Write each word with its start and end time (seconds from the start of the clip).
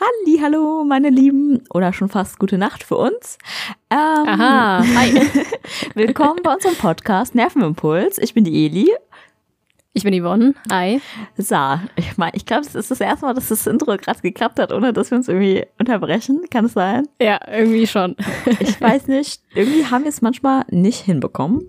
Halli, 0.00 0.38
hallo, 0.40 0.84
meine 0.84 1.10
Lieben, 1.10 1.64
oder 1.70 1.92
schon 1.92 2.08
fast 2.08 2.38
gute 2.38 2.56
Nacht 2.56 2.84
für 2.84 2.96
uns. 2.96 3.36
Ähm, 3.90 3.98
Aha, 3.98 4.84
hi. 4.94 5.22
Willkommen 5.96 6.38
bei 6.44 6.54
unserem 6.54 6.76
Podcast 6.76 7.34
Nervenimpuls. 7.34 8.18
Ich 8.18 8.32
bin 8.32 8.44
die 8.44 8.66
Eli. 8.66 8.92
Ich 9.94 10.04
bin 10.04 10.14
Yvonne. 10.14 10.54
Hi. 10.70 11.00
So, 11.36 11.80
ich 11.96 12.16
meine, 12.16 12.30
ich 12.36 12.46
glaube, 12.46 12.64
es 12.64 12.76
ist 12.76 12.92
das 12.92 13.00
erste 13.00 13.26
Mal, 13.26 13.34
dass 13.34 13.48
das 13.48 13.66
Intro 13.66 13.96
gerade 13.96 14.20
geklappt 14.20 14.60
hat, 14.60 14.72
ohne 14.72 14.92
dass 14.92 15.10
wir 15.10 15.18
uns 15.18 15.26
irgendwie 15.26 15.66
unterbrechen. 15.80 16.42
Kann 16.48 16.66
es 16.66 16.74
sein? 16.74 17.08
Ja, 17.20 17.40
irgendwie 17.50 17.88
schon. 17.88 18.14
ich 18.60 18.80
weiß 18.80 19.08
nicht. 19.08 19.42
Irgendwie 19.52 19.86
haben 19.86 20.04
wir 20.04 20.10
es 20.10 20.22
manchmal 20.22 20.64
nicht 20.70 21.00
hinbekommen. 21.00 21.66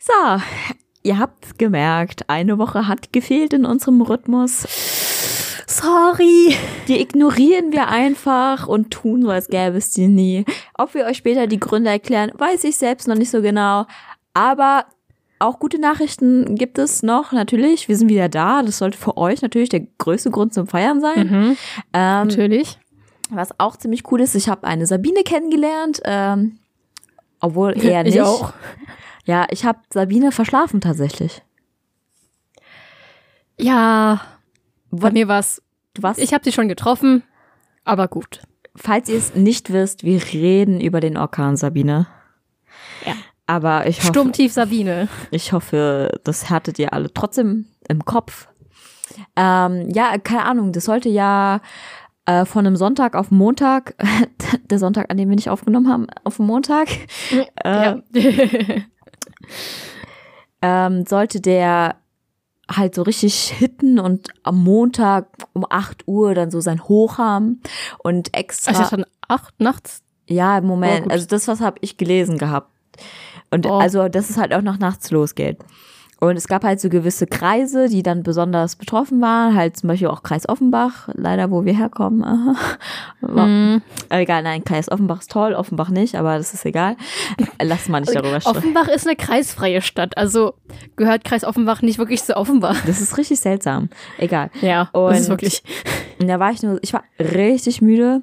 So, 0.00 0.42
ihr 1.04 1.20
habt 1.20 1.56
gemerkt, 1.56 2.28
eine 2.28 2.58
Woche 2.58 2.88
hat 2.88 3.12
gefehlt 3.12 3.52
in 3.52 3.64
unserem 3.64 4.00
Rhythmus. 4.02 4.66
Sorry. 5.66 6.56
Die 6.88 7.00
ignorieren 7.00 7.72
wir 7.72 7.88
einfach 7.88 8.66
und 8.66 8.90
tun 8.90 9.22
so, 9.22 9.30
als 9.30 9.48
gäbe 9.48 9.76
es 9.76 9.92
die 9.92 10.08
nie. 10.08 10.44
Ob 10.74 10.94
wir 10.94 11.06
euch 11.06 11.18
später 11.18 11.46
die 11.46 11.60
Gründe 11.60 11.90
erklären, 11.90 12.32
weiß 12.36 12.64
ich 12.64 12.76
selbst 12.76 13.08
noch 13.08 13.16
nicht 13.16 13.30
so 13.30 13.42
genau. 13.42 13.86
Aber 14.34 14.86
auch 15.38 15.58
gute 15.58 15.78
Nachrichten 15.80 16.54
gibt 16.54 16.78
es 16.78 17.02
noch, 17.02 17.32
natürlich. 17.32 17.88
Wir 17.88 17.96
sind 17.96 18.08
wieder 18.08 18.28
da. 18.28 18.62
Das 18.62 18.78
sollte 18.78 18.98
für 18.98 19.16
euch 19.16 19.42
natürlich 19.42 19.68
der 19.68 19.86
größte 19.98 20.30
Grund 20.30 20.54
zum 20.54 20.66
Feiern 20.66 21.00
sein. 21.00 21.26
Mhm, 21.26 21.56
ähm, 21.92 22.28
natürlich. 22.28 22.78
Was 23.30 23.58
auch 23.58 23.76
ziemlich 23.76 24.10
cool 24.10 24.20
ist, 24.20 24.34
ich 24.34 24.48
habe 24.48 24.66
eine 24.66 24.86
Sabine 24.86 25.22
kennengelernt. 25.24 26.00
Ähm, 26.04 26.58
obwohl 27.40 27.76
eher 27.82 28.02
nicht. 28.04 28.14
Ich 28.14 28.22
auch. 28.22 28.52
Ja, 29.24 29.46
ich 29.50 29.64
habe 29.64 29.78
Sabine 29.92 30.32
verschlafen 30.32 30.80
tatsächlich. 30.80 31.42
Ja, 33.58 34.20
bei 34.92 35.10
mir 35.10 35.28
war 35.28 35.40
es. 35.40 35.62
Was? 35.98 36.18
Ich 36.18 36.32
habe 36.32 36.44
sie 36.44 36.52
schon 36.52 36.68
getroffen, 36.68 37.22
aber 37.84 38.08
gut. 38.08 38.40
Falls 38.74 39.08
ihr 39.08 39.18
es 39.18 39.34
nicht 39.34 39.72
wisst, 39.72 40.04
wir 40.04 40.22
reden 40.32 40.80
über 40.80 41.00
den 41.00 41.18
Orkan 41.18 41.56
Sabine. 41.56 42.06
Ja. 43.04 43.12
Aber 43.46 43.86
ich 43.86 43.98
hoffe. 43.98 44.08
Sturmtief 44.08 44.52
Sabine. 44.52 45.08
Ich 45.30 45.52
hoffe, 45.52 46.18
das 46.24 46.48
hattet 46.48 46.78
ihr 46.78 46.94
alle 46.94 47.12
trotzdem 47.12 47.66
im 47.88 48.04
Kopf. 48.04 48.48
Ähm, 49.36 49.90
ja, 49.90 50.16
keine 50.16 50.44
Ahnung, 50.44 50.72
das 50.72 50.86
sollte 50.86 51.10
ja 51.10 51.60
äh, 52.24 52.46
von 52.46 52.66
einem 52.66 52.76
Sonntag 52.76 53.14
auf 53.14 53.30
Montag, 53.30 53.94
der 54.70 54.78
Sonntag, 54.78 55.10
an 55.10 55.18
dem 55.18 55.28
wir 55.28 55.36
nicht 55.36 55.50
aufgenommen 55.50 55.88
haben, 55.88 56.06
auf 56.24 56.38
Montag, 56.38 56.88
äh, 57.30 57.44
ja. 57.64 58.02
ähm, 60.62 61.04
sollte 61.04 61.40
der 61.40 61.96
halt 62.76 62.94
so 62.94 63.02
richtig 63.02 63.50
hitten 63.50 63.98
und 63.98 64.28
am 64.42 64.62
Montag 64.62 65.26
um 65.52 65.66
8 65.68 66.06
Uhr 66.06 66.34
dann 66.34 66.50
so 66.50 66.60
sein 66.60 66.82
Hoch 66.84 67.18
haben 67.18 67.60
und 67.98 68.36
extra. 68.36 68.72
Also 68.72 68.96
dann 68.96 69.04
8 69.28 69.60
nachts? 69.60 70.02
Ja, 70.28 70.58
im 70.58 70.66
Moment. 70.66 71.06
Oh, 71.06 71.10
also 71.10 71.26
das, 71.26 71.48
was 71.48 71.60
habe 71.60 71.78
ich 71.80 71.96
gelesen 71.96 72.38
gehabt. 72.38 72.70
Und 73.50 73.66
oh. 73.66 73.78
also, 73.78 74.08
dass 74.08 74.30
es 74.30 74.38
halt 74.38 74.54
auch 74.54 74.62
noch 74.62 74.78
nachts 74.78 75.10
losgeht. 75.10 75.58
Und 76.22 76.36
es 76.36 76.46
gab 76.46 76.62
halt 76.62 76.80
so 76.80 76.88
gewisse 76.88 77.26
Kreise, 77.26 77.88
die 77.88 78.04
dann 78.04 78.22
besonders 78.22 78.76
betroffen 78.76 79.20
waren, 79.20 79.56
halt 79.56 79.76
zum 79.76 79.88
Beispiel 79.88 80.06
auch 80.06 80.22
Kreis 80.22 80.48
Offenbach, 80.48 81.08
leider 81.14 81.50
wo 81.50 81.64
wir 81.64 81.76
herkommen. 81.76 82.20
mm. 83.20 83.82
Egal, 84.08 84.44
nein, 84.44 84.62
Kreis 84.62 84.88
Offenbach 84.88 85.22
ist 85.22 85.32
toll, 85.32 85.54
Offenbach 85.54 85.88
nicht, 85.88 86.14
aber 86.14 86.38
das 86.38 86.54
ist 86.54 86.64
egal. 86.64 86.96
Lass 87.60 87.88
mal 87.88 87.98
nicht 87.98 88.14
darüber 88.14 88.40
sprechen. 88.40 88.56
Offenbach 88.56 88.86
ist 88.86 89.04
eine 89.04 89.16
kreisfreie 89.16 89.82
Stadt, 89.82 90.16
also 90.16 90.54
gehört 90.94 91.24
Kreis 91.24 91.42
Offenbach 91.42 91.82
nicht 91.82 91.98
wirklich 91.98 92.22
zu 92.22 92.36
Offenbach. 92.36 92.80
Das 92.86 93.00
ist 93.00 93.18
richtig 93.18 93.40
seltsam. 93.40 93.88
Egal. 94.16 94.50
Ja, 94.60 94.90
und 94.92 95.10
das 95.10 95.22
ist 95.22 95.28
wirklich. 95.28 95.64
Und 96.20 96.28
da 96.28 96.38
war 96.38 96.52
ich 96.52 96.62
nur, 96.62 96.78
ich 96.82 96.92
war 96.92 97.02
richtig 97.18 97.82
müde. 97.82 98.22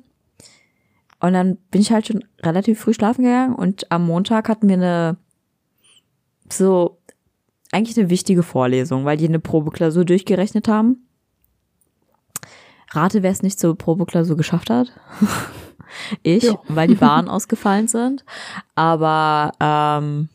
Und 1.19 1.33
dann 1.33 1.57
bin 1.69 1.81
ich 1.81 1.91
halt 1.91 2.07
schon 2.07 2.23
relativ 2.41 2.79
früh 2.79 2.93
schlafen 2.93 3.25
gegangen 3.25 3.55
und 3.55 3.91
am 3.91 4.05
Montag 4.05 4.47
hatten 4.47 4.69
wir 4.69 4.77
eine 4.77 5.17
so 6.49 6.98
eigentlich 7.71 7.97
eine 7.97 8.09
wichtige 8.09 8.43
Vorlesung, 8.43 9.05
weil 9.05 9.17
die 9.17 9.27
eine 9.27 9.39
Probeklausur 9.39 10.05
durchgerechnet 10.05 10.67
haben. 10.67 11.07
Rate, 12.91 13.21
wer 13.21 13.31
es 13.31 13.43
nicht 13.43 13.59
zur 13.59 13.77
Probeklausur 13.77 14.35
geschafft 14.35 14.69
hat. 14.69 14.91
ich, 16.23 16.43
ja. 16.43 16.59
weil 16.67 16.87
die 16.87 16.95
Bahnen 16.95 17.29
ausgefallen 17.29 17.87
sind. 17.87 18.25
Aber 18.75 19.51
ähm, 19.59 20.29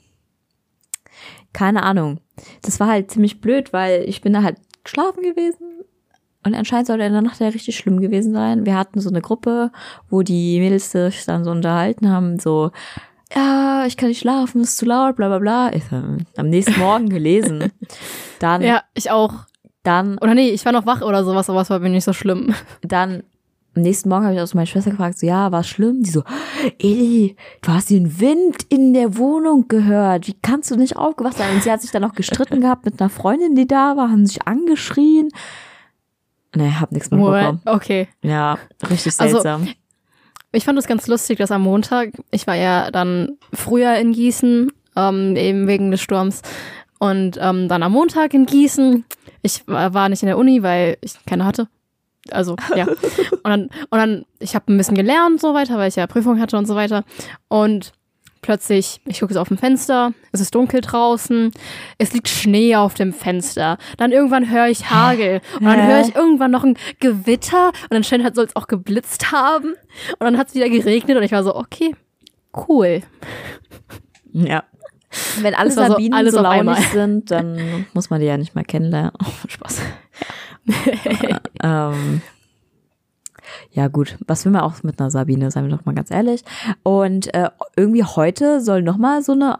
keine 1.52 1.82
Ahnung. 1.82 2.20
Das 2.62 2.80
war 2.80 2.88
halt 2.88 3.10
ziemlich 3.10 3.40
blöd, 3.40 3.72
weil 3.72 4.02
ich 4.08 4.20
bin 4.20 4.32
da 4.32 4.42
halt 4.42 4.58
geschlafen 4.82 5.22
gewesen. 5.22 5.84
Und 6.44 6.54
anscheinend 6.54 6.86
soll 6.86 6.98
der 6.98 7.06
in 7.06 7.12
der 7.14 7.22
Nacht 7.22 7.40
ja 7.40 7.48
richtig 7.48 7.76
schlimm 7.76 8.00
gewesen 8.00 8.34
sein. 8.34 8.66
Wir 8.66 8.76
hatten 8.76 9.00
so 9.00 9.08
eine 9.08 9.22
Gruppe, 9.22 9.72
wo 10.10 10.22
die 10.22 10.60
Mädels 10.60 10.92
sich 10.92 11.24
dann 11.24 11.42
so 11.42 11.50
unterhalten 11.50 12.10
haben, 12.10 12.38
so, 12.38 12.70
ja, 13.34 13.84
ich 13.86 13.96
kann 13.96 14.08
nicht 14.08 14.20
schlafen, 14.20 14.60
ist 14.60 14.76
zu 14.76 14.86
laut, 14.86 15.16
bla 15.16 15.28
bla 15.28 15.38
bla. 15.38 15.72
Ich 15.72 15.90
habe 15.90 16.18
am 16.36 16.48
nächsten 16.48 16.78
Morgen 16.78 17.08
gelesen. 17.08 17.72
Dann. 18.38 18.62
Ja, 18.62 18.82
ich 18.94 19.10
auch. 19.10 19.34
Dann. 19.82 20.18
Oder 20.18 20.34
nee, 20.34 20.50
ich 20.50 20.64
war 20.64 20.72
noch 20.72 20.86
wach 20.86 21.02
oder 21.02 21.24
sowas, 21.24 21.50
aber 21.50 21.60
es 21.60 21.70
war 21.70 21.78
mir 21.78 21.90
nicht 21.90 22.04
so 22.04 22.12
schlimm. 22.12 22.54
Dann 22.82 23.22
am 23.76 23.82
nächsten 23.82 24.08
Morgen 24.08 24.24
habe 24.24 24.34
ich 24.34 24.40
aus 24.40 24.54
meiner 24.54 24.66
Schwester 24.66 24.92
gefragt, 24.92 25.18
so, 25.18 25.26
ja, 25.26 25.50
war 25.50 25.60
es 25.60 25.68
schlimm? 25.68 26.02
Die 26.02 26.10
so, 26.10 26.22
Eli, 26.78 27.36
du 27.60 27.72
hast 27.72 27.90
den 27.90 28.20
Wind 28.20 28.62
in 28.68 28.94
der 28.94 29.16
Wohnung 29.16 29.66
gehört. 29.66 30.28
Wie 30.28 30.36
kannst 30.40 30.70
du 30.70 30.76
nicht 30.76 30.96
aufgewacht 30.96 31.36
sein? 31.36 31.54
Und 31.54 31.62
sie 31.62 31.72
hat 31.72 31.82
sich 31.82 31.90
dann 31.90 32.02
noch 32.02 32.14
gestritten 32.14 32.60
gehabt 32.60 32.84
mit 32.84 33.00
einer 33.00 33.10
Freundin, 33.10 33.56
die 33.56 33.66
da 33.66 33.96
war, 33.96 34.10
haben 34.10 34.26
sich 34.26 34.46
angeschrien. 34.46 35.30
Nee, 36.54 36.70
hab 36.70 36.92
nichts 36.92 37.10
mehr 37.10 37.18
bekommen. 37.20 37.62
Okay. 37.64 38.08
Ja, 38.22 38.58
richtig 38.88 39.18
also, 39.18 39.34
seltsam. 39.34 39.62
Also, 39.62 39.72
ich 40.54 40.64
fand 40.64 40.78
es 40.78 40.86
ganz 40.86 41.06
lustig, 41.06 41.38
dass 41.38 41.50
am 41.50 41.62
Montag, 41.62 42.10
ich 42.30 42.46
war 42.46 42.54
ja 42.54 42.90
dann 42.90 43.38
früher 43.52 43.96
in 43.96 44.12
Gießen, 44.12 44.72
ähm, 44.96 45.36
eben 45.36 45.66
wegen 45.66 45.90
des 45.90 46.00
Sturms, 46.00 46.42
und 46.98 47.38
ähm, 47.40 47.68
dann 47.68 47.82
am 47.82 47.92
Montag 47.92 48.32
in 48.34 48.46
Gießen. 48.46 49.04
Ich 49.42 49.66
war 49.66 50.08
nicht 50.08 50.22
in 50.22 50.28
der 50.28 50.38
Uni, 50.38 50.62
weil 50.62 50.96
ich 51.02 51.14
keine 51.26 51.44
hatte. 51.44 51.68
Also, 52.30 52.56
ja. 52.74 52.86
Und 53.42 53.50
dann, 53.50 53.62
und 53.64 53.98
dann 53.98 54.24
ich 54.38 54.54
habe 54.54 54.72
ein 54.72 54.78
bisschen 54.78 54.96
gelernt 54.96 55.32
und 55.32 55.40
so 55.42 55.52
weiter, 55.52 55.76
weil 55.76 55.90
ich 55.90 55.96
ja 55.96 56.06
Prüfung 56.06 56.40
hatte 56.40 56.56
und 56.56 56.64
so 56.64 56.74
weiter. 56.74 57.04
Und 57.48 57.92
plötzlich, 58.44 59.00
ich 59.06 59.20
gucke 59.20 59.32
so 59.32 59.40
auf 59.40 59.48
dem 59.48 59.56
Fenster, 59.56 60.12
es 60.30 60.40
ist 60.40 60.54
dunkel 60.54 60.82
draußen, 60.82 61.50
es 61.96 62.12
liegt 62.12 62.28
Schnee 62.28 62.76
auf 62.76 62.92
dem 62.92 63.14
Fenster. 63.14 63.78
Dann 63.96 64.12
irgendwann 64.12 64.50
höre 64.50 64.68
ich 64.68 64.90
Hagel 64.90 65.40
und 65.58 65.64
dann 65.64 65.86
höre 65.86 66.02
ich 66.02 66.14
irgendwann 66.14 66.50
noch 66.50 66.62
ein 66.62 66.76
Gewitter 67.00 67.72
und 67.88 67.96
anscheinend 67.96 68.34
soll 68.34 68.44
es 68.44 68.54
auch 68.54 68.66
geblitzt 68.66 69.32
haben 69.32 69.70
und 69.70 70.20
dann 70.20 70.36
hat 70.36 70.48
es 70.48 70.54
wieder 70.54 70.68
geregnet 70.68 71.16
und 71.16 71.22
ich 71.22 71.32
war 71.32 71.42
so, 71.42 71.56
okay, 71.56 71.96
cool. 72.68 73.00
Ja. 74.32 74.64
Wenn 75.40 75.54
alle 75.54 75.70
Sabinen 75.70 76.12
so, 76.12 76.18
alles 76.18 76.34
so 76.34 76.42
launig 76.42 76.88
sind, 76.88 77.30
dann 77.30 77.86
muss 77.94 78.10
man 78.10 78.20
die 78.20 78.26
ja 78.26 78.36
nicht 78.36 78.54
mehr 78.54 78.64
kennenlernen. 78.64 79.12
Oh, 79.22 79.32
Spaß. 79.48 79.80
ähm, 81.62 82.20
ja 83.70 83.88
gut, 83.88 84.16
was 84.26 84.44
will 84.44 84.52
man 84.52 84.62
auch 84.62 84.82
mit 84.82 85.00
einer 85.00 85.10
Sabine, 85.10 85.50
seien 85.50 85.68
wir 85.68 85.76
doch 85.76 85.84
mal 85.84 85.94
ganz 85.94 86.10
ehrlich. 86.10 86.42
Und 86.82 87.32
äh, 87.34 87.50
irgendwie 87.76 88.04
heute 88.04 88.60
soll 88.60 88.82
noch 88.82 88.96
mal 88.96 89.22
so 89.22 89.32
eine 89.32 89.58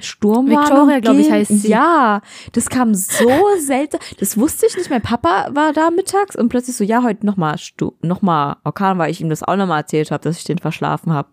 Sturmwarnung 0.00 0.88
Victoria, 0.88 1.00
glaube 1.00 1.20
ich, 1.20 1.30
heißt 1.30 1.60
sie. 1.60 1.68
Ja, 1.68 2.20
das 2.52 2.68
kam 2.68 2.94
so 2.94 3.28
selten. 3.58 3.98
Das 4.18 4.38
wusste 4.38 4.66
ich 4.66 4.76
nicht. 4.76 4.90
Mein 4.90 5.02
Papa 5.02 5.48
war 5.52 5.72
da 5.72 5.90
mittags 5.90 6.36
und 6.36 6.48
plötzlich 6.48 6.76
so, 6.76 6.84
ja, 6.84 7.02
heute 7.02 7.26
noch 7.26 7.36
mal, 7.36 7.56
noch 8.02 8.22
mal 8.22 8.56
Orkan, 8.64 8.98
weil 8.98 9.10
ich 9.10 9.20
ihm 9.20 9.28
das 9.28 9.42
auch 9.42 9.56
noch 9.56 9.66
mal 9.66 9.78
erzählt 9.78 10.10
habe, 10.10 10.22
dass 10.22 10.38
ich 10.38 10.44
den 10.44 10.58
verschlafen 10.58 11.12
habe. 11.12 11.28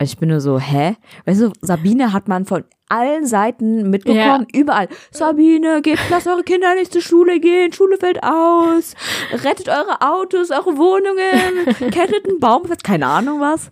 Ich 0.00 0.16
bin 0.16 0.28
nur 0.28 0.40
so, 0.40 0.60
hä? 0.60 0.96
Weißt 1.24 1.40
du, 1.40 1.52
Sabine 1.60 2.12
hat 2.12 2.28
man 2.28 2.44
von 2.44 2.64
allen 2.88 3.26
Seiten 3.26 3.90
mitbekommen, 3.90 4.46
ja. 4.52 4.60
überall. 4.60 4.88
Sabine, 5.10 5.82
geht, 5.82 5.98
lasst 6.10 6.26
eure 6.26 6.44
Kinder 6.44 6.74
nicht 6.74 6.92
zur 6.92 7.02
Schule 7.02 7.40
gehen, 7.40 7.72
Schule 7.72 7.98
fällt 7.98 8.22
aus, 8.22 8.94
rettet 9.32 9.68
eure 9.68 10.00
Autos, 10.00 10.50
eure 10.50 10.76
Wohnungen, 10.76 11.90
kettet 11.90 12.28
einen 12.28 12.38
Baum, 12.38 12.62
keine 12.82 13.06
Ahnung 13.06 13.40
was. 13.40 13.70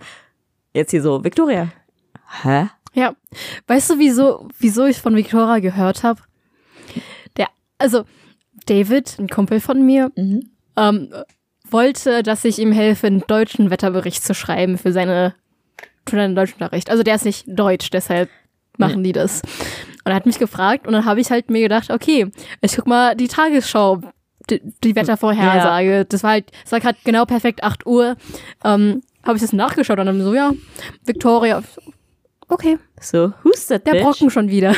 Jetzt 0.75 0.91
hier 0.91 1.03
so, 1.03 1.23
Victoria. 1.23 1.69
Hä? 2.43 2.69
Ja. 2.93 3.15
Weißt 3.67 3.91
du, 3.91 3.99
wieso, 3.99 4.49
wieso 4.59 4.85
ich 4.85 4.99
von 4.99 5.15
Victoria 5.15 5.61
gehört 5.61 6.03
habe? 6.03 6.21
Der, 7.37 7.49
also, 7.79 8.05
David, 8.67 9.19
ein 9.19 9.29
Kumpel 9.29 9.61
von 9.61 9.85
mir, 9.85 10.11
mhm. 10.17 10.51
ähm, 10.77 11.13
wollte, 11.71 12.23
dass 12.23 12.45
ich 12.45 12.59
ihm 12.59 12.73
helfe, 12.73 13.07
einen 13.07 13.25
deutschen 13.27 13.71
Wetterbericht 13.71 14.25
zu 14.25 14.35
schreiben 14.35 14.77
für 14.79 14.93
seine 14.93 15.35
für 16.09 16.17
seinen 16.17 16.35
Deutschunterricht. 16.35 16.91
Also 16.91 17.03
der 17.03 17.17
ist 17.17 17.25
nicht 17.25 17.45
deutsch, 17.47 17.91
deshalb 17.91 18.31
machen 18.79 19.03
die 19.03 19.13
das. 19.13 19.43
Und 20.05 20.13
er 20.13 20.15
hat 20.15 20.27
mich 20.27 20.39
gefragt 20.39 20.87
und 20.87 20.93
dann 20.93 21.05
habe 21.05 21.21
ich 21.21 21.31
halt 21.31 21.51
mir 21.51 21.61
gedacht, 21.61 21.91
okay, 21.91 22.31
ich 22.61 22.77
guck 22.77 22.87
mal 22.87 23.17
die 23.17 23.29
Tagesschau, 23.29 24.03
die, 24.49 24.61
die 24.85 24.95
Wettervorhersage. 24.95 25.91
Ja. 25.91 26.05
Das 26.05 26.23
war 26.23 26.31
halt, 26.33 26.51
es 26.65 26.73
war 26.73 26.81
gerade 26.81 26.99
genau 27.05 27.25
perfekt 27.25 27.65
8 27.65 27.87
Uhr. 27.87 28.17
Ähm, 28.65 29.03
habe 29.25 29.37
ich 29.37 29.43
das 29.43 29.53
nachgeschaut 29.53 29.99
und 29.99 30.07
dann 30.07 30.23
so, 30.23 30.35
ja, 30.35 30.53
Victoria. 31.05 31.63
Okay. 32.49 32.79
So, 33.01 33.33
who's 33.43 33.67
that 33.67 33.87
Der 33.87 33.93
bitch? 33.93 34.03
Brocken 34.03 34.31
schon 34.31 34.49
wieder. 34.49 34.75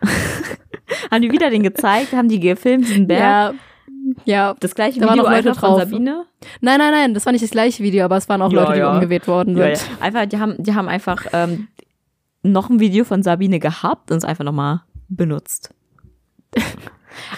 haben 1.10 1.22
die 1.22 1.32
wieder 1.32 1.50
den 1.50 1.62
gezeigt? 1.62 2.12
Haben 2.12 2.28
die 2.28 2.38
gefilmt, 2.38 2.86
diesen 2.86 3.08
Berg? 3.08 3.20
Ja. 3.20 3.54
Ja. 4.24 4.54
Das 4.60 4.74
gleiche 4.74 5.00
Da 5.00 5.06
waren 5.06 5.14
Video 5.18 5.26
auch 5.26 5.30
Leute 5.30 5.52
drauf. 5.52 5.80
Sabine. 5.80 6.24
Nein, 6.60 6.78
nein, 6.78 6.90
nein, 6.92 7.14
das 7.14 7.24
war 7.26 7.32
nicht 7.32 7.42
das 7.44 7.50
gleiche 7.50 7.82
Video, 7.82 8.04
aber 8.04 8.16
es 8.16 8.28
waren 8.28 8.42
auch 8.42 8.52
Ja, 8.52 8.60
Leute, 8.62 8.72
die 8.74 8.78
ja. 8.80 8.92
umgewählt 8.94 9.26
worden 9.28 9.56
Ja, 9.56 9.74
sind. 9.76 9.88
ja. 9.90 10.04
Einfach, 10.04 10.26
die 10.26 10.38
haben, 10.38 10.54
die 10.62 10.74
haben 10.74 10.88
einfach 10.88 11.26
ähm, 11.32 11.68
noch 12.42 12.70
ein 12.70 12.80
Video 12.80 13.04
von 13.04 13.22
Sabine 13.22 13.58
gehabt 13.60 14.10
und 14.10 14.18
es 14.18 14.24
einfach 14.24 14.44
nochmal 14.44 14.82
benutzt. 15.08 15.74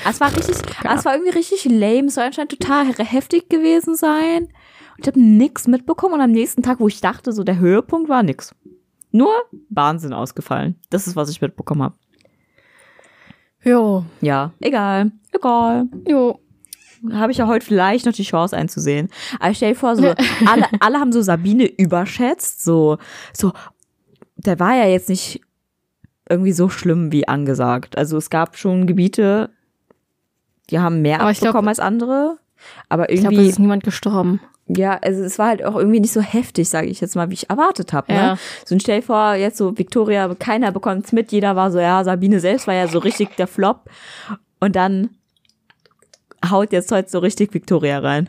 Es 0.08 0.20
war 0.20 0.34
richtig, 0.34 0.56
ah, 0.84 0.94
es 0.94 1.04
war 1.04 1.14
irgendwie 1.14 1.32
richtig 1.36 1.66
lame. 1.66 2.06
Es 2.06 2.14
soll 2.14 2.24
anscheinend 2.24 2.52
total 2.58 2.86
he- 2.86 3.04
heftig 3.04 3.50
gewesen 3.50 3.94
sein. 3.94 4.44
Und 4.44 5.00
ich 5.02 5.06
habe 5.06 5.20
nix 5.20 5.66
mitbekommen. 5.66 6.14
Und 6.14 6.20
am 6.22 6.30
nächsten 6.32 6.62
Tag, 6.62 6.80
wo 6.80 6.88
ich 6.88 7.02
dachte, 7.02 7.30
so 7.32 7.44
der 7.44 7.58
Höhepunkt 7.58 8.08
war 8.08 8.22
nix. 8.22 8.54
Nur 9.12 9.30
Wahnsinn 9.68 10.14
ausgefallen. 10.14 10.76
Das 10.88 11.06
ist, 11.06 11.14
was 11.14 11.28
ich 11.28 11.42
mitbekommen 11.42 11.82
habe. 11.82 11.94
Jo, 13.62 14.04
Ja, 14.22 14.52
egal. 14.60 15.12
Egal. 15.32 15.86
jo. 16.08 16.40
Habe 17.12 17.32
ich 17.32 17.38
ja 17.38 17.46
heute 17.46 17.64
vielleicht 17.64 18.06
noch 18.06 18.12
die 18.12 18.22
Chance 18.24 18.56
einzusehen. 18.56 19.08
Aber 19.40 19.54
stell 19.54 19.72
dir 19.74 19.78
vor, 19.78 19.96
so, 19.96 20.02
alle, 20.46 20.66
alle 20.80 20.98
haben 21.00 21.12
so 21.12 21.22
Sabine 21.22 21.64
überschätzt, 21.66 22.64
so, 22.64 22.98
so, 23.32 23.52
der 24.36 24.58
war 24.60 24.74
ja 24.76 24.86
jetzt 24.86 25.08
nicht 25.08 25.40
irgendwie 26.28 26.52
so 26.52 26.68
schlimm 26.68 27.12
wie 27.12 27.28
angesagt. 27.28 27.96
Also 27.96 28.16
es 28.16 28.30
gab 28.30 28.56
schon 28.56 28.86
Gebiete, 28.86 29.50
die 30.70 30.78
haben 30.80 31.02
mehr 31.02 31.20
Aber 31.20 31.30
ich 31.30 31.38
glaub- 31.38 31.50
abbekommen 31.50 31.68
als 31.68 31.80
andere. 31.80 32.38
Aber 32.88 33.10
Ich 33.10 33.20
glaube, 33.20 33.34
irgendwie, 33.34 33.46
es 33.48 33.52
ist 33.54 33.58
niemand 33.60 33.84
gestorben. 33.84 34.40
ja, 34.66 34.94
also 35.02 35.22
es 35.22 35.38
war 35.38 35.48
halt 35.48 35.64
auch 35.64 35.76
irgendwie 35.76 36.00
nicht 36.00 36.12
so 36.12 36.20
heftig, 36.20 36.68
sage 36.68 36.88
ich 36.88 37.00
jetzt 37.00 37.14
mal, 37.14 37.30
wie 37.30 37.34
ich 37.34 37.48
erwartet 37.50 37.92
habe. 37.92 38.12
Ne? 38.12 38.18
Ja. 38.18 38.38
So 38.64 38.74
ein 38.74 38.80
stell 38.80 39.00
dir 39.00 39.06
vor, 39.06 39.34
jetzt 39.34 39.58
so 39.58 39.76
Victoria, 39.78 40.34
keiner 40.34 40.72
bekommt's 40.72 41.12
mit, 41.12 41.30
jeder 41.30 41.54
war 41.54 41.70
so, 41.70 41.78
ja, 41.78 42.02
Sabine 42.02 42.40
selbst 42.40 42.66
war 42.66 42.74
ja 42.74 42.88
so 42.88 42.98
richtig 42.98 43.36
der 43.36 43.46
Flop. 43.46 43.88
Und 44.58 44.74
dann 44.74 45.10
haut 46.48 46.72
jetzt 46.72 46.90
heute 46.92 47.08
so 47.10 47.18
richtig 47.18 47.52
Victoria 47.54 47.98
rein. 47.98 48.28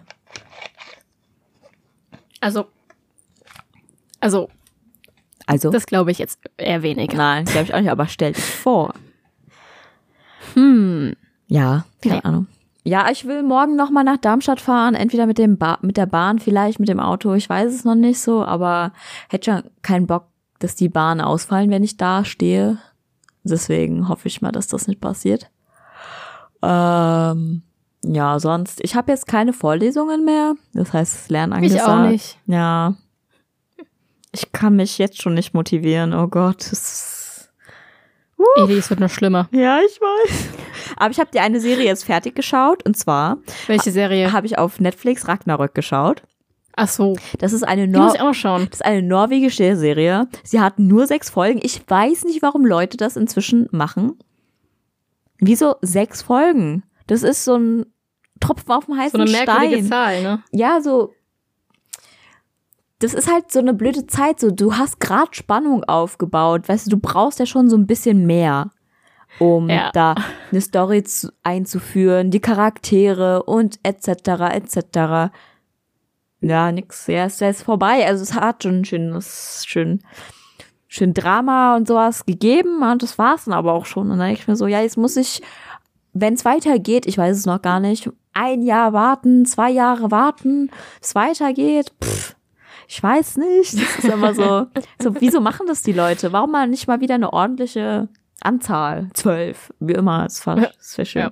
Also, 2.39 2.65
also, 4.19 4.49
Also, 5.47 5.71
das 5.71 5.85
glaube 5.85 6.11
ich 6.11 6.19
jetzt 6.19 6.39
eher 6.57 6.83
weniger. 6.83 7.15
nein, 7.17 7.45
glaube 7.45 7.65
ich 7.65 7.73
auch 7.73 7.79
nicht, 7.79 7.89
aber 7.91 8.07
stell 8.07 8.33
dich 8.33 8.43
vor. 8.43 8.93
Hm. 10.53 11.15
Ja, 11.47 11.85
keine 12.01 12.15
Nee. 12.15 12.21
Ahnung. 12.23 12.47
Ja, 12.83 13.09
ich 13.11 13.25
will 13.25 13.43
morgen 13.43 13.75
noch 13.75 13.89
mal 13.89 14.03
nach 14.03 14.17
Darmstadt 14.17 14.61
fahren, 14.61 14.95
entweder 14.95 15.25
mit 15.25 15.37
dem 15.37 15.57
ba 15.57 15.77
mit 15.81 15.97
der 15.97 16.05
Bahn, 16.05 16.39
vielleicht 16.39 16.79
mit 16.79 16.87
dem 16.87 17.01
Auto, 17.01 17.33
ich 17.33 17.49
weiß 17.49 17.73
es 17.73 17.83
noch 17.83 17.95
nicht 17.95 18.19
so, 18.19 18.45
aber 18.45 18.93
hätte 19.29 19.51
schon 19.51 19.63
keinen 19.81 20.07
Bock, 20.07 20.27
dass 20.59 20.75
die 20.75 20.87
Bahnen 20.89 21.19
ausfallen, 21.19 21.69
wenn 21.69 21.83
ich 21.83 21.97
da 21.97 22.23
stehe. 22.23 22.77
Deswegen 23.43 24.07
hoffe 24.07 24.27
ich 24.29 24.41
mal, 24.41 24.51
dass 24.53 24.67
das 24.67 24.87
nicht 24.87 25.01
passiert. 25.01 25.49
Ähm, 26.61 27.61
ja, 28.07 28.39
sonst, 28.39 28.79
ich 28.83 28.95
habe 28.95 29.11
jetzt 29.11 29.27
keine 29.27 29.53
Vorlesungen 29.53 30.23
mehr, 30.25 30.55
das 30.73 30.93
heißt, 30.93 31.29
Lernen 31.29 31.53
Ich 31.63 31.71
angesagt. 31.73 31.87
auch 31.89 32.09
nicht. 32.09 32.37
Ja. 32.45 32.95
Ich 34.31 34.51
kann 34.51 34.75
mich 34.75 34.97
jetzt 34.97 35.21
schon 35.21 35.33
nicht 35.33 35.53
motivieren, 35.53 36.13
oh 36.13 36.27
Gott. 36.27 36.71
Eli, 38.57 38.77
es 38.77 38.89
wird 38.89 38.99
noch 38.99 39.09
schlimmer. 39.09 39.47
ja, 39.51 39.79
ich 39.85 39.99
weiß. 39.99 40.47
Aber 40.95 41.11
ich 41.11 41.19
habe 41.19 41.29
die 41.33 41.39
eine 41.39 41.59
Serie 41.59 41.85
jetzt 41.85 42.05
fertig 42.05 42.35
geschaut 42.35 42.85
und 42.85 42.95
zwar 42.97 43.37
Welche 43.67 43.91
Serie? 43.91 44.31
habe 44.31 44.45
ich 44.45 44.57
auf 44.57 44.79
Netflix 44.79 45.27
Ragnarök 45.27 45.73
geschaut. 45.73 46.23
Ach 46.75 46.87
so, 46.87 47.15
Das 47.39 47.53
ist 47.53 47.63
eine, 47.63 47.87
Nor 47.87 48.03
muss 48.03 48.13
ich 48.15 48.21
auch 48.21 48.25
noch 48.25 48.33
schauen. 48.35 48.67
das 48.69 48.79
ist 48.81 48.85
eine 48.85 49.01
norwegische 49.01 49.75
Serie. 49.75 50.27
Sie 50.43 50.59
hat 50.61 50.77
nur 50.77 51.07
sechs 51.07 51.29
Folgen. 51.31 51.59
Ich 51.63 51.81
weiß 51.89 52.25
nicht, 52.25 52.43
warum 52.43 52.65
Leute 52.65 52.97
das 52.97 53.15
inzwischen 53.17 53.67
machen. 53.71 54.17
Wieso 55.39 55.75
sechs 55.81 56.21
Folgen? 56.21 56.83
Das 57.07 57.23
ist 57.23 57.43
so 57.45 57.55
ein 57.57 57.85
Tropfen 58.39 58.71
auf 58.71 58.85
dem 58.85 58.95
So 58.95 58.99
heißen 59.01 59.21
eine 59.21 59.29
merkwürdige 59.31 59.75
Stein. 59.77 59.87
Zahl, 59.87 60.21
ne? 60.23 60.43
Ja, 60.51 60.81
so. 60.81 61.13
Das 62.99 63.13
ist 63.13 63.31
halt 63.31 63.51
so 63.51 63.59
eine 63.59 63.73
blöde 63.73 64.07
Zeit. 64.07 64.39
So, 64.39 64.49
du 64.51 64.73
hast 64.75 64.99
gerade 64.99 65.29
Spannung 65.33 65.83
aufgebaut. 65.83 66.67
Weißt 66.67 66.87
du, 66.87 66.91
du 66.91 66.97
brauchst 66.97 67.39
ja 67.39 67.45
schon 67.45 67.69
so 67.69 67.77
ein 67.77 67.85
bisschen 67.85 68.25
mehr, 68.25 68.71
um 69.39 69.69
Ja. 69.69 69.91
da 69.93 70.15
eine 70.51 70.61
Story 70.61 71.03
zu, 71.03 71.31
einzuführen, 71.43 72.31
die 72.31 72.39
Charaktere 72.39 73.43
und 73.43 73.79
etc. 73.83 74.07
etc. 74.51 75.31
Ja, 76.41 76.71
nix. 76.71 77.05
Ja, 77.07 77.25
es 77.25 77.39
ist 77.39 77.63
vorbei. 77.63 78.05
Also 78.07 78.23
es 78.23 78.33
hat 78.33 78.63
schon 78.63 78.83
schönes, 78.83 79.63
schön, 79.67 80.01
schön 80.87 81.13
Drama 81.13 81.75
und 81.75 81.87
sowas 81.87 82.25
gegeben 82.25 82.81
und 82.81 83.03
das 83.03 83.19
war's 83.19 83.45
dann 83.45 83.53
aber 83.53 83.73
auch 83.73 83.85
schon. 83.85 84.09
Und 84.09 84.17
dann 84.17 84.27
denke 84.27 84.41
ich 84.41 84.47
mir 84.47 84.55
so, 84.55 84.65
ja, 84.65 84.81
jetzt 84.81 84.97
muss 84.97 85.17
ich, 85.17 85.43
wenn 86.21 86.33
es 86.35 86.45
weitergeht, 86.45 87.05
ich 87.05 87.17
weiß 87.17 87.37
es 87.37 87.45
noch 87.45 87.61
gar 87.61 87.79
nicht, 87.79 88.09
ein 88.33 88.61
Jahr 88.61 88.93
warten, 88.93 89.45
zwei 89.45 89.69
Jahre 89.71 90.11
warten, 90.11 90.69
es 91.01 91.15
weitergeht, 91.15 91.91
pff, 92.03 92.35
ich 92.87 93.01
weiß 93.03 93.37
nicht. 93.37 93.73
Das 93.73 93.97
ist 93.99 94.05
immer 94.05 94.33
so, 94.33 94.67
so, 95.01 95.15
wieso 95.19 95.41
machen 95.41 95.67
das 95.67 95.81
die 95.83 95.91
Leute? 95.93 96.31
Warum 96.31 96.51
mal 96.51 96.67
nicht 96.67 96.87
mal 96.87 97.01
wieder 97.01 97.15
eine 97.15 97.33
ordentliche 97.33 98.07
Anzahl? 98.41 99.09
Zwölf, 99.13 99.73
wie 99.79 99.93
immer, 99.93 100.23
das 100.23 100.45
war, 100.47 100.55
das 100.55 100.97
wär 100.97 101.05
schön. 101.05 101.21
Ja. 101.23 101.31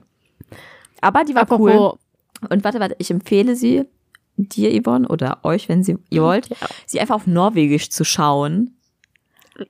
Aber 1.02 1.24
die 1.24 1.36
war 1.36 1.44
Apropos, 1.44 1.72
cool. 1.72 2.50
Und 2.50 2.64
warte, 2.64 2.80
warte, 2.80 2.96
ich 3.00 3.10
empfehle 3.12 3.56
sie 3.56 3.86
dir, 4.38 4.82
Yvonne, 4.82 5.08
oder 5.08 5.40
euch, 5.44 5.70
wenn 5.70 5.84
sie, 5.84 5.98
ihr 6.10 6.22
wollt, 6.24 6.50
Ja. 6.50 6.56
sie 6.86 7.00
einfach 7.00 7.16
auf 7.16 7.28
Norwegisch 7.28 7.90
zu 7.90 8.04
schauen. 8.04 8.76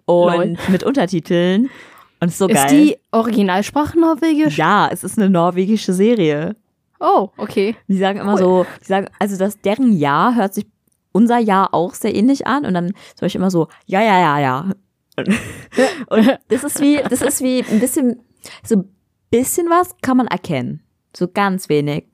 Und 0.06 0.34
Lol. 0.34 0.58
mit 0.70 0.84
Untertiteln. 0.84 1.70
Und 2.20 2.30
ist 2.30 2.38
so 2.38 2.48
ist 2.48 2.56
geil. 2.56 2.70
die 2.70 2.98
Originalsprache 3.12 4.00
norwegisch? 4.00 4.58
ja, 4.58 4.90
es 4.92 5.04
ist 5.04 5.18
eine 5.18 5.30
norwegische 5.30 5.94
Serie. 5.94 6.56
Oh, 7.00 7.30
okay. 7.38 7.76
Die 7.88 7.98
sagen 7.98 8.20
immer 8.20 8.34
Cool. 8.34 8.40
so, 8.40 8.66
die 8.82 8.86
sagen, 8.86 9.08
also 9.20 9.38
das 9.38 9.60
deren 9.60 9.92
Ja 9.98 10.34
hört 10.34 10.54
sich 10.54 10.66
unser 11.12 11.38
Ja 11.40 11.68
auch 11.72 11.94
sehr 11.94 12.16
ähnlich 12.16 12.48
an 12.48 12.66
und 12.66 12.74
dann 12.74 12.88
zum 12.88 13.22
Beispiel 13.22 13.40
immer 13.42 13.52
so, 13.52 13.68
ja, 13.86 14.02
ja, 14.02 14.20
ja, 14.20 14.40
ja. 14.40 14.72
Und, 15.18 15.28
und 16.10 16.40
das 16.48 16.64
ist 16.64 16.82
wie, 16.82 17.02
das 17.10 17.22
ist 17.22 17.42
wie 17.42 17.64
ein 17.70 17.80
bisschen, 17.80 18.22
so 18.64 18.76
ein 18.78 18.90
bisschen 19.30 19.70
was 19.70 19.96
kann 20.02 20.18
man 20.18 20.28
erkennen. 20.28 20.82
So 21.16 21.28
ganz 21.28 21.70
wenig. 21.70 22.06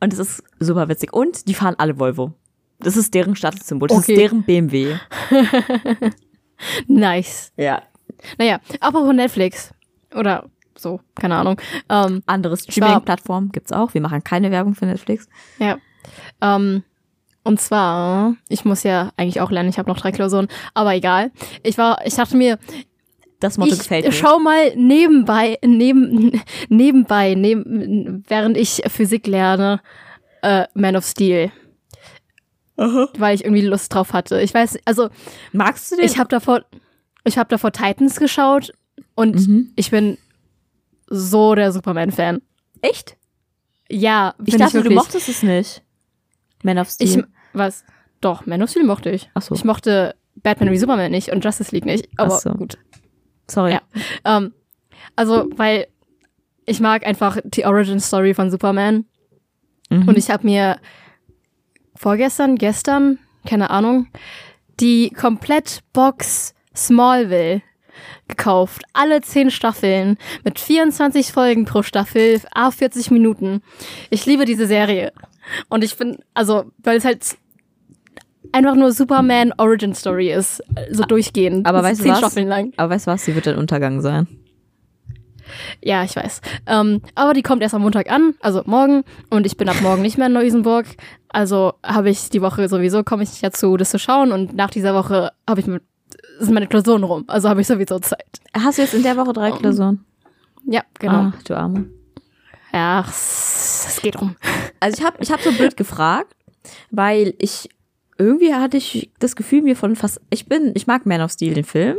Und 0.00 0.12
das 0.12 0.18
ist 0.18 0.42
super 0.60 0.88
witzig. 0.88 1.12
Und 1.12 1.46
die 1.48 1.54
fahren 1.54 1.74
alle 1.78 1.98
Volvo. 1.98 2.32
Das 2.80 2.96
ist 2.96 3.14
deren 3.14 3.36
Statussymbol. 3.36 3.88
Das 3.88 3.98
Okay. 3.98 4.12
ist 4.14 4.18
deren 4.20 4.42
BMW. 4.44 4.96
Nice. 6.86 7.52
Ja. 7.56 7.82
Naja, 8.38 8.58
apropos 8.80 9.14
Netflix. 9.14 9.72
Oder 10.14 10.44
so, 10.76 11.00
keine 11.14 11.36
Ahnung. 11.36 11.60
Ähm, 11.88 12.22
Andere 12.26 12.52
war- 12.52 12.58
Streaming-Plattformen 12.58 13.50
gibt's 13.52 13.72
auch. 13.72 13.94
Wir 13.94 14.00
machen 14.00 14.24
keine 14.24 14.50
Werbung 14.50 14.74
für 14.74 14.86
Netflix. 14.86 15.28
ja. 15.58 15.78
Ähm, 16.40 16.82
und 17.44 17.60
zwar, 17.60 18.34
ich 18.48 18.64
muss 18.64 18.82
ja 18.84 19.10
eigentlich 19.16 19.40
auch 19.40 19.50
lernen, 19.50 19.68
ich 19.68 19.78
habe 19.78 19.90
noch 19.90 19.98
drei 19.98 20.12
Klausuren, 20.12 20.46
aber 20.74 20.94
egal. 20.94 21.32
Ich 21.64 21.76
war, 21.78 22.04
ich 22.06 22.14
dachte 22.14 22.36
mir, 22.36 22.56
Das 23.40 23.58
Motto 23.58 23.72
ich 23.72 23.78
gefällt 23.80 24.04
mir. 24.04 24.12
schau 24.12 24.38
mal 24.38 24.74
nebenbei, 24.76 25.58
neben, 25.64 26.40
nebenbei, 26.68 27.34
neben, 27.34 28.24
während 28.28 28.56
ich 28.56 28.82
Physik 28.86 29.26
lerne, 29.26 29.80
äh, 30.42 30.66
Man 30.74 30.94
of 30.96 31.04
Steel. 31.04 31.50
Weil 32.76 33.34
ich 33.34 33.44
irgendwie 33.44 33.62
Lust 33.66 33.92
drauf 33.94 34.12
hatte. 34.12 34.40
Ich 34.40 34.54
weiß, 34.54 34.78
also 34.84 35.08
Magst 35.52 35.90
du 35.92 35.96
den? 35.96 36.04
ich 36.04 36.18
habe 36.18 36.28
davor, 36.28 36.64
ich 37.24 37.38
habe 37.38 37.48
davor 37.48 37.72
Titans 37.72 38.18
geschaut 38.18 38.72
und 39.14 39.34
Mhm. 39.48 39.72
ich 39.76 39.90
bin 39.90 40.18
so 41.08 41.54
der 41.54 41.72
Superman-Fan. 41.72 42.40
Echt? 42.80 43.16
Ja, 43.90 44.34
Ich 44.44 44.56
dachte, 44.56 44.78
du 44.78 44.84
wirklich. 44.84 44.94
mochtest 44.96 45.28
es 45.28 45.42
nicht. 45.42 45.82
Man 46.62 46.78
of 46.78 46.88
Steel. 46.90 47.08
Ich, 47.20 47.24
was? 47.52 47.84
Doch, 48.20 48.46
Man 48.46 48.62
of 48.62 48.70
Steel 48.70 48.84
mochte 48.84 49.10
ich. 49.10 49.30
Ach 49.34 49.42
so. 49.42 49.54
Ich 49.54 49.64
mochte 49.64 50.14
Batman 50.36 50.70
wie 50.70 50.78
Superman 50.78 51.10
nicht 51.10 51.30
und 51.30 51.44
Justice 51.44 51.72
League 51.74 51.84
nicht. 51.84 52.08
Aber 52.16 52.38
so. 52.38 52.50
gut. 52.52 52.78
Sorry. 53.50 53.72
Ja. 53.72 53.82
Ähm, 54.24 54.54
also, 55.16 55.48
weil 55.56 55.88
ich 56.64 56.80
mag 56.80 57.04
einfach 57.04 57.38
die 57.44 57.66
Origin 57.66 58.00
Story 58.00 58.32
von 58.34 58.50
Superman. 58.50 59.04
Mhm. 59.90 60.08
Und 60.08 60.16
ich 60.16 60.30
habe 60.30 60.46
mir 60.46 60.78
vorgestern, 61.94 62.56
gestern, 62.56 63.18
keine 63.44 63.70
Ahnung, 63.70 64.06
die 64.80 65.10
Komplettbox 65.10 66.54
Smallville 66.74 67.62
gekauft. 68.28 68.82
Alle 68.92 69.20
zehn 69.20 69.50
Staffeln 69.50 70.16
mit 70.44 70.58
24 70.58 71.32
Folgen 71.32 71.64
pro 71.64 71.82
Staffel, 71.82 72.40
a 72.54 72.70
40 72.70 73.10
Minuten. 73.10 73.62
Ich 74.10 74.26
liebe 74.26 74.44
diese 74.44 74.66
Serie. 74.66 75.12
Und 75.68 75.84
ich 75.84 75.94
finde, 75.94 76.18
also, 76.34 76.64
weil 76.78 76.96
es 76.96 77.04
halt 77.04 77.36
einfach 78.52 78.74
nur 78.74 78.92
Superman 78.92 79.52
Origin 79.58 79.94
Story 79.94 80.32
ist, 80.32 80.62
so 80.90 81.04
durchgehend. 81.04 81.66
aber 81.66 81.82
weißt 81.82 82.04
du 82.04 82.08
was? 82.08 82.18
Staffeln 82.18 82.48
lang. 82.48 82.72
Aber 82.76 82.94
weißt 82.94 83.06
du 83.06 83.10
was? 83.10 83.24
Sie 83.24 83.34
wird 83.34 83.48
ein 83.48 83.56
Untergang 83.56 84.00
sein. 84.00 84.26
Ja, 85.82 86.04
ich 86.04 86.16
weiß. 86.16 86.40
Ähm, 86.66 87.02
aber 87.14 87.34
die 87.34 87.42
kommt 87.42 87.62
erst 87.62 87.74
am 87.74 87.82
Montag 87.82 88.10
an, 88.10 88.34
also 88.40 88.62
morgen. 88.64 89.04
Und 89.28 89.44
ich 89.46 89.56
bin 89.56 89.68
ab 89.68 89.76
morgen 89.82 90.02
nicht 90.02 90.16
mehr 90.16 90.28
in 90.28 90.32
Neu-Isenburg. 90.32 90.86
Also 91.28 91.74
habe 91.84 92.10
ich 92.10 92.30
die 92.30 92.42
Woche 92.42 92.68
sowieso, 92.68 93.02
komme 93.02 93.22
ich 93.22 93.30
nicht 93.30 93.42
dazu, 93.42 93.76
das 93.76 93.90
zu 93.90 93.98
schauen. 93.98 94.32
Und 94.32 94.54
nach 94.54 94.70
dieser 94.70 94.94
Woche 94.94 95.32
habe 95.48 95.60
ich 95.60 95.66
mit, 95.66 95.82
sind 96.38 96.54
meine 96.54 96.66
Klausuren 96.66 97.04
rum. 97.04 97.24
Also 97.26 97.48
habe 97.48 97.60
ich 97.60 97.66
sowieso 97.66 97.98
Zeit. 97.98 98.40
Hast 98.54 98.78
du 98.78 98.82
jetzt 98.82 98.94
in 98.94 99.02
der 99.02 99.16
Woche 99.16 99.32
drei 99.32 99.52
Um, 99.52 99.58
Klausuren? 99.58 100.04
Ja, 100.64 100.82
genau. 100.98 101.32
Ach, 101.34 101.42
du 101.42 101.56
Arme. 101.56 101.86
Ja, 102.72 103.04
es 103.06 103.98
geht 104.02 104.20
rum. 104.20 104.36
Also 104.80 104.98
ich 104.98 105.04
habe 105.04 105.16
ich 105.20 105.30
hab 105.30 105.40
so 105.40 105.52
blöd 105.52 105.76
gefragt, 105.76 106.34
weil 106.90 107.34
ich 107.38 107.68
irgendwie 108.18 108.54
hatte 108.54 108.76
ich 108.76 109.10
das 109.18 109.36
Gefühl 109.36 109.62
mir 109.62 109.76
von 109.76 109.96
fast 109.96 110.20
ich 110.30 110.46
bin 110.46 110.72
ich 110.74 110.86
mag 110.86 111.04
Man 111.06 111.20
of 111.20 111.32
Steel 111.32 111.54
den 111.54 111.64
Film. 111.64 111.98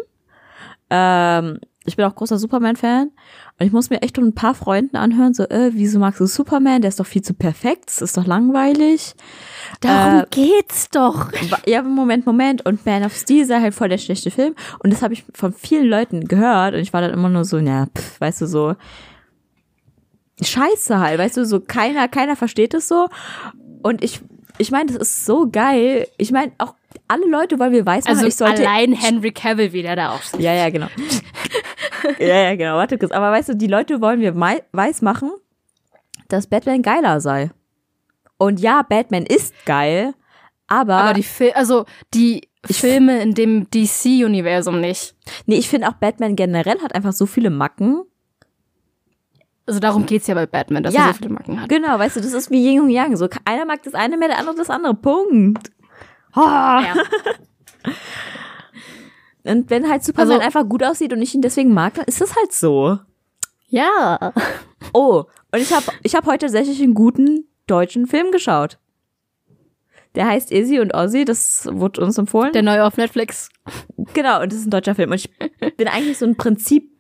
Ähm, 0.90 1.60
ich 1.86 1.96
bin 1.98 2.06
auch 2.06 2.16
großer 2.16 2.38
Superman-Fan 2.38 3.12
und 3.60 3.66
ich 3.66 3.72
muss 3.72 3.90
mir 3.90 4.02
echt 4.02 4.16
von 4.16 4.26
ein 4.26 4.36
paar 4.36 4.54
Freunden 4.56 4.96
anhören, 4.96 5.34
so, 5.34 5.44
äh, 5.44 5.72
wieso 5.74 6.00
magst 6.00 6.20
du 6.20 6.26
Superman? 6.26 6.82
Der 6.82 6.90
ist 6.90 7.00
doch 7.00 7.06
viel 7.06 7.22
zu 7.22 7.34
perfekt, 7.34 7.84
das 7.88 8.02
ist 8.02 8.16
doch 8.18 8.26
langweilig. 8.26 9.14
Darum 9.82 10.22
Äh, 10.22 10.26
geht's 10.32 10.90
doch. 10.90 11.32
Ja, 11.66 11.82
Moment, 11.82 12.26
Moment. 12.26 12.66
Und 12.66 12.86
Man 12.86 13.04
of 13.04 13.14
Steel 13.16 13.46
sei 13.46 13.60
halt 13.62 13.74
voll 13.74 13.90
der 13.90 13.98
schlechte 13.98 14.32
Film. 14.32 14.56
Und 14.80 14.94
das 14.94 15.02
habe 15.02 15.14
ich 15.14 15.26
von 15.34 15.52
vielen 15.54 15.88
Leuten 15.88 16.26
gehört. 16.28 16.74
Und 16.74 16.80
ich 16.80 16.94
war 16.94 17.02
dann 17.02 17.12
immer 17.12 17.30
nur 17.30 17.44
so, 17.46 17.58
ja, 17.58 17.88
pff, 17.88 18.22
weißt 18.22 18.42
du, 18.42 18.48
so 18.48 18.76
Scheiße 20.42 21.00
halt, 21.00 21.20
weißt 21.20 21.38
du, 21.38 21.46
so 21.46 21.60
keiner, 21.60 22.08
keiner 22.08 22.36
versteht 22.36 22.74
es 22.74 22.88
so. 22.88 23.08
Und 23.82 24.04
ich, 24.04 24.20
ich 24.58 24.72
meine, 24.72 24.88
das 24.92 24.96
ist 24.98 25.26
so 25.26 25.48
geil. 25.50 26.08
Ich 26.18 26.32
meine, 26.32 26.52
auch 26.58 26.74
alle 27.08 27.28
Leute 27.28 27.60
wollen 27.60 27.72
wir 27.74 27.86
weiß 27.86 28.06
machen, 28.06 28.16
Also 28.16 28.28
ich 28.28 28.36
sollte. 28.36 28.62
allein 28.68 28.94
Henry 28.94 29.32
Cavill 29.32 29.74
wieder 29.74 29.96
da 29.96 30.12
auch. 30.14 30.22
Ja, 30.40 30.54
ja, 30.54 30.70
genau. 30.70 30.88
ja, 32.20 32.36
ja, 32.50 32.56
genau. 32.56 32.76
Warte 32.78 32.98
kurz. 32.98 33.12
Aber 33.12 33.32
weißt 33.32 33.50
du, 33.50 33.56
die 33.56 33.68
Leute 33.68 34.02
wollen 34.02 34.20
mir 34.20 34.36
weiß 34.36 35.02
machen, 35.02 35.32
dass 36.30 36.48
Batman 36.48 36.82
geiler 36.82 37.20
sei. 37.22 37.52
Und 38.38 38.60
ja, 38.60 38.82
Batman 38.82 39.26
ist 39.26 39.54
geil, 39.66 40.14
aber, 40.68 40.96
Aber 40.96 41.14
die 41.14 41.24
Fil 41.24 41.52
also 41.54 41.86
die 42.14 42.50
Filme 42.66 43.22
in 43.22 43.34
dem 43.34 43.70
DC-Universum 43.70 44.80
nicht. 44.80 45.16
nee, 45.46 45.56
ich 45.56 45.70
finde 45.70 45.88
auch 45.90 45.94
Batman 45.94 46.36
generell 46.36 46.80
hat 46.82 46.96
einfach 46.96 47.14
so 47.14 47.26
viele 47.26 47.50
Macken. 47.50 48.04
Also 49.66 49.80
darum 49.80 50.06
geht's 50.06 50.28
ja 50.28 50.36
bei 50.36 50.46
Batman, 50.46 50.84
dass 50.84 50.94
Ja. 50.94 51.08
er 51.08 51.14
so 51.14 51.18
viele 51.20 51.30
Macken 51.30 51.62
hat. 51.62 51.70
Genau, 51.70 51.98
weißt 52.00 52.16
du, 52.18 52.22
das 52.22 52.34
ist 52.34 52.52
wie 52.52 52.66
Yin 52.70 52.82
und 52.82 52.90
Yang. 52.90 53.16
So, 53.18 53.30
einer 53.46 53.66
mag 53.66 53.82
das 53.84 53.94
eine 53.94 54.18
mehr, 54.18 54.28
der 54.30 54.40
andere 54.40 54.56
das 54.56 54.70
andere. 54.70 54.94
Punkt. 54.94 55.72
Ah. 56.34 56.84
Ja. 56.84 56.94
Und 59.46 59.70
wenn 59.70 59.90
halt 59.90 60.04
Superman 60.04 60.34
Also- 60.34 60.46
einfach 60.46 60.68
gut 60.70 60.84
aussieht 60.84 61.12
und 61.14 61.22
ich 61.22 61.36
ihn 61.36 61.42
deswegen 61.42 61.74
mag, 61.74 61.94
dann 61.96 62.06
ist 62.06 62.22
das 62.22 62.36
halt 62.36 62.52
so. 62.54 63.00
ja. 63.68 64.34
Oh, 64.92 65.24
und 65.54 65.60
ich 65.62 65.72
habe 65.74 65.86
ich 66.04 66.14
hab 66.14 66.26
heute 66.26 66.46
tatsächlich 66.48 66.82
einen 66.82 66.94
guten 66.94 67.48
deutschen 67.68 68.06
Film 68.06 68.32
geschaut. 68.32 68.78
Der 70.16 70.28
heißt 70.28 70.52
Izzy 70.52 70.80
und 70.82 70.94
Ozzy, 70.94 71.24
das 71.26 71.68
wurde 71.72 72.02
uns 72.02 72.18
empfohlen. 72.18 72.52
Der 72.52 72.64
neue 72.64 72.84
auf 72.86 72.98
Netflix. 72.98 73.50
genau, 74.14 74.42
und 74.42 74.52
das 74.52 74.60
ist 74.60 74.68
ein 74.68 74.72
deutscher 74.72 74.94
Film. 74.94 75.12
Und 75.12 75.16
ich 75.16 75.32
bin 75.78 75.88
eigentlich 75.88 76.18
so 76.18 76.26
ein 76.26 76.36
Prinzip 76.36 76.92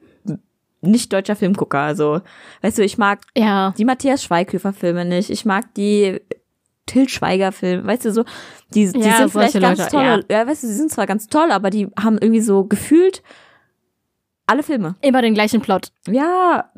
nicht 0.81 1.11
deutscher 1.13 1.35
Filmgucker. 1.35 1.79
Also, 1.79 2.21
weißt 2.61 2.77
du, 2.77 2.83
ich 2.83 2.97
mag 2.97 3.21
Ja. 3.37 3.73
die 3.77 3.85
Matthias 3.85 4.23
Schweighöfer-Filme 4.23 5.03
nicht. 5.05 5.29
Ich 5.29 5.43
mag 5.45 5.73
die 5.75 6.21
Till 6.85 7.07
Schweiger-Filme. 7.07 7.85
Weißt 7.87 8.05
du, 8.05 8.11
so, 8.11 8.23
die, 8.73 8.91
die 8.91 8.99
Ja, 8.99 9.17
sind 9.17 9.31
vielleicht 9.31 9.59
ganz 9.59 9.79
Leute, 9.79 9.91
toll. 9.91 10.25
Ja. 10.29 10.45
weißt 10.47 10.63
du, 10.63 10.67
sie 10.67 10.73
sind 10.73 10.91
zwar 10.91 11.05
ganz 11.07 11.27
toll, 11.27 11.51
aber 11.51 11.69
die 11.69 11.87
haben 11.99 12.17
irgendwie 12.19 12.41
so 12.41 12.65
gefühlt 12.65 13.23
alle 14.45 14.63
Filme. 14.63 14.95
Immer 15.01 15.21
den 15.21 15.33
gleichen 15.33 15.61
Plot. 15.61 15.91
Ja, 16.07 16.71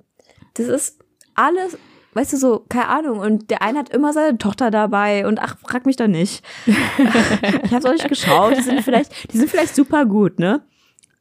das 0.54 0.68
ist 0.68 1.00
alles, 1.34 1.78
weißt 2.14 2.34
du, 2.34 2.38
so, 2.38 2.66
keine 2.70 2.88
Ahnung. 2.90 3.20
Und 3.20 3.50
der 3.50 3.62
eine 3.64 3.80
hat 3.80 3.90
immer 3.90 4.14
seine 4.14 4.38
Tochter 4.38 4.70
dabei 4.70 5.26
und 5.28 5.40
ach, 5.42 5.58
frag 5.60 5.86
mich 5.88 5.96
doch 5.96 6.08
nicht. 6.08 6.46
ich 6.68 7.74
hab's 7.74 7.86
auch 7.86 7.94
nicht 7.94 8.08
geschaut. 8.08 8.56
Die 8.58 8.62
sind 8.62 8.82
vielleicht, 8.84 9.34
die 9.34 9.38
sind 9.38 9.50
vielleicht 9.50 9.76
super 9.76 10.06
gut, 10.06 10.38
ne? 10.40 10.62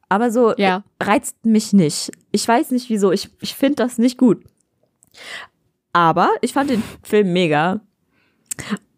Aber 0.07 0.29
so 0.29 0.53
Ja. 0.57 0.83
reizt 1.01 1.43
mich 1.45 1.73
nicht. 1.73 2.11
Ich 2.31 2.47
weiß 2.47 2.69
nicht 2.69 2.89
wieso. 2.89 3.11
Ich, 3.11 3.29
ich 3.41 3.55
finde 3.55 3.77
das 3.77 3.97
nicht 3.97 4.19
gut. 4.19 4.43
Aber 5.93 6.29
ich 6.41 6.53
fand 6.53 6.69
den 6.69 6.83
Film 7.01 7.33
mega. 7.33 7.81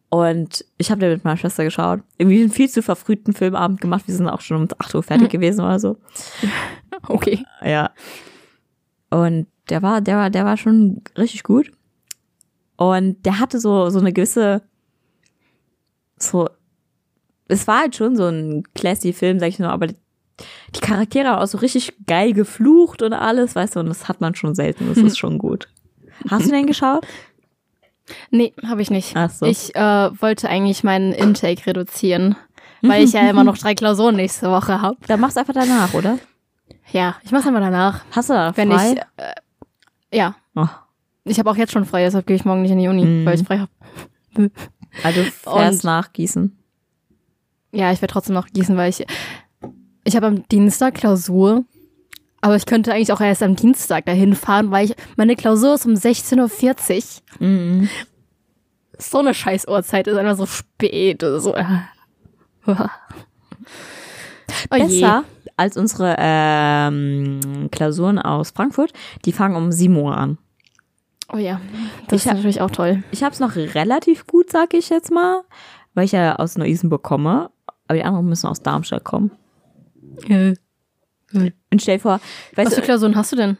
Und 0.09 0.63
ich 0.77 0.89
habe 0.89 1.01
den 1.01 1.11
mit 1.11 1.23
meiner 1.25 1.37
Schwester 1.37 1.63
geschaut. 1.63 1.99
Irgendwie 2.17 2.41
einen 2.41 2.51
viel 2.51 2.69
zu 2.69 2.81
verfrühten 2.81 3.33
Filmabend 3.33 3.81
gemacht. 3.81 4.07
Wir 4.07 4.15
sind 4.15 4.29
auch 4.29 4.41
schon 4.41 4.57
um 4.57 4.67
8 4.77 4.95
Uhr 4.95 5.03
fertig 5.03 5.29
gewesen 5.29 5.61
oder 5.61 5.79
so. 5.79 5.97
Okay. 7.09 7.45
Ja. 7.63 7.91
Und 9.11 9.45
der 9.69 9.81
war, 9.81 10.01
der 10.01 10.17
war, 10.17 10.29
der 10.29 10.45
war 10.45 10.57
schon 10.57 11.03
richtig 11.17 11.43
gut. 11.43 11.71
Und 12.75 13.25
der 13.25 13.39
hatte 13.39 13.59
so, 13.59 13.89
so 13.89 13.99
eine 13.99 14.11
gewisse, 14.11 14.61
so, 16.17 16.49
es 17.47 17.67
war 17.67 17.81
halt 17.81 17.95
schon 17.95 18.15
so 18.15 18.25
ein 18.27 18.63
classy 18.75 19.13
Film, 19.13 19.39
sag 19.39 19.49
ich 19.49 19.59
nur, 19.59 19.69
aber 19.69 19.87
die, 19.87 19.95
Charaktere 20.81 21.29
haben 21.29 21.41
auch 21.41 21.47
so 21.47 21.57
richtig 21.57 21.93
geil 22.05 22.33
geflucht 22.33 23.01
und 23.01 23.13
alles, 23.13 23.55
weißt 23.55 23.75
du, 23.75 23.79
und 23.79 23.87
das 23.87 24.07
hat 24.07 24.21
man 24.21 24.35
schon 24.35 24.53
selten, 24.53 24.87
das 24.87 24.97
ist 24.97 25.17
schon 25.17 25.39
gut. 25.39 25.67
Hast 26.29 26.45
du 26.45 26.51
den 26.51 26.67
geschaut? 26.67 27.05
Nee, 28.31 28.53
habe 28.65 28.81
ich 28.81 28.89
nicht. 28.89 29.15
Ach 29.15 29.29
so. 29.29 29.45
Ich 29.45 29.75
äh, 29.75 30.09
wollte 30.21 30.49
eigentlich 30.49 30.83
meinen 30.83 31.11
Intake 31.13 31.65
reduzieren, 31.67 32.35
weil 32.81 33.03
ich 33.03 33.13
ja 33.13 33.29
immer 33.29 33.43
noch 33.43 33.57
drei 33.57 33.75
Klausuren 33.75 34.15
nächste 34.15 34.49
Woche 34.49 34.81
habe. 34.81 34.97
Dann 35.07 35.19
mach's 35.19 35.37
einfach 35.37 35.53
danach, 35.53 35.93
oder? 35.93 36.17
Ja, 36.91 37.15
ich 37.23 37.31
mach's 37.31 37.45
einmal 37.45 37.61
danach. 37.61 38.05
Hast 38.11 38.29
du 38.29 38.33
da 38.33 38.55
Wenn 38.55 38.71
frei? 38.71 38.91
ich 38.93 38.97
äh, 39.23 40.17
ja, 40.17 40.35
oh, 40.55 40.67
ich 41.25 41.37
habe 41.39 41.49
auch 41.51 41.57
jetzt 41.57 41.73
schon 41.73 41.85
frei, 41.85 42.03
deshalb 42.03 42.25
gehe 42.27 42.35
ich 42.37 42.45
morgen 42.45 42.61
nicht 42.61 42.71
in 42.71 42.79
die 42.79 42.87
Uni, 42.87 43.03
Mhm. 43.03 43.25
weil 43.25 43.35
ich 43.35 43.45
frei 43.45 43.59
habe. 43.59 43.71
also 45.03 45.21
fährst 45.23 45.83
Und- 45.83 45.83
nach 45.83 46.13
Gießen. 46.13 46.57
Ja, 47.73 47.91
ich 47.91 48.01
werde 48.01 48.13
trotzdem 48.13 48.33
noch 48.35 48.47
gießen, 48.47 48.77
weil 48.77 48.89
ich 48.89 49.05
ich 50.05 50.15
habe 50.15 50.27
am 50.27 50.47
Dienstag 50.47 50.93
Klausur, 50.95 51.65
aber 52.48 52.56
ich 52.56 52.66
könnte 52.66 52.94
eigentlich 52.94 53.12
auch 53.12 53.22
erst 53.22 53.44
am 53.44 53.56
Dienstag 53.56 54.06
dahin 54.06 54.34
fahren, 54.36 54.72
weil 54.72 54.86
ich 54.86 54.96
meine 55.16 55.36
Klausur 55.36 55.75
ist 55.75 55.86
um 55.86 55.94
16:40 55.94 57.22
Uhr. 57.39 57.48
Mhm. 57.48 57.89
So 58.98 59.20
eine 59.20 59.34
scheiß 59.34 59.68
Uhrzeit 59.68 60.08
ist 60.08 60.18
einfach 60.18 60.38
so 60.38 60.46
spät 60.46 61.22
so. 61.22 61.56
Oh. 62.70 62.75
Besser 64.70 65.24
als 65.56 65.77
unsere 65.77 66.16
ähm, 66.20 67.70
Klausuren 67.72 68.20
aus 68.20 68.51
Frankfurt. 68.51 68.92
Die 69.25 69.32
fangen 69.32 69.56
um 69.56 69.72
7 69.72 69.96
Uhr 69.96 70.16
an. 70.18 70.38
Oh 71.32 71.38
ja, 71.38 71.60
das 72.08 72.22
Ich 72.22 72.25
ist 72.25 72.27
hab- 72.27 72.36
natürlich 72.36 72.62
auch 72.62 72.72
toll. 72.72 73.04
Ich 73.12 73.24
habe 73.24 73.34
es 73.34 73.39
noch 73.39 73.56
relativ 73.56 74.27
gut, 74.27 74.51
sag 74.51 74.74
ich 74.74 74.89
jetzt 74.89 75.12
mal, 75.12 75.44
weil 75.94 76.06
ich 76.06 76.12
ja 76.13 76.36
aus 76.38 76.58
Neu-Isenburg 76.58 77.04
komme. 77.04 77.50
Aber 77.88 77.98
die 77.98 78.04
anderen 78.04 78.27
müssen 78.27 78.48
aus 78.48 78.62
Darmstadt 78.62 79.04
kommen. 79.06 79.32
Und 81.34 81.81
stell 81.81 81.98
dir 81.98 82.01
vor, 82.01 82.19
Was 82.55 82.65
weißt 82.65 82.75
für 82.75 82.81
du, 82.81 82.86
Klausuren 82.86 83.15
hast 83.15 83.31
du 83.31 83.36
denn? 83.36 83.57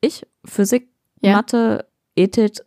ich, 0.00 0.26
Physik, 0.44 0.88
Ja. 1.20 1.32
Mathe, 1.36 1.86
Ethik, 2.16 2.58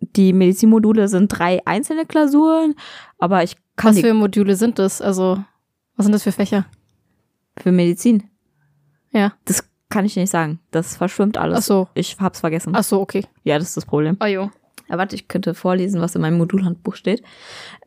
die 0.00 0.32
Medizinmodule 0.32 1.08
sind 1.08 1.28
drei 1.28 1.60
einzelne 1.66 2.06
Klausuren, 2.06 2.74
aber 3.18 3.42
ich 3.42 3.56
kann 3.76 3.94
Was 3.94 4.00
für 4.02 4.14
Module 4.14 4.54
sind 4.56 4.78
das? 4.78 5.00
Also, 5.02 5.42
was 5.96 6.04
sind 6.06 6.12
das 6.12 6.22
für 6.22 6.32
Fächer? 6.32 6.66
für 7.58 7.72
Medizin. 7.72 8.24
Ja. 9.12 9.32
Das 9.46 9.64
kann 9.88 10.04
ich 10.04 10.14
nicht 10.16 10.28
sagen. 10.30 10.60
Das 10.70 10.96
verschwimmt 10.96 11.38
alles. 11.38 11.58
Ach 11.60 11.62
so. 11.62 11.88
Ich 11.94 12.18
hab's 12.20 12.40
vergessen. 12.40 12.74
Ach 12.76 12.84
so, 12.84 13.00
okay. 13.00 13.24
Ja, 13.44 13.58
das 13.58 13.68
ist 13.68 13.76
das 13.78 13.86
Problem. 13.86 14.16
Oh 14.22 14.26
jo. 14.26 14.50
Aber 14.88 14.98
warte, 14.98 15.16
ich 15.16 15.26
könnte 15.26 15.54
vorlesen, 15.54 16.00
was 16.02 16.14
in 16.14 16.20
meinem 16.20 16.36
Modulhandbuch 16.38 16.94
steht. 16.96 17.22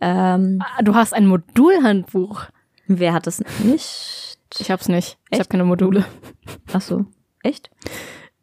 Ähm, 0.02 0.60
Ah, 0.76 0.82
Du 0.82 0.96
hast 0.96 1.14
ein 1.14 1.28
Modulhandbuch. 1.28 2.42
wer 2.88 3.14
hat 3.14 3.28
das 3.28 3.42
nicht? 3.64 4.19
Ich 4.58 4.72
hab's 4.72 4.88
nicht. 4.90 5.18
Ich 5.26 5.34
Echt? 5.34 5.40
habe 5.42 5.50
keine 5.50 5.66
Module. 5.66 6.06
Ach 6.74 6.82
so. 6.82 7.06
Echt? 7.44 7.70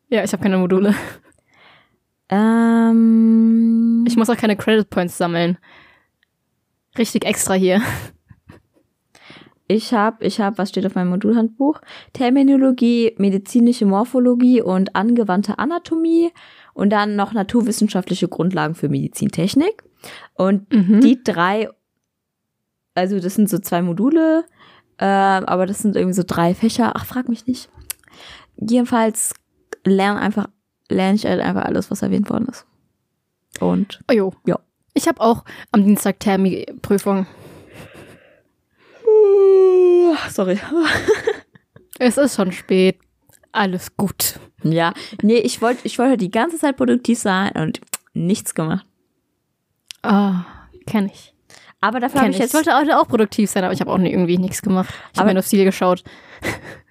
Ja, 0.08 0.22
ich 0.22 0.32
habe 0.32 0.42
keine 0.42 0.58
Module. 0.58 0.94
Ähm, 2.28 4.04
Ich 4.06 4.16
muss 4.16 4.30
auch 4.30 4.36
keine 4.36 4.56
Credit 4.56 4.88
Points 4.88 5.16
sammeln. 5.18 5.58
Richtig 6.98 7.24
extra 7.24 7.54
hier. 7.54 7.82
ich 9.68 9.92
habe, 9.92 10.24
ich 10.24 10.40
habe, 10.40 10.58
was 10.58 10.68
steht 10.70 10.86
auf 10.86 10.94
meinem 10.94 11.10
Modulhandbuch? 11.10 11.80
Terminologie, 12.12 13.14
medizinische 13.18 13.84
Morphologie 13.86 14.62
und 14.62 14.94
angewandte 14.96 15.58
Anatomie 15.58 16.30
und 16.72 16.90
dann 16.90 17.16
noch 17.16 17.32
naturwissenschaftliche 17.32 18.28
Grundlagen 18.28 18.74
für 18.74 18.88
Medizintechnik. 18.88 19.82
Und 20.34 20.72
Mhm. 20.72 21.00
die 21.00 21.22
drei, 21.22 21.68
also 22.94 23.18
das 23.20 23.34
sind 23.34 23.48
so 23.50 23.58
zwei 23.58 23.82
Module, 23.82 24.44
ähm, 24.98 25.44
aber 25.44 25.66
das 25.66 25.78
sind 25.78 25.96
irgendwie 25.96 26.14
so 26.14 26.22
drei 26.26 26.54
Fächer. 26.54 26.92
Ach, 26.94 27.04
frag 27.04 27.28
mich 27.28 27.46
nicht. 27.46 27.68
Jedenfalls 28.56 29.34
lerne 29.84 30.20
einfach, 30.20 30.48
lerne 30.88 31.16
ich 31.16 31.26
halt 31.26 31.40
einfach 31.40 31.64
alles, 31.64 31.90
was 31.90 32.02
erwähnt 32.02 32.30
worden 32.30 32.48
ist. 32.48 32.66
Und 33.60 34.00
Oh 34.10 34.14
jo. 34.14 34.32
Ja. 34.46 34.58
Ich 34.94 35.06
habe 35.08 35.20
auch 35.20 35.44
am 35.72 35.84
Dienstag 35.84 36.20
Thermi-Prüfung. 36.20 37.26
sorry. 40.30 40.58
Es 41.98 42.18
ist 42.18 42.36
schon 42.36 42.52
spät. 42.52 42.98
Alles 43.52 43.96
gut. 43.96 44.38
Ja, 44.62 44.92
nee, 45.22 45.38
ich 45.38 45.62
wollte 45.62 45.80
ich 45.84 45.98
wollte 45.98 46.18
die 46.18 46.30
ganze 46.30 46.58
Zeit 46.58 46.76
produktiv 46.76 47.18
sein 47.18 47.52
und 47.52 47.80
nichts 48.12 48.54
gemacht. 48.54 48.86
Ah, 50.02 50.44
kenn 50.86 51.06
ich. 51.06 51.32
Aber 51.80 52.00
dafür 52.00 52.22
habe 52.22 52.30
ich 52.30 52.38
jetzt. 52.38 52.50
Ich 52.50 52.54
wollte 52.54 52.74
heute 52.74 52.98
auch 52.98 53.06
produktiv 53.06 53.50
sein, 53.50 53.62
aber 53.62 53.72
ich 53.72 53.80
habe 53.80 53.92
auch 53.92 53.98
irgendwie 53.98 54.38
nichts 54.38 54.62
gemacht. 54.62 54.92
Ich 55.12 55.20
habe 55.20 55.32
nur 55.32 55.42
Stil 55.42 55.64
geschaut. 55.64 56.02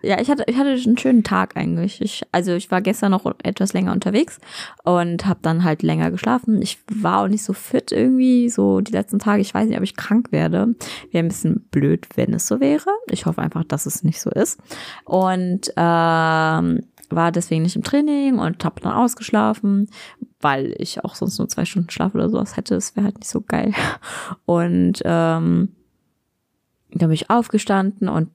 Ja, 0.02 0.22
ich 0.22 0.30
hatte, 0.30 0.44
ich 0.46 0.58
hatte 0.58 0.70
einen 0.70 0.98
schönen 1.00 1.24
Tag 1.24 1.58
eigentlich. 1.58 2.00
Ich, 2.00 2.22
also 2.32 2.54
ich 2.54 2.70
war 2.70 2.82
gestern 2.82 3.10
noch 3.10 3.26
etwas 3.42 3.74
länger 3.74 3.92
unterwegs 3.92 4.40
und 4.84 5.26
habe 5.26 5.40
dann 5.42 5.64
halt 5.64 5.82
länger 5.82 6.12
geschlafen. 6.12 6.62
Ich 6.62 6.78
war 6.88 7.24
auch 7.24 7.28
nicht 7.28 7.44
so 7.44 7.54
fit 7.54 7.92
irgendwie, 7.92 8.50
so 8.50 8.82
die 8.82 8.92
letzten 8.92 9.18
Tage. 9.18 9.42
Ich 9.42 9.54
weiß 9.54 9.68
nicht, 9.68 9.78
ob 9.78 9.84
ich 9.84 9.96
krank 9.96 10.32
werde. 10.32 10.76
Wäre 11.12 11.24
ein 11.26 11.30
bisschen 11.30 11.62
blöd, 11.72 12.06
wenn 12.16 12.34
es 12.34 12.48
so 12.48 12.60
wäre. 12.60 12.92
Ich 13.10 13.26
hoffe 13.26 13.42
einfach, 13.42 13.64
dass 13.64 13.88
es 13.88 14.04
nicht 14.04 14.22
so 14.22 14.30
ist. 14.30 14.60
Und 15.06 15.74
ähm, 15.76 16.82
war 17.10 17.32
deswegen 17.32 17.64
nicht 17.64 17.76
im 17.76 17.84
Training 17.84 18.40
und 18.40 18.64
habe 18.64 18.82
dann 18.82 18.94
ausgeschlafen, 18.94 19.90
weil 20.40 20.76
ich 20.78 21.04
auch 21.04 21.16
sonst 21.16 21.38
nur 21.40 21.48
zwei 21.50 21.66
Stunden 21.66 21.90
Schlaf 21.90 22.14
oder 22.16 22.30
sowas 22.30 22.58
hätte. 22.58 22.76
Es 22.76 22.96
wäre 22.96 23.06
halt 23.06 23.20
nicht 23.20 23.30
so 23.30 23.42
geil. 23.42 23.74
Und 24.46 25.02
ähm, 25.06 25.70
dann 26.92 27.10
bin 27.10 27.12
ich 27.12 27.30
aufgestanden 27.30 28.08
und 28.08 28.30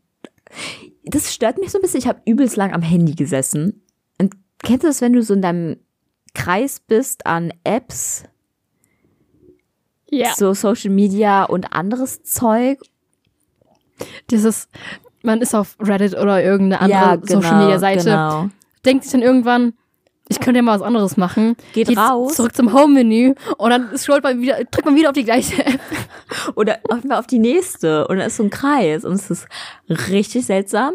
das 1.05 1.33
stört 1.33 1.59
mich 1.59 1.71
so 1.71 1.79
ein 1.79 1.83
bisschen. 1.83 2.01
Ich 2.01 2.07
habe 2.07 2.21
übelst 2.27 2.57
lang 2.57 2.73
am 2.75 2.83
Handy 2.83 3.15
gesessen. 3.15 3.83
Und 4.19 4.35
kennst 4.63 4.83
du 4.85 4.89
das, 4.89 5.01
wenn 5.01 5.15
du 5.15 5.23
so 5.23 5.33
in 5.33 5.41
deinem 5.41 5.77
Kreis 6.35 6.79
bist 6.81 7.25
an 7.27 7.53
Apps, 7.65 8.25
Ja. 10.11 10.35
so 10.37 10.53
Social 10.53 10.91
Media 10.91 11.45
und 11.45 11.73
anderes 11.73 12.23
Zeug? 12.23 12.81
Dieses, 14.31 14.69
man 15.23 15.41
ist 15.41 15.55
auf 15.55 15.77
Reddit 15.81 16.15
oder 16.19 16.43
irgendeine 16.43 16.81
andere 16.83 17.01
Ja, 17.01 17.17
genau, 17.17 17.41
Social 17.41 17.59
Media 17.61 17.79
Seite, 17.79 18.05
Genau. 18.05 18.51
Denkt 18.85 19.05
sich 19.05 19.13
dann 19.13 19.23
irgendwann, 19.23 19.75
ich 20.31 20.39
könnte 20.39 20.59
ja 20.59 20.63
mal 20.63 20.79
was 20.79 20.87
anderes 20.87 21.17
machen. 21.17 21.57
Geht 21.73 21.97
raus. 21.97 22.37
zurück 22.37 22.55
zum 22.55 22.73
Home-Menü 22.73 23.35
und 23.59 23.71
dann 23.71 23.97
scrollt 23.99 24.23
man 24.23 24.41
wieder, 24.41 24.59
drückt 24.71 24.85
man 24.85 24.95
wieder 24.95 25.09
auf 25.09 25.15
die 25.15 25.25
gleiche 25.25 25.67
App. 25.67 25.81
Oder 26.55 26.79
auf, 26.89 26.99
auf 27.11 27.27
die 27.27 27.41
nächste. 27.41 28.07
Und 28.07 28.19
da 28.19 28.25
ist 28.25 28.37
so 28.37 28.45
ein 28.45 28.51
Kreis. 28.51 29.05
Und 29.05 29.15
es 29.15 29.29
ist 29.29 29.49
richtig 29.89 30.47
seltsam. 30.47 30.95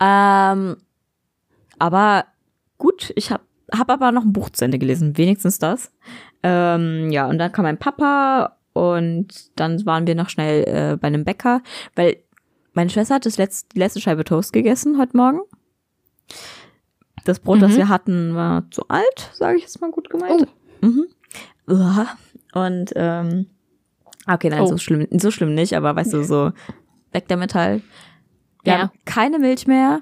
Ähm, 0.00 0.76
aber 1.78 2.26
gut, 2.76 3.10
ich 3.16 3.30
habe 3.30 3.42
hab 3.72 3.90
aber 3.90 4.12
noch 4.12 4.24
ein 4.24 4.34
Buch 4.34 4.50
zu 4.50 4.66
Ende 4.66 4.78
gelesen. 4.78 5.16
Wenigstens 5.16 5.58
das. 5.58 5.90
Ähm, 6.42 7.10
ja, 7.10 7.26
und 7.26 7.38
dann 7.38 7.52
kam 7.52 7.62
mein 7.62 7.78
Papa 7.78 8.58
und 8.74 9.28
dann 9.56 9.84
waren 9.86 10.06
wir 10.06 10.14
noch 10.14 10.28
schnell 10.28 10.64
äh, 10.64 10.96
bei 10.96 11.08
einem 11.08 11.24
Bäcker, 11.24 11.62
weil 11.96 12.18
meine 12.74 12.90
Schwester 12.90 13.16
hat 13.16 13.26
das 13.26 13.38
letzte, 13.38 13.68
die 13.74 13.78
letzte 13.78 14.00
Scheibe 14.00 14.24
Toast 14.24 14.52
gegessen 14.52 14.98
heute 14.98 15.16
Morgen. 15.16 15.40
Das 17.28 17.40
Brot, 17.40 17.60
das 17.60 17.72
Mhm. 17.72 17.76
wir 17.76 17.88
hatten, 17.90 18.34
war 18.34 18.70
zu 18.70 18.88
alt, 18.88 19.30
sage 19.34 19.58
ich 19.58 19.62
jetzt 19.64 19.80
mal 19.82 19.90
gut 19.90 20.08
gemeint. 20.08 20.48
Mhm. 20.80 21.06
Uah. 21.68 22.06
Und 22.54 22.92
ähm, 22.96 23.46
okay, 24.26 24.48
nein, 24.48 24.62
Oh. 24.62 24.66
so 24.66 24.78
schlimm, 24.78 25.06
so 25.20 25.30
schlimm 25.30 25.54
nicht, 25.54 25.76
aber 25.76 25.94
weißt 25.94 26.14
du, 26.14 26.24
so 26.24 26.52
weg 27.12 27.24
damit 27.28 27.54
halt. 27.54 27.82
Wir 28.64 28.72
Ja. 28.72 28.78
haben 28.78 28.90
keine 29.04 29.38
Milch 29.38 29.66
mehr. 29.66 30.00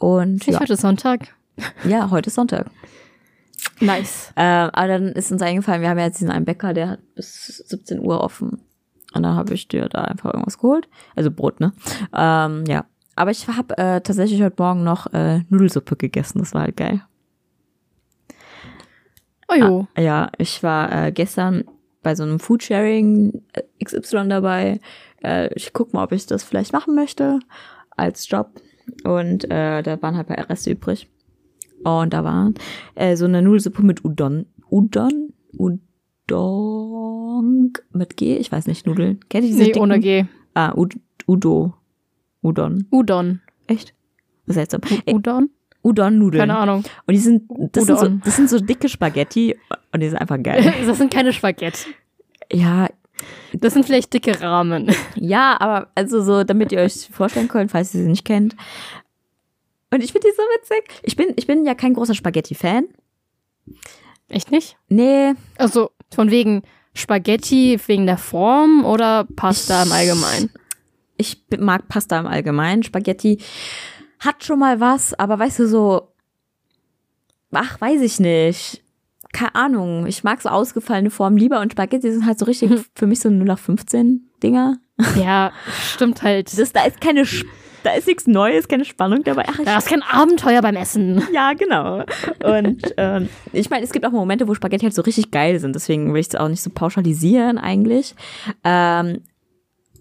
Und 0.00 0.46
Ich 0.46 0.54
ja, 0.54 0.60
heute 0.60 0.76
Sonntag. 0.76 1.34
ja, 1.84 2.08
heute 2.10 2.28
ist 2.28 2.36
Sonntag. 2.36 2.70
Nice. 3.80 4.32
Äh, 4.36 4.42
aber 4.42 4.88
dann 4.88 5.08
ist 5.08 5.30
uns 5.30 5.42
eingefallen, 5.42 5.82
wir 5.82 5.90
haben 5.90 5.98
ja 5.98 6.06
jetzt 6.06 6.20
diesen 6.20 6.30
einen 6.30 6.44
Bäcker, 6.46 6.72
der 6.72 6.88
hat 6.90 7.14
bis 7.14 7.58
17 7.68 8.00
Uhr 8.00 8.20
offen. 8.22 8.62
Und 9.14 9.22
dann 9.22 9.34
habe 9.36 9.52
ich 9.54 9.68
dir 9.68 9.88
da 9.88 10.02
einfach 10.02 10.32
irgendwas 10.32 10.58
geholt. 10.58 10.88
Also 11.16 11.30
Brot, 11.30 11.60
ne? 11.60 11.72
Ähm, 12.14 12.64
ja. 12.66 12.84
Aber 13.18 13.32
ich 13.32 13.48
habe 13.48 13.76
äh, 13.78 14.00
tatsächlich 14.00 14.40
heute 14.42 14.62
Morgen 14.62 14.84
noch 14.84 15.12
äh, 15.12 15.40
Nudelsuppe 15.48 15.96
gegessen. 15.96 16.38
Das 16.38 16.54
war 16.54 16.62
halt 16.62 16.76
geil. 16.76 17.02
Oh 19.48 19.54
jo. 19.54 19.88
Ja, 19.96 20.30
ich 20.38 20.62
war 20.62 21.06
äh, 21.06 21.10
gestern 21.10 21.64
bei 22.02 22.14
so 22.14 22.22
einem 22.22 22.38
Foodsharing 22.38 23.42
äh, 23.54 23.62
XY 23.84 24.28
dabei. 24.28 24.80
Äh, 25.24 25.52
ich 25.54 25.72
guck 25.72 25.92
mal, 25.94 26.04
ob 26.04 26.12
ich 26.12 26.26
das 26.26 26.44
vielleicht 26.44 26.72
machen 26.72 26.94
möchte 26.94 27.40
als 27.96 28.28
Job. 28.28 28.60
Und 29.04 29.50
äh, 29.50 29.82
da 29.82 30.00
waren 30.00 30.16
halt 30.16 30.30
ein 30.30 30.36
paar 30.36 30.48
Reste 30.48 30.70
übrig. 30.70 31.08
Und 31.82 32.12
da 32.12 32.22
waren 32.22 32.54
äh, 32.94 33.16
so 33.16 33.24
eine 33.24 33.42
Nudelsuppe 33.42 33.82
mit 33.82 34.04
Udon. 34.04 34.46
Udon? 34.70 35.32
Udon 36.28 37.72
mit 37.92 38.16
G? 38.16 38.36
Ich 38.36 38.52
weiß 38.52 38.68
nicht, 38.68 38.86
Nudeln. 38.86 39.18
Kennt 39.28 39.42
ihr 39.44 39.48
diese 39.50 39.58
Nee, 39.60 39.66
dicken? 39.66 39.80
ohne 39.80 39.98
G. 39.98 40.26
Ah, 40.54 40.72
Ud 40.76 40.94
Udo. 41.26 41.74
Udon. 42.42 42.86
Udon. 42.90 43.40
Echt? 43.66 43.94
Seltsam. 44.46 44.80
Ey, 45.04 45.14
Udon? 45.14 45.50
Udon-Nudeln. 45.82 46.40
Keine 46.40 46.56
Ahnung. 46.58 46.84
Und 47.06 47.14
die 47.14 47.18
sind, 47.20 47.44
das 47.72 47.84
sind, 47.86 47.98
so, 47.98 48.08
das 48.08 48.36
sind 48.36 48.50
so 48.50 48.58
dicke 48.58 48.88
Spaghetti 48.88 49.56
und 49.92 50.00
die 50.00 50.08
sind 50.08 50.18
einfach 50.18 50.42
geil. 50.42 50.72
Das 50.86 50.98
sind 50.98 51.12
keine 51.12 51.32
Spaghetti. 51.32 51.94
ja, 52.52 52.88
Das 53.52 53.74
sind 53.74 53.86
vielleicht 53.86 54.12
dicke 54.12 54.40
Rahmen. 54.40 54.90
Ja, 55.14 55.56
aber 55.60 55.88
also 55.94 56.22
so, 56.22 56.44
damit 56.44 56.72
ihr 56.72 56.80
euch 56.80 57.08
vorstellen 57.12 57.48
könnt, 57.48 57.70
falls 57.70 57.94
ihr 57.94 58.02
sie 58.02 58.08
nicht 58.08 58.24
kennt. 58.24 58.56
Und 59.90 60.02
ich 60.02 60.12
finde 60.12 60.28
die 60.28 60.34
so 60.36 60.42
witzig. 60.42 61.00
Ich 61.04 61.16
bin, 61.16 61.32
ich 61.36 61.46
bin 61.46 61.64
ja 61.64 61.74
kein 61.74 61.94
großer 61.94 62.14
Spaghetti-Fan. 62.14 62.84
Echt 64.28 64.50
nicht? 64.50 64.76
Nee, 64.88 65.32
Also 65.56 65.90
von 66.14 66.30
wegen 66.30 66.62
Spaghetti 66.94 67.78
wegen 67.86 68.06
der 68.06 68.18
Form 68.18 68.84
oder 68.84 69.24
Pasta 69.36 69.84
im 69.84 69.92
Allgemeinen? 69.92 70.50
Ich 71.18 71.42
mag 71.58 71.88
Pasta 71.88 72.18
im 72.18 72.26
Allgemeinen. 72.26 72.82
Spaghetti 72.82 73.38
hat 74.20 74.42
schon 74.44 74.58
mal 74.58 74.80
was, 74.80 75.14
aber 75.14 75.38
weißt 75.38 75.58
du 75.60 75.68
so, 75.68 76.08
ach, 77.52 77.80
weiß 77.80 78.00
ich 78.02 78.20
nicht. 78.20 78.82
Keine 79.32 79.54
Ahnung. 79.54 80.06
Ich 80.06 80.24
mag 80.24 80.40
so 80.40 80.48
ausgefallene 80.48 81.10
Formen 81.10 81.36
lieber 81.36 81.60
und 81.60 81.72
Spaghetti 81.72 82.10
sind 82.10 82.24
halt 82.26 82.38
so 82.38 82.46
richtig 82.46 82.70
für 82.94 83.06
mich 83.06 83.20
so 83.20 83.28
0 83.28 83.50
auf 83.50 83.60
15 83.60 84.30
Dinger. 84.42 84.78
Ja, 85.20 85.52
stimmt 85.92 86.22
halt. 86.22 86.56
Das, 86.58 86.72
da 86.72 86.84
ist 86.84 87.00
keine, 87.00 87.20
Sp- 87.28 87.46
da 87.84 87.92
ist 87.92 88.06
nichts 88.06 88.26
Neues, 88.26 88.68
keine 88.68 88.84
Spannung 88.86 89.22
dabei. 89.24 89.44
Ach, 89.46 89.58
ich 89.58 89.64
Da 89.66 89.76
ist 89.78 89.86
kein 89.88 90.02
Abenteuer 90.02 90.62
beim 90.62 90.76
Essen. 90.76 91.22
Ja, 91.32 91.52
genau. 91.52 92.04
Und 92.42 92.82
ähm, 92.96 93.28
ich 93.52 93.68
meine, 93.70 93.84
es 93.84 93.92
gibt 93.92 94.06
auch 94.06 94.10
Momente, 94.12 94.48
wo 94.48 94.54
Spaghetti 94.54 94.84
halt 94.84 94.94
so 94.94 95.02
richtig 95.02 95.30
geil 95.30 95.60
sind. 95.60 95.74
Deswegen 95.74 96.12
will 96.14 96.20
ich 96.20 96.28
es 96.28 96.34
auch 96.34 96.48
nicht 96.48 96.62
so 96.62 96.70
pauschalisieren 96.70 97.58
eigentlich. 97.58 98.14
Ähm, 98.64 99.20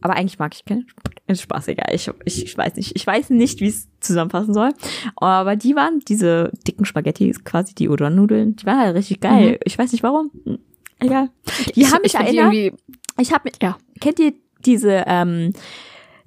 aber 0.02 0.16
eigentlich 0.16 0.40
mag 0.40 0.54
ich 0.56 0.66
keine 0.66 0.86
ist 1.30 1.42
Spaß, 1.42 1.68
egal. 1.68 1.94
Ich, 1.94 2.10
ich, 2.24 2.44
ich 2.46 2.58
weiß 2.58 2.76
nicht. 2.76 2.96
Ich 2.96 3.06
weiß 3.06 3.32
nicht, 3.32 3.60
wie 3.60 3.68
es 3.68 3.90
zusammenfassen 4.00 4.54
soll. 4.54 4.70
Aber 5.18 5.58
die 5.58 5.76
waren, 5.76 6.00
diese 6.08 6.52
dicken 6.66 6.86
Spaghetti, 6.86 7.32
quasi 7.44 7.76
die 7.76 7.90
Udon-Nudeln, 7.90 8.56
die 8.56 8.66
waren 8.66 8.80
halt 8.80 8.96
richtig 8.96 9.20
geil. 9.20 9.52
Mhm. 9.52 9.58
Ich 9.66 9.78
weiß 9.78 9.92
nicht 9.92 10.04
warum. 10.04 10.32
Hm, 10.46 10.60
Egal. 11.00 11.30
Die 11.76 11.86
haben 11.86 12.02
mich 12.02 12.14
ich 12.14 12.20
die 12.20 12.38
erinnert. 12.38 12.54
irgendwie. 12.54 12.78
Ich 13.20 13.34
habe 13.34 13.50
Ja. 13.62 13.78
Kennt 14.00 14.20
ihr 14.20 14.34
diese 14.66 15.04
ähm, 15.06 15.52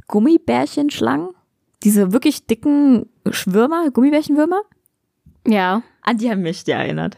Gummibärchenschlangen? 0.06 1.30
Diese 1.82 2.12
wirklich 2.12 2.46
dicken 2.46 3.06
Schwürmer, 3.30 3.90
Gummibärchenwürmer? 3.90 4.60
Ja, 5.46 5.82
An 6.02 6.18
die 6.18 6.30
haben 6.30 6.42
mich 6.42 6.64
die 6.64 6.72
erinnert. 6.72 7.16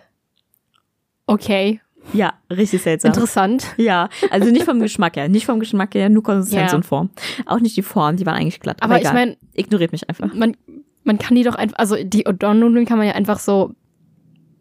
okay. 1.27 1.81
Ja, 2.12 2.35
richtig 2.51 2.83
seltsam. 2.83 3.11
Interessant. 3.12 3.67
ja, 3.77 4.09
also 4.31 4.51
nicht 4.51 4.65
vom 4.65 4.81
Geschmack 4.81 5.17
her, 5.17 5.29
nicht 5.29 5.47
vom 5.47 5.61
Geschmack 5.61 5.95
her, 5.95 6.09
nur 6.09 6.23
Konsistenz 6.23 6.73
Ja. 6.73 6.77
und 6.77 6.85
Form. 6.85 7.11
Auch 7.47 7.61
nicht 7.61 7.77
die 7.77 7.83
Form, 7.83 8.17
die 8.17 8.27
waren 8.27 8.35
eigentlich 8.37 8.61
glatt. 8.61 8.83
Aber, 8.83 8.95
Aber 8.97 9.03
ich 9.03 9.12
meine, 9.12 9.37
ignoriert 9.55 9.93
mich 9.93 10.09
einfach. 10.09 10.35
man, 10.35 10.57
man 11.05 11.19
kann 11.19 11.37
die 11.37 11.43
doch 11.45 11.55
einfach, 11.55 11.79
also 11.79 11.97
die 12.03 12.27
Udon-Nudeln 12.27 12.87
kann 12.87 12.99
man 12.99 13.07
ja 13.07 13.15
einfach 13.15 13.38
so 13.38 13.75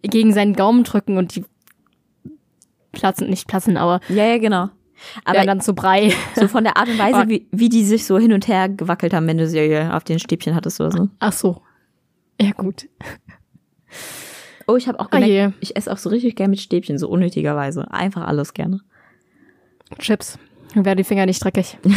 gegen 0.03 0.33
seinen 0.33 0.53
Gaumen 0.53 0.83
drücken 0.83 1.17
und 1.17 1.35
die 1.35 1.43
platzen, 2.91 3.29
nicht 3.29 3.47
platzen, 3.47 3.77
aber 3.77 3.99
Ja, 4.09 4.25
ja, 4.25 4.37
genau. 4.37 4.69
Aber 5.25 5.43
dann 5.45 5.61
zu 5.61 5.73
Brei. 5.73 6.13
so 6.35 6.47
von 6.47 6.63
der 6.63 6.77
Art 6.77 6.87
und 6.89 6.99
Weise, 6.99 7.23
wie, 7.27 7.47
wie 7.51 7.69
die 7.69 7.83
sich 7.83 8.05
so 8.05 8.17
hin 8.19 8.33
und 8.33 8.47
her 8.47 8.69
gewackelt 8.69 9.13
haben, 9.13 9.25
wenn 9.27 9.37
du 9.39 9.47
sie 9.47 9.77
auf 9.91 10.03
den 10.03 10.19
Stäbchen 10.19 10.53
hattest 10.55 10.79
oder 10.79 10.91
so. 10.91 11.09
Ach 11.19 11.33
so. 11.33 11.61
Ja, 12.39 12.51
gut. 12.51 12.87
Oh, 14.71 14.77
ich 14.77 14.87
habe 14.87 14.99
auch 14.99 15.07
Oh 15.07 15.09
gemerkt, 15.19 15.29
je. 15.29 15.49
ich 15.59 15.75
esse 15.75 15.91
auch 15.91 15.97
so 15.97 16.09
richtig 16.09 16.35
gerne 16.35 16.51
mit 16.51 16.59
Stäbchen, 16.61 16.97
so 16.97 17.09
unnötigerweise. 17.09 17.91
Einfach 17.91 18.25
alles 18.25 18.53
gerne. 18.53 18.79
Chips. 19.99 20.39
Dann 20.73 20.85
werden 20.85 20.97
die 20.97 21.03
Finger 21.03 21.25
nicht 21.25 21.43
dreckig. 21.43 21.77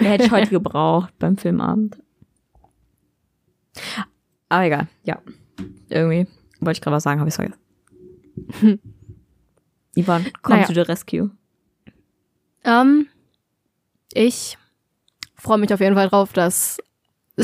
Ja, 0.00 0.10
hätte 0.10 0.24
ich 0.24 0.30
heute 0.32 0.50
gebraucht 0.50 1.12
beim 1.18 1.36
Filmabend. 1.36 1.96
Aber 4.48 4.64
egal, 4.64 4.88
ja. 5.04 5.20
Irgendwie 5.88 6.26
wollte 6.60 6.78
ich 6.78 6.80
gerade 6.80 6.96
was 6.96 7.02
sagen, 7.04 7.20
habe 7.20 7.28
ich 7.28 7.34
vergessen. 7.34 7.60
Ivan, 9.94 10.26
komm 10.42 10.56
Naja. 10.56 10.66
to 10.66 10.74
the 10.74 10.80
rescue. 10.80 11.30
Ähm, 12.64 13.06
ich 14.12 14.58
freue 15.36 15.58
mich 15.58 15.72
auf 15.72 15.80
jeden 15.80 15.94
Fall 15.94 16.08
drauf, 16.08 16.32
dass 16.32 16.78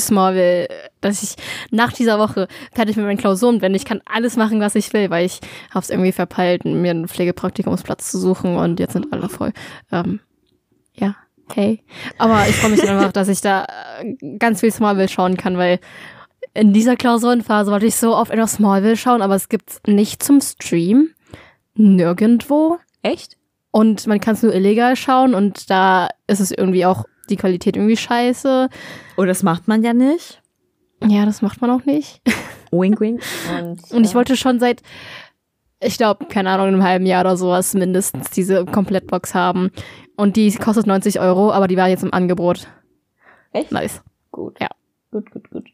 Smallville, 0.00 0.68
dass 1.00 1.22
ich 1.22 1.36
nach 1.70 1.92
dieser 1.92 2.18
Woche 2.18 2.48
fertig 2.72 2.96
mit 2.96 3.04
meinen 3.04 3.18
Klausuren 3.18 3.60
bin. 3.60 3.74
Ich 3.74 3.84
kann 3.84 4.00
alles 4.06 4.36
machen, 4.36 4.60
was 4.60 4.74
ich 4.74 4.92
will, 4.92 5.10
weil 5.10 5.26
ich 5.26 5.40
habe 5.70 5.80
es 5.80 5.90
irgendwie 5.90 6.12
verpeilt, 6.12 6.64
mir 6.64 6.90
einen 6.90 7.08
Pflegepraktikumsplatz 7.08 8.10
zu 8.10 8.18
suchen 8.18 8.56
und 8.56 8.80
jetzt 8.80 8.94
sind 8.94 9.12
alle 9.12 9.28
voll. 9.28 9.52
Ähm, 9.90 10.20
ja, 10.94 11.16
hey. 11.54 11.82
Aber 12.18 12.46
ich 12.48 12.56
freue 12.56 12.70
mich 12.70 12.88
einfach, 12.88 13.12
dass 13.12 13.28
ich 13.28 13.40
da 13.40 13.66
äh, 14.00 14.38
ganz 14.38 14.60
viel 14.60 14.72
Smallville 14.72 15.08
schauen 15.08 15.36
kann, 15.36 15.58
weil 15.58 15.78
in 16.54 16.72
dieser 16.72 16.96
Klausurenphase 16.96 17.70
wollte 17.70 17.86
ich 17.86 17.96
so 17.96 18.14
oft 18.16 18.30
etwas 18.30 18.54
Smallville 18.54 18.96
schauen, 18.96 19.22
aber 19.22 19.34
es 19.34 19.48
gibt's 19.48 19.80
nicht 19.86 20.22
zum 20.22 20.40
Stream. 20.40 21.10
Nirgendwo. 21.74 22.78
Echt? 23.02 23.36
Und 23.70 24.06
man 24.06 24.20
kann 24.20 24.34
es 24.34 24.42
nur 24.42 24.54
illegal 24.54 24.96
schauen 24.96 25.34
und 25.34 25.70
da 25.70 26.08
ist 26.26 26.40
es 26.40 26.50
irgendwie 26.50 26.84
auch 26.84 27.04
die 27.28 27.36
Qualität 27.36 27.76
irgendwie 27.76 27.96
scheiße. 27.96 28.68
Oh, 29.16 29.24
das 29.24 29.42
macht 29.42 29.68
man 29.68 29.82
ja 29.82 29.92
nicht. 29.94 30.42
Ja, 31.06 31.24
das 31.24 31.42
macht 31.42 31.60
man 31.60 31.70
auch 31.70 31.84
nicht. 31.84 32.20
Wink, 32.70 33.00
wink. 33.00 33.22
Und, 33.60 33.90
Und 33.92 34.04
ich 34.04 34.14
wollte 34.14 34.34
schon 34.34 34.58
seit, 34.58 34.82
ich 35.78 35.98
glaube, 35.98 36.24
keine 36.24 36.48
Ahnung, 36.48 36.68
einem 36.68 36.82
halben 36.82 37.04
Jahr 37.04 37.20
oder 37.20 37.36
sowas 37.36 37.74
mindestens 37.74 38.30
diese 38.30 38.64
Komplettbox 38.64 39.34
haben. 39.34 39.70
Und 40.16 40.36
die 40.36 40.50
kostet 40.54 40.86
90 40.86 41.20
Euro, 41.20 41.52
aber 41.52 41.68
die 41.68 41.76
war 41.76 41.88
jetzt 41.88 42.02
im 42.02 42.14
Angebot. 42.14 42.68
Echt? 43.52 43.72
Nice. 43.72 44.02
Gut. 44.30 44.58
Ja. 44.58 44.68
Gut, 45.10 45.30
gut, 45.30 45.50
gut. 45.50 45.68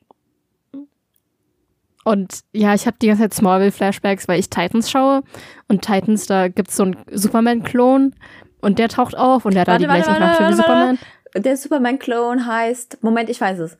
Und 2.05 2.41
ja, 2.53 2.75
ich 2.75 2.87
habe 2.87 2.97
die 3.01 3.07
ganze 3.07 3.25
Zeit 3.25 3.35
Smallville-Flashbacks, 3.35 4.27
weil 4.29 4.41
ich 4.41 4.51
Titans 4.51 4.91
schaue. 4.91 5.23
Und 5.69 5.83
Titans, 5.83 6.27
da 6.27 6.49
gibt's 6.49 6.75
so 6.75 6.85
einen 6.85 6.97
Superman-Klon. 7.13 8.15
Und 8.61 8.79
der 8.79 8.89
taucht 8.89 9.17
auf 9.17 9.45
und 9.45 9.55
der 9.55 9.61
hat 9.61 9.69
da 9.69 9.73
Warte, 9.73 9.85
die 9.85 9.89
warte, 9.89 10.03
gleichen 10.03 10.19
Kräfte 10.19 10.43
wie 10.43 10.59
warte, 10.59 10.71
warte. 10.71 10.99
Der 11.35 11.57
Superman-Clone 11.57 12.47
heißt. 12.47 13.03
Moment, 13.03 13.29
ich 13.31 13.41
weiß 13.41 13.59
es. 13.61 13.75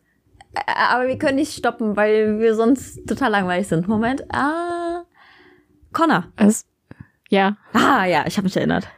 Ä- 0.55 0.61
Aber 0.91 1.07
wir 1.07 1.19
können 1.19 1.37
nicht 1.37 1.55
stoppen, 1.57 1.97
weil 1.97 2.39
wir 2.41 2.55
sonst 2.55 3.07
total 3.09 3.31
langweilig 3.31 3.69
sind. 3.69 3.89
Moment. 3.89 4.23
Ah. 4.35 5.03
Connor. 5.93 6.25
Was? 6.37 6.67
Ja. 7.31 7.57
Ah, 7.73 8.05
ja, 8.05 8.25
ich 8.27 8.37
habe 8.37 8.45
mich 8.45 8.57
erinnert. 8.57 8.89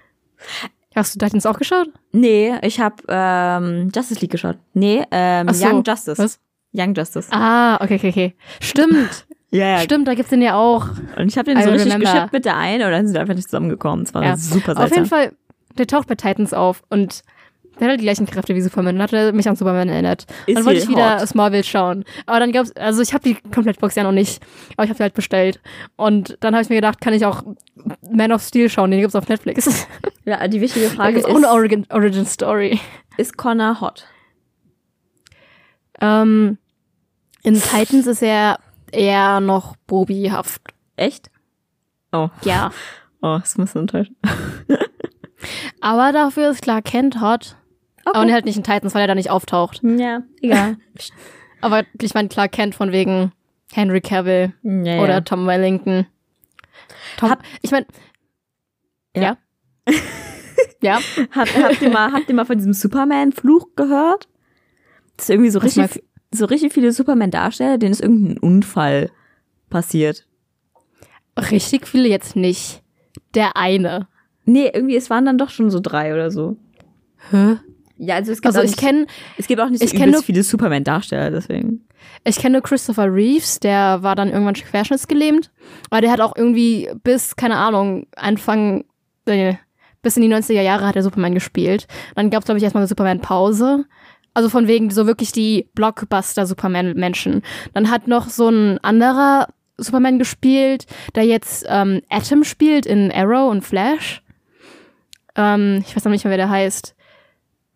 Hast 0.95 1.15
du 1.15 1.19
Titans 1.25 1.47
auch 1.47 1.59
geschaut? 1.59 1.89
Nee, 2.13 2.55
ich 2.63 2.81
habe 2.81 2.97
ähm, 3.09 3.91
Justice 3.95 4.21
League 4.21 4.33
geschaut. 4.33 4.59
Nee, 4.75 5.05
ähm, 5.11 5.49
so. 5.53 5.67
Young 5.67 5.83
Justice. 5.85 6.19
Was? 6.23 6.41
Young 6.73 6.95
Justice. 6.95 7.29
Ah, 7.33 7.77
okay, 7.77 7.97
okay, 7.97 8.09
okay. 8.11 8.37
Stimmt. 8.61 9.27
Ja, 9.53 9.67
ja. 9.67 9.79
Stimmt, 9.81 10.07
da 10.07 10.15
gibt's 10.15 10.31
den 10.31 10.43
ja 10.43 10.55
auch. 10.55 10.91
Und 11.17 11.27
ich 11.27 11.37
habe 11.37 11.51
den 11.51 11.59
I 11.59 11.65
so 11.65 11.71
richtig 11.71 11.93
remember. 11.93 12.13
geschippt 12.13 12.33
mit 12.33 12.45
der 12.45 12.57
einen 12.57 12.85
und 12.85 12.93
dann 12.93 13.05
sind 13.09 13.15
wir 13.15 13.21
einfach 13.23 13.35
nicht 13.35 13.49
zusammengekommen. 13.51 14.05
Es 14.05 14.15
war 14.15 14.23
Ja. 14.23 14.37
super 14.37 14.75
Auf 14.75 14.79
jeden 14.95 15.07
seltsam. 15.07 15.07
Fall, 15.09 15.33
der 15.77 15.89
taucht 15.89 16.07
bei 16.07 16.15
Titans 16.15 16.55
auf 16.55 16.85
und 16.89 17.23
der 17.81 17.87
hat 17.87 17.91
halt 17.93 18.01
die 18.01 18.05
gleichen 18.05 18.27
Kräfte 18.27 18.55
wie 18.55 18.61
Superman. 18.61 18.97
Dann 18.97 19.03
hat 19.03 19.13
er 19.13 19.33
mich 19.33 19.49
an 19.49 19.57
Superman 19.57 19.89
erinnert. 19.89 20.27
Ist 20.47 20.57
dann 20.57 20.65
wollte 20.67 20.81
ich 20.81 20.89
wieder 20.89 21.21
hot. 21.21 21.29
Smallville 21.29 21.65
schauen. 21.65 22.05
Aber 22.27 22.39
dann 22.39 22.53
gab's, 22.53 22.73
also 22.73 23.01
ich 23.03 23.13
habe 23.15 23.25
die 23.25 23.35
Komplettbox 23.51 23.95
ja 23.95 24.03
noch 24.03 24.13
nicht, 24.13 24.43
aber 24.77 24.85
ich 24.85 24.91
habe 24.91 24.99
sie 24.99 25.03
halt 25.03 25.15
bestellt. 25.15 25.61
Und 25.97 26.37
dann 26.41 26.55
habe 26.55 26.63
ich 26.63 26.69
mir 26.69 26.77
gedacht, 26.77 27.01
kann 27.01 27.15
ich 27.15 27.25
auch 27.25 27.43
Man 28.11 28.33
of 28.33 28.43
Steel 28.43 28.69
schauen, 28.69 28.91
den 28.91 29.01
gibt's 29.01 29.17
auf 29.17 29.29
Netflix. 29.29 29.87
Ja, 30.27 30.47
die 30.47 30.61
wichtige 30.61 30.91
Frage 30.91 31.19
ist, 31.19 31.25
auch 31.25 31.35
eine 31.35 31.49
Origin, 31.49 31.87
Origin 31.91 32.27
Story. 32.27 32.79
ist 33.17 33.39
Connor 33.39 33.81
hot? 33.81 34.05
Ähm, 36.01 36.59
in 37.43 37.55
Titans 37.61 38.07
ist 38.07 38.23
er 38.23 38.59
eher 38.93 39.41
noch 39.41 39.77
Bobihaft. 39.87 40.63
Echt? 40.97 41.31
Oh, 42.13 42.29
Ja. 42.45 42.71
oh, 43.23 43.39
das 43.41 43.57
muss 43.57 43.75
enttäuschen. 43.75 44.15
Aber 45.81 46.13
dafür 46.13 46.51
ist 46.51 46.63
Clark 46.63 46.85
Kent 46.85 47.21
hot. 47.21 47.57
Aber 48.15 48.33
halt 48.33 48.45
nicht 48.45 48.57
in 48.57 48.63
Titans, 48.65 48.95
weil 48.95 49.03
er 49.03 49.09
da 49.09 49.15
nicht 49.15 49.31
auftaucht. 49.31 49.81
Ja, 49.83 50.23
egal. 50.41 50.77
Aber 51.61 51.85
ich 52.01 52.15
meine 52.15 52.29
Clark 52.29 52.53
Kent 52.53 52.75
von 52.75 52.91
wegen 52.93 53.33
Henry 53.73 54.01
Cavill 54.01 54.55
ja, 54.63 54.95
ja. 54.97 55.03
oder 55.03 55.25
Tom 55.25 55.47
Wellington. 55.47 56.07
Tom, 57.19 57.31
Hab- 57.31 57.43
ich 57.63 57.71
meine, 57.71 57.87
Ja. 59.15 59.37
ja. 59.87 59.95
ja. 60.83 60.99
Habt, 61.35 61.57
habt, 61.57 61.83
ihr 61.83 61.91
mal, 61.91 62.13
habt 62.13 62.29
ihr 62.29 62.35
mal 62.35 62.47
von 62.47 62.57
diesem 62.57 62.73
Superman-Fluch 62.73 63.69
gehört? 63.77 64.29
Das 65.17 65.27
ist 65.27 65.31
irgendwie 65.31 65.51
so 65.51 65.63
Was 65.63 65.77
richtig, 65.77 66.03
so 66.33 66.47
richtig 66.47 66.73
viele 66.73 66.93
Superman-Darsteller, 66.93 67.79
denen 67.79 67.93
ist 67.93 68.01
irgendein 68.01 68.39
Unfall 68.39 69.11
passiert. 69.69 70.27
Richtig 71.39 71.87
viele 71.87 72.09
jetzt 72.09 72.37
nicht. 72.37 72.83
Der 73.35 73.57
eine. 73.57 74.09
Nee, 74.45 74.71
irgendwie, 74.73 74.97
es 74.97 75.11
waren 75.11 75.25
dann 75.27 75.39
doch 75.39 75.51
schon 75.51 75.71
so 75.71 75.81
drei 75.81 76.13
oder 76.15 76.31
so. 76.31 76.57
Hä? 77.31 77.59
Ja, 78.03 78.15
also 78.15 78.33
es 78.33 78.41
gibt 78.41 78.47
Also 78.47 78.61
auch 78.61 78.65
ich 78.65 78.71
nicht, 78.71 78.81
kenne 78.81 79.07
es 79.37 79.47
gibt 79.47 79.61
auch 79.61 79.69
nicht 79.69 79.87
so 79.87 79.97
nur- 79.97 80.23
viele 80.23 80.43
Superman-Darsteller, 80.43 81.31
deswegen. 81.31 81.87
ich 82.25 82.37
kenne 82.37 82.63
Christopher 82.63 83.13
Reeves, 83.13 83.61
der 83.61 84.03
war 84.03 84.17
dann 84.17 84.31
irgendwann 84.31 84.55
querschnittsgelähmt, 84.55 85.51
aber 85.91 86.01
der 86.01 86.11
hat 86.11 86.21
auch 86.23 86.35
irgendwie 86.35 86.89
bis 87.03 87.37
keine 87.37 87.57
Ahnung, 87.57 88.07
Anfang 88.17 88.85
äh, 89.27 89.55
bis 90.01 90.17
in 90.17 90.23
die 90.23 90.35
90er 90.35 90.63
Jahre 90.63 90.87
hat 90.87 90.97
er 90.97 91.03
Superman 91.03 91.35
gespielt. 91.35 91.87
Dann 92.15 92.31
gab 92.31 92.41
es 92.41 92.47
glaube 92.47 92.57
ich 92.57 92.65
erstmal 92.65 92.81
eine 92.83 92.89
Superman 92.89 93.21
Pause. 93.21 93.85
Also 94.33 94.49
von 94.49 94.67
wegen 94.67 94.91
so 94.91 95.07
wirklich 95.07 95.33
die 95.33 95.69
Blockbuster 95.75 96.47
Superman 96.47 96.95
Menschen. 96.95 97.43
Dann 97.75 97.91
hat 97.91 98.07
noch 98.09 98.29
so 98.31 98.49
ein 98.49 98.79
anderer 98.79 99.49
Superman 99.77 100.19
gespielt, 100.19 100.87
der 101.17 101.25
jetzt 101.27 101.67
ähm, 101.69 102.01
Atom 102.09 102.45
spielt 102.45 102.87
in 102.87 103.13
Arrow 103.13 103.51
und 103.51 103.63
Flash. 103.63 104.23
Ähm, 105.37 105.83
ich 105.87 105.95
weiß 105.95 106.05
noch 106.05 106.13
nicht 106.13 106.25
mehr, 106.25 106.31
wer 106.31 106.37
der 106.39 106.49
heißt. 106.51 106.95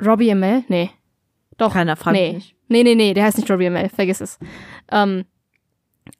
Robbie 0.05 0.31
Amell? 0.33 0.65
Nee. 0.69 0.91
Doch. 1.57 1.73
Keiner 1.73 1.97
fragt 1.97 2.17
nee. 2.17 2.35
mich. 2.35 2.57
Nee, 2.69 2.83
nee, 2.83 2.95
nee, 2.95 3.15
der 3.15 3.25
heißt 3.25 3.37
nicht 3.39 3.51
Robbie 3.51 3.67
Amell, 3.67 3.89
vergiss 3.89 4.21
es. 4.21 4.39
Ähm, 4.91 5.25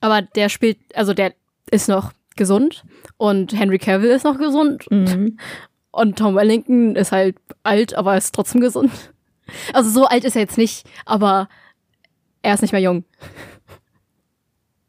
aber 0.01 0.23
der 0.23 0.49
spielt, 0.49 0.79
also 0.95 1.15
der 1.15 1.35
ist 1.71 1.89
noch 1.89 2.13
gesund 2.37 2.85
und 3.17 3.59
Henry 3.59 3.79
Cavill 3.79 4.11
ist 4.11 4.25
noch 4.25 4.39
gesund 4.39 4.91
Mhm. 4.91 5.39
und 5.91 6.19
Tom 6.19 6.35
Wellington 6.35 6.97
ist 6.97 7.13
halt 7.13 7.37
alt, 7.63 7.95
aber 7.95 8.17
ist 8.17 8.35
trotzdem 8.35 8.61
gesund. 8.61 8.91
Also 9.75 9.91
so 9.91 10.07
alt 10.07 10.25
ist 10.25 10.37
er 10.37 10.41
jetzt 10.41 10.57
nicht, 10.57 10.89
aber 11.05 11.51
er 12.41 12.55
ist 12.55 12.63
nicht 12.63 12.73
mehr 12.73 12.81
jung, 12.81 13.05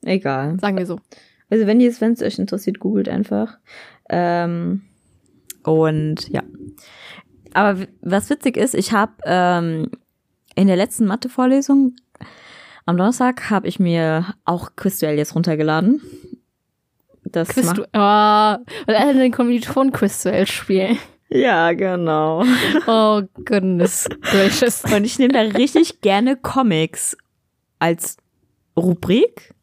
Egal. 0.06 0.58
sagen 0.62 0.78
wir 0.78 0.86
so. 0.86 1.02
Also 1.50 1.68
wenn 1.68 1.82
ihr 1.82 1.90
es, 1.90 2.00
wenn 2.00 2.14
es 2.14 2.22
euch 2.22 2.40
interessiert, 2.40 2.80
googelt 2.80 3.10
einfach. 3.10 3.58
Ähm, 4.10 4.84
und 5.64 6.30
ja. 6.30 6.42
Aber 7.56 7.88
was 8.02 8.30
witzig 8.30 8.58
ist, 8.58 8.76
ich 8.76 8.92
habe 8.92 9.14
ähm, 9.26 9.90
in 10.56 10.68
der 10.68 10.76
letzten 10.76 11.06
Mathe-Vorlesung 11.06 11.96
am 12.86 12.98
Donnerstag 12.98 13.50
habe 13.50 13.68
ich 13.68 13.80
mir 13.80 14.36
auch 14.44 14.76
Quizduell 14.76 15.18
jetzt 15.18 15.36
runtergeladen. 15.36 16.02
Das 17.24 17.50
Quiz 17.50 17.74
du, 17.74 17.84
oh, 17.84 17.88
weil 17.94 18.96
alle 18.96 19.14
den 19.14 19.32
Kommilitonen 19.32 19.92
Quizduell 19.92 20.46
spielen. 20.48 20.98
Ja, 21.30 21.72
genau. 21.72 22.44
Oh, 22.88 23.24
goodness 23.46 24.08
gracious. 24.22 24.84
Und 24.84 25.06
ich 25.06 25.18
nehme 25.18 25.34
da 25.34 25.42
richtig 25.42 26.02
gerne 26.02 26.36
Comics 26.36 27.18
als 27.80 28.18
Rubrik. 28.78 29.56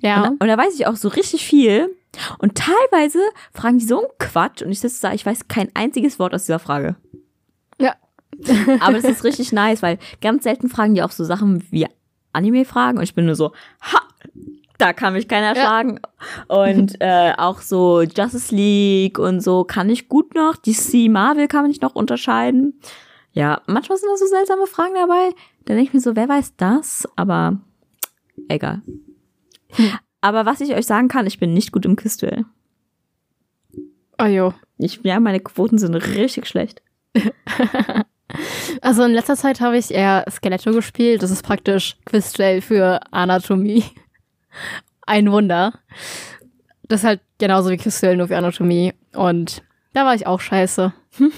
Ja, 0.00 0.24
Und, 0.24 0.42
und 0.42 0.48
da 0.48 0.58
weiß 0.58 0.74
ich 0.74 0.86
auch 0.86 0.96
so 0.96 1.08
richtig 1.08 1.44
viel. 1.46 1.96
Und 2.38 2.56
teilweise 2.56 3.20
fragen 3.52 3.78
die 3.78 3.86
so 3.86 4.00
einen 4.00 4.08
Quatsch 4.18 4.62
und 4.62 4.70
ich 4.70 4.80
sitze 4.80 5.00
da, 5.02 5.12
ich 5.12 5.24
weiß 5.24 5.48
kein 5.48 5.70
einziges 5.74 6.18
Wort 6.18 6.34
aus 6.34 6.44
dieser 6.44 6.58
Frage. 6.58 6.96
Aber 8.80 8.94
das 8.94 9.04
ist 9.04 9.24
richtig 9.24 9.52
nice, 9.52 9.82
weil 9.82 9.98
ganz 10.20 10.44
selten 10.44 10.68
fragen 10.68 10.94
die 10.94 11.02
auch 11.02 11.10
so 11.10 11.24
Sachen 11.24 11.64
wie 11.70 11.86
Anime-Fragen 12.32 12.98
und 12.98 13.04
ich 13.04 13.14
bin 13.14 13.26
nur 13.26 13.34
so, 13.34 13.52
ha, 13.82 14.00
da 14.78 14.92
kann 14.92 15.12
mich 15.12 15.28
keiner 15.28 15.54
Ja. 15.56 15.62
schlagen. 15.62 16.00
Und 16.48 16.96
äh, 17.00 17.32
auch 17.36 17.60
so 17.60 18.02
Justice 18.02 18.54
League 18.54 19.18
und 19.18 19.40
so 19.40 19.64
kann 19.64 19.90
ich 19.90 20.08
gut 20.08 20.34
noch. 20.34 20.56
DC 20.56 21.10
Marvel 21.10 21.48
kann 21.48 21.62
man 21.62 21.70
nicht 21.70 21.82
noch 21.82 21.94
unterscheiden. 21.94 22.80
Ja, 23.32 23.60
manchmal 23.66 23.98
sind 23.98 24.08
da 24.10 24.16
so 24.16 24.26
seltsame 24.26 24.66
Fragen 24.66 24.94
dabei. 24.94 25.30
Da 25.64 25.74
denke 25.74 25.88
ich 25.88 25.92
mir 25.94 26.00
so, 26.00 26.16
wer 26.16 26.28
weiß 26.28 26.56
das? 26.56 27.06
Aber 27.16 27.58
egal. 28.48 28.82
Aber 30.20 30.46
was 30.46 30.60
ich 30.60 30.74
euch 30.74 30.86
sagen 30.86 31.08
kann, 31.08 31.26
ich 31.26 31.38
bin 31.38 31.52
nicht 31.54 31.72
gut 31.72 31.84
im 31.84 31.96
Quizduell. 31.96 32.44
Oh 34.20 34.24
jo. 34.26 34.52
Ich, 34.78 35.00
ja, 35.02 35.20
meine 35.20 35.40
Quoten 35.40 35.78
sind 35.78 35.94
richtig 35.94 36.46
schlecht. 36.46 36.82
Also 38.82 39.04
in 39.04 39.12
letzter 39.12 39.36
Zeit 39.36 39.60
habe 39.60 39.76
ich 39.76 39.92
eher 39.92 40.24
Skeletto 40.30 40.72
gespielt. 40.72 41.22
Das 41.22 41.30
ist 41.30 41.42
praktisch 41.42 41.96
Quizduell 42.06 42.60
für 42.60 43.00
Anatomie. 43.10 43.84
Ein 45.06 45.30
Wunder. 45.30 45.74
Das 46.88 47.00
ist 47.00 47.06
halt 47.06 47.20
genauso 47.38 47.70
wie 47.70 47.76
Quizduell 47.76 48.16
nur 48.16 48.28
für 48.28 48.36
Anatomie. 48.36 48.94
Und 49.14 49.62
da 49.92 50.04
war 50.04 50.14
ich 50.14 50.26
auch 50.26 50.40
scheiße. 50.40 50.92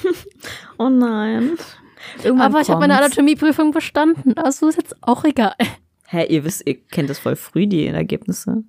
Oh 0.78 0.88
nein. 0.88 1.56
Irgendwann 2.24 2.46
Aber 2.52 2.60
ich 2.60 2.68
habe 2.68 2.80
meine. 2.80 2.98
Anatomieprüfung 2.98 3.70
bestanden. 3.70 4.36
Also 4.36 4.68
ist 4.68 4.76
jetzt 4.76 4.96
auch 5.02 5.24
egal. 5.24 5.54
Hä, 6.08 6.26
ihr 6.26 6.44
wisst, 6.44 6.66
ihr 6.66 6.82
kennt 6.88 7.08
das 7.08 7.20
voll 7.20 7.36
früh, 7.36 7.66
die 7.66 7.86
Ergebnisse. 7.86 8.64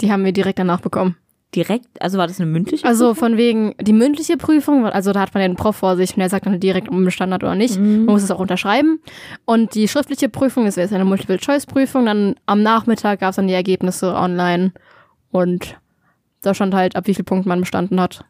Die 0.00 0.12
haben 0.12 0.24
wir 0.24 0.32
direkt 0.32 0.58
danach 0.58 0.80
bekommen. 0.80 1.16
Direkt, 1.54 2.02
also 2.02 2.18
war 2.18 2.26
das 2.26 2.40
eine 2.40 2.50
mündliche? 2.50 2.84
Also 2.84 3.14
von 3.14 3.36
wegen 3.36 3.74
die 3.80 3.92
mündliche 3.92 4.36
Prüfung, 4.36 4.84
also 4.84 5.12
da 5.12 5.20
hat 5.20 5.32
man 5.32 5.42
den 5.42 5.56
Prof 5.56 5.76
vor 5.76 5.96
sich 5.96 6.10
und 6.10 6.18
der 6.18 6.28
sagt 6.28 6.44
dann 6.44 6.60
direkt, 6.60 6.88
ob 6.88 6.94
man 6.94 7.04
bestanden 7.04 7.32
hat 7.34 7.44
oder 7.44 7.54
nicht. 7.54 7.78
Mhm. 7.78 8.04
Man 8.04 8.14
muss 8.14 8.22
es 8.22 8.30
auch 8.30 8.40
unterschreiben. 8.40 9.00
Und 9.44 9.74
die 9.74 9.88
schriftliche 9.88 10.28
Prüfung, 10.28 10.64
das 10.64 10.76
wäre 10.76 10.84
jetzt 10.84 10.92
eine 10.92 11.04
Multiple-Choice-Prüfung, 11.04 12.06
dann 12.06 12.34
am 12.46 12.62
Nachmittag 12.62 13.20
gab 13.20 13.30
es 13.30 13.36
dann 13.36 13.46
die 13.46 13.54
Ergebnisse 13.54 14.14
online 14.14 14.72
und 15.30 15.78
da 16.42 16.52
stand 16.52 16.74
halt, 16.74 16.96
ab 16.96 17.06
wie 17.06 17.14
viel 17.14 17.24
Punkten 17.24 17.48
man 17.48 17.60
bestanden 17.60 18.00
hat. 18.00 18.24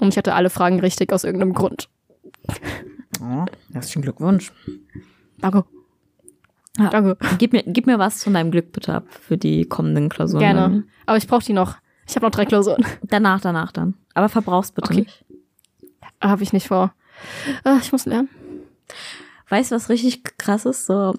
Und 0.00 0.08
ich 0.08 0.16
hatte 0.16 0.34
alle 0.34 0.50
Fragen 0.50 0.80
richtig 0.80 1.12
aus 1.12 1.24
irgendeinem 1.24 1.52
Grund. 1.52 1.88
Oh, 3.20 3.44
herzlichen 3.72 4.02
Glückwunsch. 4.02 4.52
Danke. 5.38 5.64
Ja. 6.78 6.88
Danke. 6.88 7.18
Gib 7.38 7.52
mir, 7.52 7.62
gib 7.66 7.86
mir 7.86 7.98
was 7.98 8.24
von 8.24 8.34
deinem 8.34 8.50
Glück 8.50 8.72
bitte 8.72 8.94
ab 8.94 9.04
für 9.10 9.36
die 9.36 9.66
kommenden 9.66 10.08
Klausuren. 10.08 10.40
Gerne. 10.40 10.84
Aber 11.06 11.18
ich 11.18 11.26
brauche 11.26 11.44
die 11.44 11.52
noch. 11.52 11.76
Ich 12.08 12.16
habe 12.16 12.26
noch 12.26 12.30
drei 12.32 12.44
Klausuren. 12.46 12.84
Danach, 13.02 13.40
danach 13.40 13.72
dann. 13.72 13.94
Aber 14.14 14.28
verbrauchst 14.28 14.74
bitte 14.74 14.90
Okay. 14.90 15.00
nicht. 15.02 15.24
Habe 16.20 16.42
ich 16.42 16.52
nicht 16.52 16.68
vor. 16.68 16.92
Ah, 17.64 17.78
ich 17.80 17.92
muss 17.92 18.06
lernen. 18.06 18.28
Weißt 19.48 19.70
du, 19.70 19.74
was 19.76 19.88
richtig 19.88 20.22
krass 20.38 20.64
ist? 20.66 20.86
So, 20.86 21.14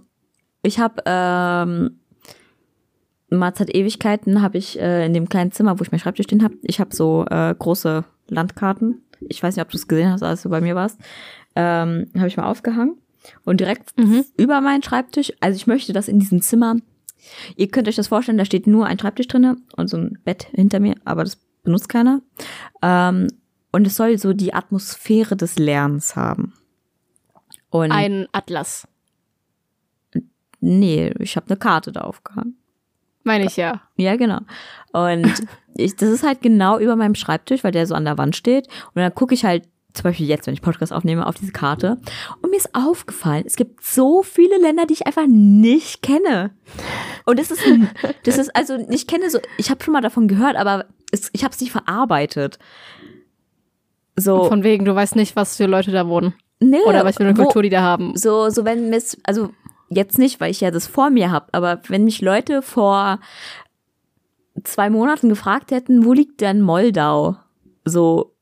ich 0.61 0.79
habe 0.79 1.01
ähm, 1.05 1.99
mal 3.29 3.53
seit 3.55 3.73
Ewigkeiten 3.73 4.41
habe 4.41 4.57
ich 4.57 4.79
äh, 4.79 5.05
in 5.05 5.13
dem 5.13 5.29
kleinen 5.29 5.51
Zimmer, 5.51 5.79
wo 5.79 5.83
ich 5.83 5.91
mein 5.91 5.99
Schreibtisch 5.99 6.25
stehen 6.25 6.43
habe, 6.43 6.55
ich 6.61 6.79
habe 6.79 6.95
so 6.95 7.25
äh, 7.29 7.53
große 7.57 8.03
Landkarten. 8.29 9.01
Ich 9.29 9.41
weiß 9.41 9.55
nicht, 9.55 9.63
ob 9.65 9.71
du 9.71 9.77
es 9.77 9.87
gesehen 9.87 10.11
hast, 10.11 10.23
als 10.23 10.41
du 10.43 10.49
bei 10.49 10.61
mir 10.61 10.75
warst. 10.75 10.99
Ähm, 11.55 12.09
habe 12.15 12.27
ich 12.27 12.37
mal 12.37 12.45
aufgehangen 12.49 12.97
und 13.45 13.59
direkt 13.59 13.97
Mhm. 13.97 14.25
über 14.37 14.59
meinen 14.61 14.83
Schreibtisch. 14.83 15.31
Also 15.39 15.55
ich 15.55 15.67
möchte, 15.67 15.93
dass 15.93 16.07
in 16.07 16.19
diesem 16.19 16.41
Zimmer, 16.41 16.75
ihr 17.55 17.67
könnt 17.69 17.87
euch 17.87 17.95
das 17.95 18.07
vorstellen, 18.07 18.37
da 18.37 18.45
steht 18.45 18.67
nur 18.67 18.85
ein 18.85 18.99
Schreibtisch 18.99 19.27
drinne 19.27 19.57
und 19.75 19.89
so 19.89 19.97
ein 19.97 20.19
Bett 20.23 20.47
hinter 20.51 20.79
mir, 20.79 20.95
aber 21.05 21.23
das 21.23 21.37
benutzt 21.63 21.89
keiner. 21.89 22.21
Ähm, 22.81 23.27
und 23.71 23.87
es 23.87 23.95
soll 23.95 24.17
so 24.17 24.33
die 24.33 24.53
Atmosphäre 24.53 25.35
des 25.35 25.57
Lernens 25.57 26.15
haben. 26.15 26.53
Und 27.69 27.91
Ein 27.91 28.27
Atlas. 28.31 28.87
nee, 30.59 31.11
ich 31.19 31.35
habe 31.35 31.47
eine 31.47 31.57
Karte 31.57 31.91
da 31.91 32.01
aufgehangen. 32.01 32.55
Meine 33.23 33.45
ich 33.45 33.57
ja. 33.57 33.81
Ja, 33.95 34.15
genau. 34.15 34.41
Und 34.91 35.31
ich, 35.75 35.95
das 35.95 36.09
ist 36.09 36.23
halt 36.23 36.41
genau 36.41 36.77
über 36.77 36.95
meinem 36.95 37.15
Schreibtisch, 37.15 37.63
weil 37.63 37.71
der 37.71 37.87
so 37.87 37.95
an 37.95 38.05
der 38.05 38.17
Wand 38.17 38.35
steht. 38.35 38.67
Und 38.93 39.01
dann 39.01 39.15
gucke 39.15 39.33
ich 39.33 39.43
halt, 39.43 39.67
zum 39.93 40.03
Beispiel 40.03 40.27
jetzt, 40.27 40.47
wenn 40.47 40.53
ich 40.55 40.61
Podcast 40.61 40.91
aufnehme, 40.91 41.25
auf 41.27 41.35
diese 41.35 41.51
Karte. 41.51 41.99
Und 42.41 42.49
mir 42.49 42.57
ist 42.57 42.73
aufgefallen, 42.73 43.43
es 43.45 43.55
gibt 43.55 43.83
so 43.83 44.23
viele 44.23 44.57
Länder, 44.57 44.85
die 44.87 44.93
ich 44.93 45.05
einfach 45.05 45.27
nicht 45.27 46.01
kenne. 46.01 46.51
Und 47.25 47.37
das 47.39 47.51
ist, 47.51 47.65
ein- 47.65 47.89
das 48.23 48.37
ist 48.37 48.55
also, 48.55 48.75
ich 48.89 49.05
kenne 49.07 49.29
so, 49.29 49.39
ich 49.57 49.69
habe 49.69 49.83
schon 49.83 49.93
mal 49.93 50.01
davon 50.01 50.27
gehört, 50.27 50.55
aber 50.55 50.85
es, 51.11 51.29
ich 51.33 51.43
habe 51.43 51.53
es 51.53 51.61
nicht 51.61 51.71
verarbeitet. 51.71 52.57
So, 54.15 54.45
Von 54.45 54.63
wegen, 54.63 54.85
du 54.85 54.93
weißt 54.93 55.15
nicht, 55.15 55.35
was 55.35 55.57
für 55.57 55.65
Leute 55.65 55.91
da 55.91 56.07
wohnen. 56.07 56.33
nee, 56.59 56.77
Oder 56.85 57.03
was 57.05 57.17
für 57.17 57.23
eine 57.23 57.37
wo- 57.37 57.43
Kultur 57.43 57.63
die 57.63 57.69
da 57.69 57.81
haben. 57.81 58.15
so, 58.15 58.49
so 58.49 58.63
wenn 58.65 58.89
mir 58.89 59.01
also 59.23 59.49
jetzt 59.89 60.17
nicht, 60.19 60.39
weil 60.39 60.51
ich 60.51 60.61
ja 60.61 60.71
das 60.71 60.87
vor 60.87 61.09
mir 61.09 61.29
habe, 61.31 61.47
aber 61.51 61.81
wenn 61.87 62.03
mich 62.03 62.21
Leute 62.21 62.61
vor 62.61 63.19
zwei 64.63 64.89
Monaten 64.89 65.29
gefragt 65.29 65.71
hätten, 65.71 66.05
wo 66.05 66.13
liegt 66.13 66.41
denn 66.41 66.61
Moldau? 66.61 67.37
So, 67.85 68.32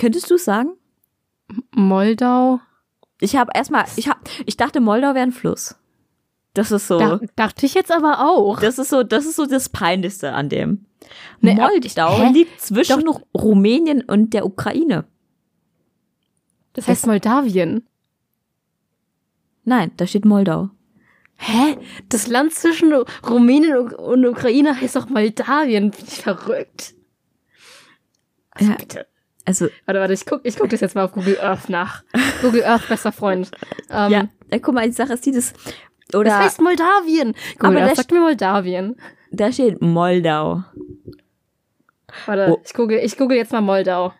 könntest 0.00 0.30
du 0.30 0.34
es 0.34 0.44
sagen? 0.44 0.70
Moldau. 1.74 2.60
Ich 3.20 3.36
habe 3.36 3.52
erstmal, 3.54 3.84
ich 3.96 4.08
hab, 4.08 4.18
ich 4.46 4.56
dachte, 4.56 4.80
Moldau 4.80 5.08
wäre 5.14 5.20
ein 5.26 5.32
Fluss. 5.32 5.76
Das 6.54 6.72
ist 6.72 6.88
so, 6.88 6.98
Da, 6.98 7.20
dachte 7.36 7.66
ich 7.66 7.74
jetzt 7.74 7.92
aber 7.92 8.20
auch. 8.28 8.58
das 8.60 8.78
ist 8.78 8.88
so, 8.88 9.02
das 9.04 9.24
ist 9.26 9.36
so 9.36 9.46
das 9.46 9.68
Peinlichste 9.68 10.32
an 10.32 10.48
dem. 10.48 10.86
Nee, 11.40 11.54
Moldau 11.54 12.18
hä? 12.18 12.32
liegt 12.32 12.60
zwischen 12.60 13.06
Rumänien 13.36 14.02
und 14.02 14.32
der 14.34 14.44
Ukraine. 14.46 15.04
Das 16.72 16.88
heißt 16.88 17.06
Moldawien. 17.06 17.86
Nein, 19.64 19.92
da 19.96 20.06
steht 20.06 20.24
Moldau. 20.24 20.70
Hä? 21.36 21.78
Das 22.08 22.26
Land 22.26 22.52
zwischen 22.54 22.92
Rumänien 23.28 23.76
und- 23.76 23.94
und 23.94 24.26
Ukraine 24.26 24.78
heißt 24.80 24.96
doch 24.96 25.08
Moldawien. 25.08 25.90
Bin 25.90 26.04
ich 26.06 26.22
verrückt? 26.22 26.94
Also 28.50 28.70
Ja. 28.72 28.76
bitte. 28.76 29.06
Also, 29.46 29.68
Warte, 29.86 30.00
warte, 30.00 30.12
ich 30.12 30.26
guck, 30.26 30.40
ich 30.44 30.56
guck 30.56 30.68
das 30.70 30.80
jetzt 30.80 30.94
mal 30.94 31.04
auf 31.04 31.12
Google 31.12 31.38
Earth 31.40 31.68
nach. 31.68 32.04
Google 32.42 32.62
Earth, 32.64 32.86
bester 32.88 33.10
Freund. 33.12 33.50
Ähm, 33.90 34.10
ja, 34.12 34.28
äh, 34.50 34.60
guck 34.60 34.74
mal, 34.74 34.86
die 34.86 34.92
Sache 34.92 35.14
ist 35.14 35.24
die, 35.26 35.32
das, 35.32 35.52
Das 36.08 36.20
oder 36.20 36.38
heißt 36.38 36.60
Moldawien. 36.60 37.34
Google 37.58 37.76
Aber 37.78 37.86
Earth 37.86 37.96
sagt 37.96 38.12
mir 38.12 38.20
Moldawien. 38.20 38.96
da 39.32 39.50
steht 39.50 39.80
Moldau. 39.80 40.62
Warte, 42.26 42.52
Oh. 42.52 42.60
ich 42.64 42.74
google, 42.74 42.98
ich 43.02 43.16
google 43.16 43.36
jetzt 43.38 43.52
mal 43.52 43.60
Moldau. 43.60 44.12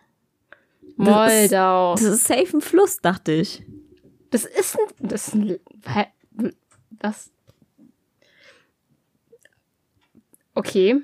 Das 0.97 1.33
ist- 1.33 1.51
Moldau. 1.51 1.93
Das 1.95 2.03
ist 2.03 2.25
safe 2.27 2.57
ein 2.57 2.61
Fluss, 2.61 2.97
dachte 3.01 3.31
ich. 3.31 3.63
Das 4.31 4.45
ist 4.45 4.77
ein. 4.77 5.07
Das 5.09 5.27
ist 5.27 5.33
ein. 5.35 5.59
Hä? 5.85 6.05
Was? 7.01 7.31
Okay. 10.55 11.01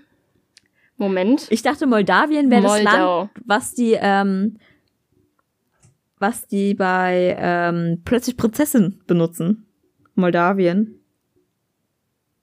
Moment. 0.97 1.47
Ich 1.49 1.62
dachte, 1.62 1.86
Moldawien 1.88 2.49
wäre 2.49 2.63
das. 2.63 2.83
Land, 2.83 3.29
was 3.45 3.73
die, 3.73 3.95
ähm, 3.99 4.57
was 6.19 6.47
die 6.47 6.73
bei 6.73 7.36
ähm, 7.39 8.01
plötzlich 8.03 8.36
Prinzessin 8.38 9.01
benutzen. 9.05 9.67
Moldawien. 10.15 10.99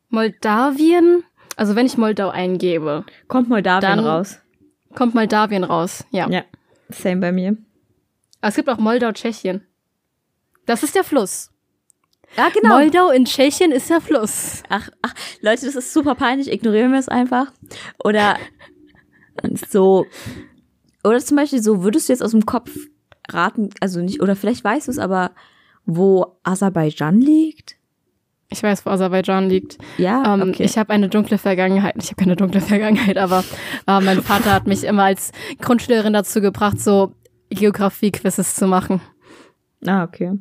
Moldawien. 0.08 1.24
Also 1.56 1.76
wenn 1.76 1.86
ich 1.86 1.96
Moldau 1.98 2.30
eingebe, 2.30 3.04
Kommt 3.28 3.48
Moldawien 3.48 3.98
raus. 4.00 4.40
kommt 4.94 5.14
Moldawien 5.14 5.64
raus. 5.64 6.04
Ja. 6.10 6.28
Ja, 6.28 6.44
same 6.88 7.20
bei 7.20 7.32
mir. 7.32 7.56
Aber 8.40 8.48
es 8.50 8.56
gibt 8.56 8.68
auch 8.68 8.78
Moldau, 8.78 9.12
Tschechien. 9.12 9.66
Das 10.66 10.82
ist 10.82 10.94
der 10.94 11.04
Fluss. 11.04 11.50
Ja, 12.36 12.48
genau. 12.48 12.76
Moldau 12.76 13.10
in 13.10 13.24
Tschechien 13.24 13.70
ist 13.72 13.90
der 13.90 14.00
Fluss. 14.00 14.62
ach, 14.68 14.88
ach, 15.02 15.14
Leute, 15.40 15.66
das 15.66 15.76
ist 15.76 15.92
super 15.92 16.14
peinlich. 16.14 16.50
Ignorieren 16.52 16.92
wir 16.92 16.98
es 16.98 17.08
einfach. 17.08 17.52
Oder 18.02 18.36
so. 19.70 20.06
Oder 21.04 21.18
zum 21.18 21.36
Beispiel 21.36 21.62
so, 21.62 21.82
würdest 21.82 22.08
du 22.08 22.12
jetzt 22.12 22.22
aus 22.22 22.30
dem 22.32 22.46
Kopf 22.46 22.70
raten, 23.30 23.70
also 23.80 24.00
nicht, 24.00 24.22
oder 24.22 24.36
vielleicht 24.36 24.64
weißt 24.64 24.88
du 24.88 24.90
es, 24.92 24.98
aber 24.98 25.32
wo 25.84 26.36
Aserbaidschan 26.44 27.20
liegt? 27.20 27.76
Ich 28.50 28.62
weiß, 28.62 28.86
wo 28.86 28.90
Aserbaidschan 28.90 29.48
liegt. 29.48 29.78
Ja, 29.98 30.34
Ähm, 30.34 30.48
okay. 30.50 30.64
Ich 30.64 30.78
habe 30.78 30.90
eine 30.92 31.08
dunkle 31.08 31.38
Vergangenheit. 31.38 31.94
Ich 31.98 32.06
habe 32.06 32.16
keine 32.16 32.36
dunkle 32.36 32.60
Vergangenheit, 32.60 33.18
aber 33.18 33.44
äh, 33.86 34.00
mein 34.00 34.22
Vater 34.22 34.52
hat 34.52 34.66
mich 34.66 34.84
immer 34.84 35.04
als 35.04 35.32
Grundschülerin 35.60 36.12
dazu 36.12 36.40
gebracht, 36.40 36.80
so 36.80 37.14
Geografie-Quizzes 37.50 38.54
zu 38.54 38.66
machen. 38.66 39.00
ah, 39.86 40.04
okay. 40.04 40.32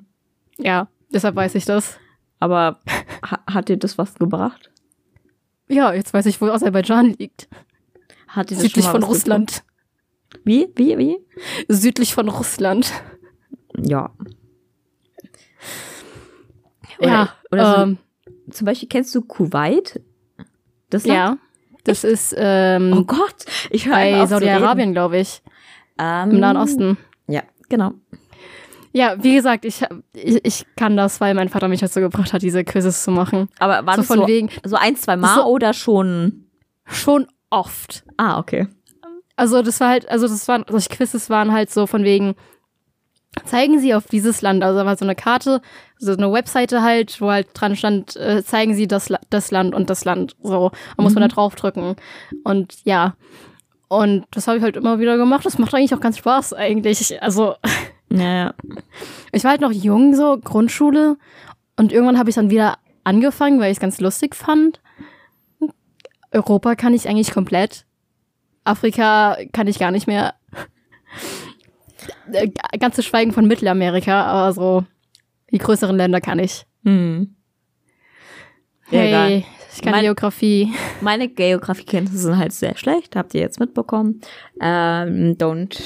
Ja, 0.58 0.88
deshalb 1.14 1.36
weiß 1.36 1.56
ich 1.56 1.66
das. 1.66 1.98
Aber 2.40 2.80
ha 3.24 3.40
hat 3.52 3.70
dir 3.70 3.78
das 3.78 3.98
was 3.98 4.16
gebracht? 4.16 4.72
Ja, 5.70 5.94
jetzt 5.94 6.14
weiß 6.14 6.26
ich, 6.26 6.42
wo 6.42 6.48
Aserbaidschan 6.48 7.16
liegt. 7.18 7.48
Hat 8.28 8.50
dir 8.50 8.56
das 8.56 8.64
Südlich 8.64 8.86
von 8.86 9.04
Russland. 9.04 9.64
gebracht? 10.32 10.44
Wie? 10.44 10.68
Wie? 10.76 10.98
Wie? 10.98 11.18
Südlich 11.68 12.14
von 12.14 12.28
Russland. 12.30 12.92
Ja. 13.78 14.12
Oder, 17.00 17.08
ja, 17.08 17.34
oder 17.52 17.76
so, 17.76 17.82
ähm, 17.82 17.98
zum 18.52 18.66
Beispiel 18.66 18.90
kennst 18.90 19.14
du 19.16 19.22
Kuwait? 19.22 20.02
Das 20.90 21.06
Land? 21.06 21.18
ja. 21.18 21.38
Das 21.86 22.06
ist 22.06 22.34
ähm, 22.38 22.94
Oh 22.98 23.04
Gott, 23.04 23.46
ich 23.70 23.88
höre 23.88 23.96
bei 23.96 24.26
Saudi-Arabien, 24.26 24.94
glaube 24.94 25.18
ich. 25.18 25.42
Ähm, 26.00 26.32
Im 26.32 26.40
Nahen 26.40 26.56
Osten. 26.56 26.98
Ja, 27.28 27.44
genau. 27.68 27.94
Ja, 28.94 29.16
wie 29.24 29.34
gesagt, 29.36 29.66
ich, 29.66 29.82
ich, 30.14 30.40
ich 30.46 30.66
kann 30.76 30.96
das, 30.96 31.20
weil 31.20 31.34
mein 31.34 31.50
Vater 31.50 31.68
mich 31.68 31.80
dazu 31.80 32.00
gebracht 32.00 32.32
hat, 32.32 32.44
diese 32.44 32.64
Quizzes 32.64 33.04
zu 33.04 33.12
machen. 33.12 33.50
Aber 33.60 33.86
war 33.86 33.96
So 33.96 34.04
von 34.04 34.20
so, 34.20 34.28
wegen 34.28 34.50
so 34.64 34.76
ein, 34.76 34.96
zwei 34.96 35.16
Mal 35.18 35.36
So- 35.36 35.46
oder 35.46 35.74
schon? 35.74 36.46
schon 36.86 37.28
oft. 37.50 38.04
Ah, 38.18 38.38
okay. 38.40 38.68
Also 39.36 39.62
das 39.64 39.80
war 39.80 39.90
halt, 39.90 40.08
also 40.10 40.28
das 40.28 40.48
waren, 40.48 40.64
solche 40.70 40.90
Quizzes 40.90 41.30
waren 41.32 41.52
halt 41.52 41.72
so 41.72 41.88
von 41.88 42.04
wegen, 42.04 42.36
zeigen 43.46 43.80
Sie 43.80 43.96
auf 43.96 44.06
dieses 44.08 44.42
Land. 44.44 44.64
Also 44.64 44.78
da 44.80 44.86
war 44.86 44.96
so 44.96 45.06
eine 45.06 45.16
Karte, 45.16 45.62
so 45.98 46.12
eine 46.12 46.32
Webseite 46.32 46.84
halt, 46.84 47.20
wo 47.20 47.32
halt 47.32 47.48
dran 47.56 47.76
stand, 47.76 48.16
äh, 48.16 48.44
zeigen 48.44 48.76
Sie 48.76 48.88
das, 48.88 49.12
das 49.32 49.50
Land 49.50 49.74
und 49.74 49.90
das 49.90 50.06
Land. 50.06 50.36
So, 50.44 50.72
da 50.98 51.02
muss 51.04 51.16
man 51.16 51.22
da 51.22 51.30
draufdrücken. 51.30 51.96
Und 52.44 52.76
ja. 52.84 53.16
Und 53.88 54.26
das 54.32 54.48
habe 54.48 54.58
ich 54.58 54.64
halt 54.64 54.76
immer 54.76 55.00
wieder 55.00 55.18
gemacht. 55.18 55.46
Das 55.46 55.58
macht 55.58 55.74
eigentlich 55.74 55.96
auch 55.96 56.00
ganz 56.00 56.18
Spaß 56.20 56.54
eigentlich. 56.54 57.22
Also 57.24 57.56
Ja, 58.14 58.34
ja. 58.46 58.54
ich 59.32 59.44
war 59.44 59.52
halt 59.52 59.62
noch 59.62 59.72
jung, 59.72 60.16
so 60.16 60.38
Grundschule. 60.38 61.18
Und 61.78 61.92
irgendwann 61.92 62.20
habe 62.20 62.30
ich 62.30 62.36
dann 62.36 62.50
wieder 62.52 62.78
angefangen, 63.04 63.60
weil 63.60 63.72
ich 63.72 63.78
es 63.78 63.82
ganz 63.82 64.00
lustig 64.00 64.36
fand. 64.36 64.80
Europa 66.32 66.76
kann 66.76 66.94
ich 66.94 67.08
eigentlich 67.10 67.32
komplett. 67.32 67.86
Afrika 68.64 69.38
kann 69.52 69.68
ich 69.68 69.80
gar 69.80 69.92
nicht 69.92 70.08
mehr. 70.08 70.36
Äh, 72.32 72.50
Ganz 72.80 72.96
zu 72.96 73.04
schweigen 73.04 73.32
von 73.34 73.48
Mittelamerika, 73.48 74.24
aber 74.26 74.54
so 74.54 74.84
die 75.52 75.58
größeren 75.58 75.96
Länder 75.96 76.22
kann 76.22 76.40
ich. 76.40 76.66
Hm. 76.84 77.36
Hey, 78.86 79.08
egal. 79.08 79.44
ich 79.74 79.82
kann 79.82 79.92
Mein- 79.92 80.04
Geografie. 80.04 80.74
Meine 81.02 81.28
Geografiekenntnisse 81.30 82.24
sind 82.24 82.38
halt 82.38 82.52
sehr 82.54 82.78
schlecht, 82.78 83.16
habt 83.16 83.34
ihr 83.34 83.42
jetzt 83.42 83.60
mitbekommen. 83.60 84.22
Ähm, 84.62 85.36
don't 85.38 85.78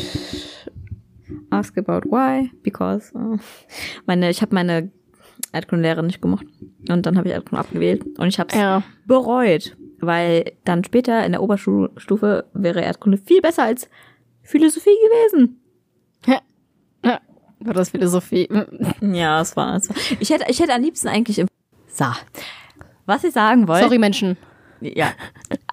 ask 1.49 1.77
about 1.77 2.09
why, 2.09 2.49
because 2.63 3.13
äh, 3.15 3.37
meine, 4.05 4.29
ich 4.29 4.41
habe 4.41 4.53
meine 4.55 4.91
Erdkundelehrerin 5.53 6.07
nicht 6.07 6.21
gemocht 6.21 6.45
und 6.89 7.05
dann 7.05 7.17
habe 7.17 7.27
ich 7.29 7.33
Erdkunde 7.33 7.59
abgewählt 7.63 8.05
und 8.17 8.27
ich 8.27 8.39
habe 8.39 8.49
es 8.51 8.55
Ja. 8.59 8.83
bereut, 9.05 9.77
weil 9.99 10.53
dann 10.65 10.83
später 10.83 11.25
in 11.25 11.31
der 11.33 11.41
Oberstufe 11.41 12.45
wäre 12.53 12.81
Erdkunde 12.81 13.17
viel 13.17 13.41
besser 13.41 13.63
als 13.63 13.89
Philosophie 14.43 14.95
gewesen. 15.29 15.59
War 17.59 17.73
das 17.73 17.89
Philosophie? 17.89 18.47
Ja, 19.01 19.41
es 19.41 19.55
war, 19.57 19.75
es 19.77 19.89
war. 19.89 19.95
Ich 20.19 20.29
hätte, 20.29 20.45
ich 20.47 20.59
hätte 20.59 20.75
am 20.75 20.81
liebsten 20.81 21.07
eigentlich 21.07 21.39
im. 21.39 21.47
So. 21.87 22.05
Was 23.07 23.23
ich 23.23 23.33
sagen 23.33 23.67
wollte. 23.67 23.85
Sorry, 23.85 23.97
Menschen. 23.97 24.37
Ja, 24.81 25.11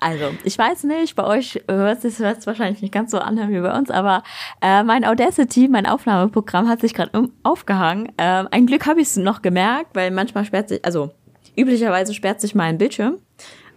also 0.01 0.31
ich 0.45 0.57
weiß 0.57 0.85
nicht, 0.85 1.15
bei 1.15 1.25
euch 1.25 1.63
hört 1.69 2.05
es 2.05 2.17
sich 2.17 2.47
wahrscheinlich 2.47 2.83
nicht 2.83 2.93
ganz 2.93 3.11
so 3.11 3.19
anhören 3.19 3.51
wie 3.51 3.61
bei 3.61 3.77
uns, 3.77 3.91
aber 3.91 4.23
äh, 4.63 4.83
mein 4.83 5.05
Audacity, 5.05 5.69
mein 5.69 5.87
Aufnahmeprogramm 5.87 6.69
hat 6.69 6.81
sich 6.81 6.95
gerade 6.95 7.19
um, 7.19 7.33
aufgehangen. 7.43 8.13
Äh, 8.17 8.45
ein 8.51 8.67
Glück 8.67 8.87
habe 8.87 9.01
ich 9.01 9.09
es 9.09 9.17
noch 9.17 9.43
gemerkt, 9.43 9.95
weil 9.95 10.11
manchmal 10.11 10.45
sperrt 10.45 10.69
sich, 10.69 10.85
also 10.85 11.11
üblicherweise 11.57 12.15
sperrt 12.15 12.41
sich 12.41 12.55
mein 12.55 12.79
Bildschirm 12.79 13.19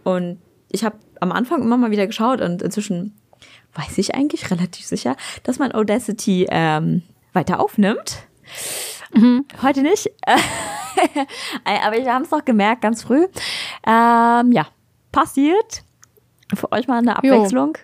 und 0.04 0.40
ich 0.70 0.84
habe 0.84 0.98
am 1.20 1.32
Anfang 1.32 1.62
immer 1.62 1.78
mal 1.78 1.92
wieder 1.92 2.08
geschaut 2.08 2.42
und 2.42 2.62
inzwischen 2.62 3.18
weiß 3.74 3.98
ich 3.98 4.16
eigentlich 4.16 4.50
relativ 4.52 4.86
sicher, 4.86 5.16
dass 5.44 5.60
mein 5.60 5.74
Audacity 5.74 6.48
ähm, 6.50 7.04
weiter 7.34 7.60
aufnimmt. 7.60 8.28
Mhm. 9.14 9.46
Heute 9.62 9.82
nicht. 9.82 10.10
Aber 11.64 11.96
wir 11.96 12.14
haben 12.14 12.24
es 12.24 12.32
noch 12.32 12.44
gemerkt, 12.44 12.82
ganz 12.82 13.04
früh. 13.04 13.28
Ähm, 13.86 14.52
ja, 14.52 14.68
passiert. 15.12 15.84
Für 16.54 16.72
euch 16.72 16.88
mal 16.88 17.00
eine 17.00 17.18
Abwechslung. 17.18 17.78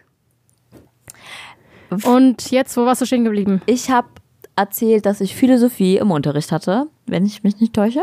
Jo. 1.92 2.16
Und 2.16 2.50
jetzt, 2.52 2.76
wo 2.78 2.86
warst 2.86 3.02
du 3.02 3.06
stehen 3.06 3.24
geblieben? 3.24 3.62
Ich 3.66 3.90
habe 3.92 4.08
erzählt, 4.56 5.06
dass 5.06 5.22
ich 5.22 5.36
Philosophie 5.36 5.98
im 5.98 6.12
Unterricht 6.12 6.52
hatte, 6.52 6.88
wenn 7.06 7.26
ich 7.26 7.44
mich 7.44 7.60
nicht 7.60 7.74
täusche. 7.74 8.02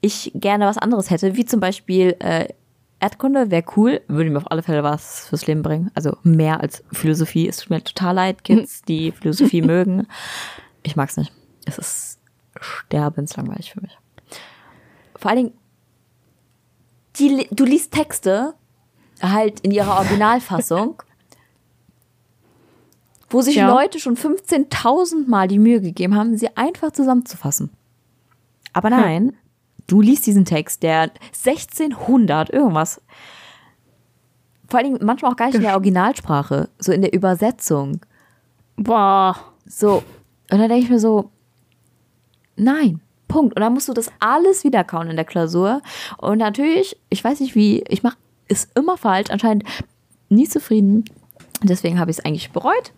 Ich 0.00 0.32
gerne 0.34 0.66
was 0.66 0.78
anderes 0.78 1.10
hätte, 1.10 1.36
wie 1.36 1.44
zum 1.44 1.60
Beispiel 1.60 2.16
äh, 2.18 2.48
Erdkunde 2.98 3.50
wäre 3.50 3.64
cool, 3.76 4.00
würde 4.08 4.30
mir 4.30 4.38
auf 4.38 4.50
alle 4.50 4.62
Fälle 4.62 4.82
was 4.82 5.28
fürs 5.28 5.46
Leben 5.46 5.62
bringen. 5.62 5.90
Also 5.94 6.16
mehr 6.22 6.60
als 6.60 6.82
Philosophie. 6.92 7.48
Es 7.48 7.58
tut 7.58 7.70
mir 7.70 7.82
total 7.82 8.14
leid, 8.14 8.44
Kids, 8.44 8.82
die 8.88 9.12
Philosophie 9.12 9.62
mögen. 9.62 10.06
Ich 10.82 10.96
mag's 10.96 11.16
nicht. 11.16 11.32
Es 11.66 11.78
ist 11.78 12.20
sterbenslangweilig 12.60 13.72
für 13.72 13.80
mich. 13.80 13.98
Vor 15.16 15.30
allen 15.30 15.44
Dingen, 15.44 15.58
die, 17.18 17.48
du 17.50 17.64
liest 17.64 17.92
Texte 17.92 18.54
halt 19.22 19.60
in 19.60 19.70
ihrer 19.70 19.96
Originalfassung, 19.96 21.02
wo 23.30 23.40
sich 23.40 23.56
ja. 23.56 23.68
Leute 23.68 23.98
schon 23.98 24.16
15.000 24.16 25.28
Mal 25.28 25.48
die 25.48 25.58
Mühe 25.58 25.80
gegeben 25.80 26.14
haben, 26.14 26.36
sie 26.36 26.56
einfach 26.56 26.92
zusammenzufassen. 26.92 27.70
Aber 28.72 28.90
nein, 28.90 29.28
hm. 29.28 29.34
du 29.86 30.00
liest 30.00 30.26
diesen 30.26 30.44
Text, 30.44 30.82
der 30.82 31.10
1600 31.44 32.50
irgendwas, 32.50 33.00
vor 34.68 34.78
allen 34.80 34.92
Dingen 34.92 35.06
manchmal 35.06 35.32
auch 35.32 35.36
gar 35.36 35.46
nicht 35.46 35.54
in 35.54 35.62
der 35.62 35.74
Originalsprache, 35.74 36.68
so 36.78 36.92
in 36.92 37.00
der 37.00 37.12
Übersetzung. 37.12 38.00
Boah. 38.76 39.36
So, 39.64 40.02
und 40.50 40.58
dann 40.58 40.68
denke 40.68 40.84
ich 40.84 40.90
mir 40.90 41.00
so, 41.00 41.30
nein, 42.56 43.00
Punkt. 43.28 43.56
Und 43.56 43.60
dann 43.60 43.74
musst 43.74 43.88
du 43.88 43.92
das 43.92 44.10
alles 44.20 44.64
wieder 44.64 44.84
kauen 44.84 45.10
in 45.10 45.16
der 45.16 45.24
Klausur. 45.24 45.82
Und 46.18 46.38
natürlich, 46.38 46.96
ich 47.08 47.22
weiß 47.22 47.40
nicht 47.40 47.54
wie, 47.54 47.82
ich 47.88 48.02
mache 48.02 48.16
es 48.48 48.68
immer 48.74 48.96
falsch, 48.96 49.30
anscheinend 49.30 49.64
nie 50.28 50.48
zufrieden. 50.48 51.04
Deswegen 51.62 51.98
habe 51.98 52.10
ich 52.10 52.18
es 52.18 52.24
eigentlich 52.24 52.50
bereut. 52.50 52.92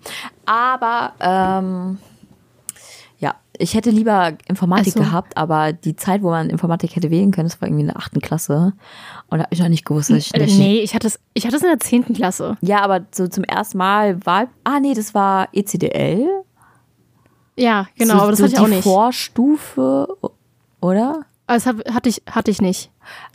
Aber 0.46 1.12
ähm, 1.20 1.98
ja, 3.18 3.34
ich 3.56 3.74
hätte 3.74 3.90
lieber 3.90 4.34
Informatik 4.48 4.94
so. 4.94 5.00
gehabt, 5.00 5.36
aber 5.36 5.72
die 5.72 5.96
Zeit, 5.96 6.22
wo 6.22 6.30
man 6.30 6.50
Informatik 6.50 6.94
hätte 6.96 7.10
wählen 7.10 7.30
können, 7.30 7.48
das 7.48 7.60
war 7.60 7.68
irgendwie 7.68 7.82
in 7.82 7.88
der 7.88 7.96
achten 7.96 8.20
Klasse. 8.20 8.72
Und 9.28 9.38
da 9.38 9.44
habe 9.44 9.54
ich 9.54 9.60
noch 9.60 9.68
nicht 9.68 9.84
gewusst, 9.84 10.10
dass 10.10 10.18
ich 10.18 10.34
äh, 10.34 10.40
nicht. 10.40 10.58
Nee, 10.58 10.80
ich 10.80 10.94
hatte 10.94 11.06
es, 11.06 11.20
ich 11.34 11.46
hatte 11.46 11.56
es 11.56 11.62
in 11.62 11.68
der 11.68 11.80
zehnten 11.80 12.14
Klasse. 12.14 12.56
Ja, 12.60 12.80
aber 12.80 13.06
so 13.12 13.26
zum 13.28 13.44
ersten 13.44 13.78
Mal 13.78 14.24
war. 14.24 14.48
Ah, 14.64 14.80
nee, 14.80 14.94
das 14.94 15.14
war 15.14 15.48
ECDL. 15.52 16.26
Ja, 17.58 17.88
genau, 17.96 18.14
so, 18.14 18.20
aber 18.20 18.30
das 18.30 18.38
so 18.38 18.44
hatte 18.44 18.54
ich 18.54 18.60
auch 18.60 18.68
nicht. 18.68 18.84
Vorstufe, 18.84 20.08
oder? 20.80 21.26
Also 21.46 21.72
das 21.72 21.94
hatte 21.94 22.08
ich, 22.08 22.22
hatte 22.30 22.50
ich 22.50 22.60
nicht. 22.60 22.90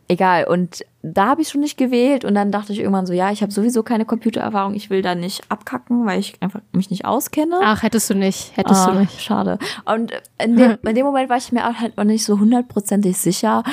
Egal, 0.08 0.46
und 0.46 0.86
da 1.02 1.28
habe 1.28 1.42
ich 1.42 1.50
schon 1.50 1.62
nicht 1.62 1.78
gewählt 1.78 2.24
und 2.24 2.36
dann 2.36 2.52
dachte 2.52 2.72
ich 2.72 2.80
irgendwann 2.80 3.06
so, 3.06 3.14
ja, 3.14 3.32
ich 3.32 3.42
habe 3.42 3.52
sowieso 3.52 3.84
keine 3.84 4.06
Computererfahrung, 4.06 4.76
ich 4.76 4.90
will 4.90 5.02
da 5.02 5.16
nicht 5.16 5.42
abkacken, 5.50 6.06
weil 6.06 6.20
ich 6.20 6.36
einfach 6.42 6.62
mich 6.72 6.90
nicht 6.90 7.06
auskenne. 7.06 7.60
Ach, 7.62 7.84
hättest 7.84 8.10
du 8.10 8.14
nicht, 8.14 8.56
hättest 8.56 8.88
ah, 8.88 8.92
du 8.92 9.00
nicht. 9.00 9.22
Schade. 9.22 9.58
Und 9.86 10.12
in 10.42 10.56
dem, 10.56 10.78
in 10.86 10.96
dem 10.96 11.06
Moment 11.06 11.30
war 11.30 11.38
ich 11.38 11.52
mir 11.52 11.80
halt 11.80 11.98
noch 11.98 12.04
nicht 12.04 12.24
so 12.24 12.40
hundertprozentig 12.40 13.18
sicher. 13.18 13.64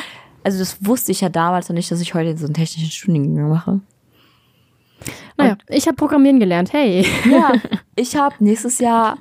Also 0.43 0.59
das 0.59 0.85
wusste 0.85 1.13
ich 1.13 1.21
ja 1.21 1.29
damals 1.29 1.69
noch 1.69 1.75
nicht, 1.75 1.91
dass 1.91 2.01
ich 2.01 2.15
heute 2.15 2.37
so 2.39 2.47
einen 2.47 2.55
technischen 2.55 2.91
Studiengang 2.91 3.51
mache. 3.51 3.81
Naja, 5.37 5.53
und, 5.53 5.63
ich 5.69 5.87
habe 5.87 5.97
Programmieren 5.97 6.41
gelernt, 6.41 6.73
hey. 6.73 7.07
Ja, 7.31 7.53
ich 7.95 8.17
habe 8.17 8.35
nächstes 8.39 8.79
Jahr 8.79 9.19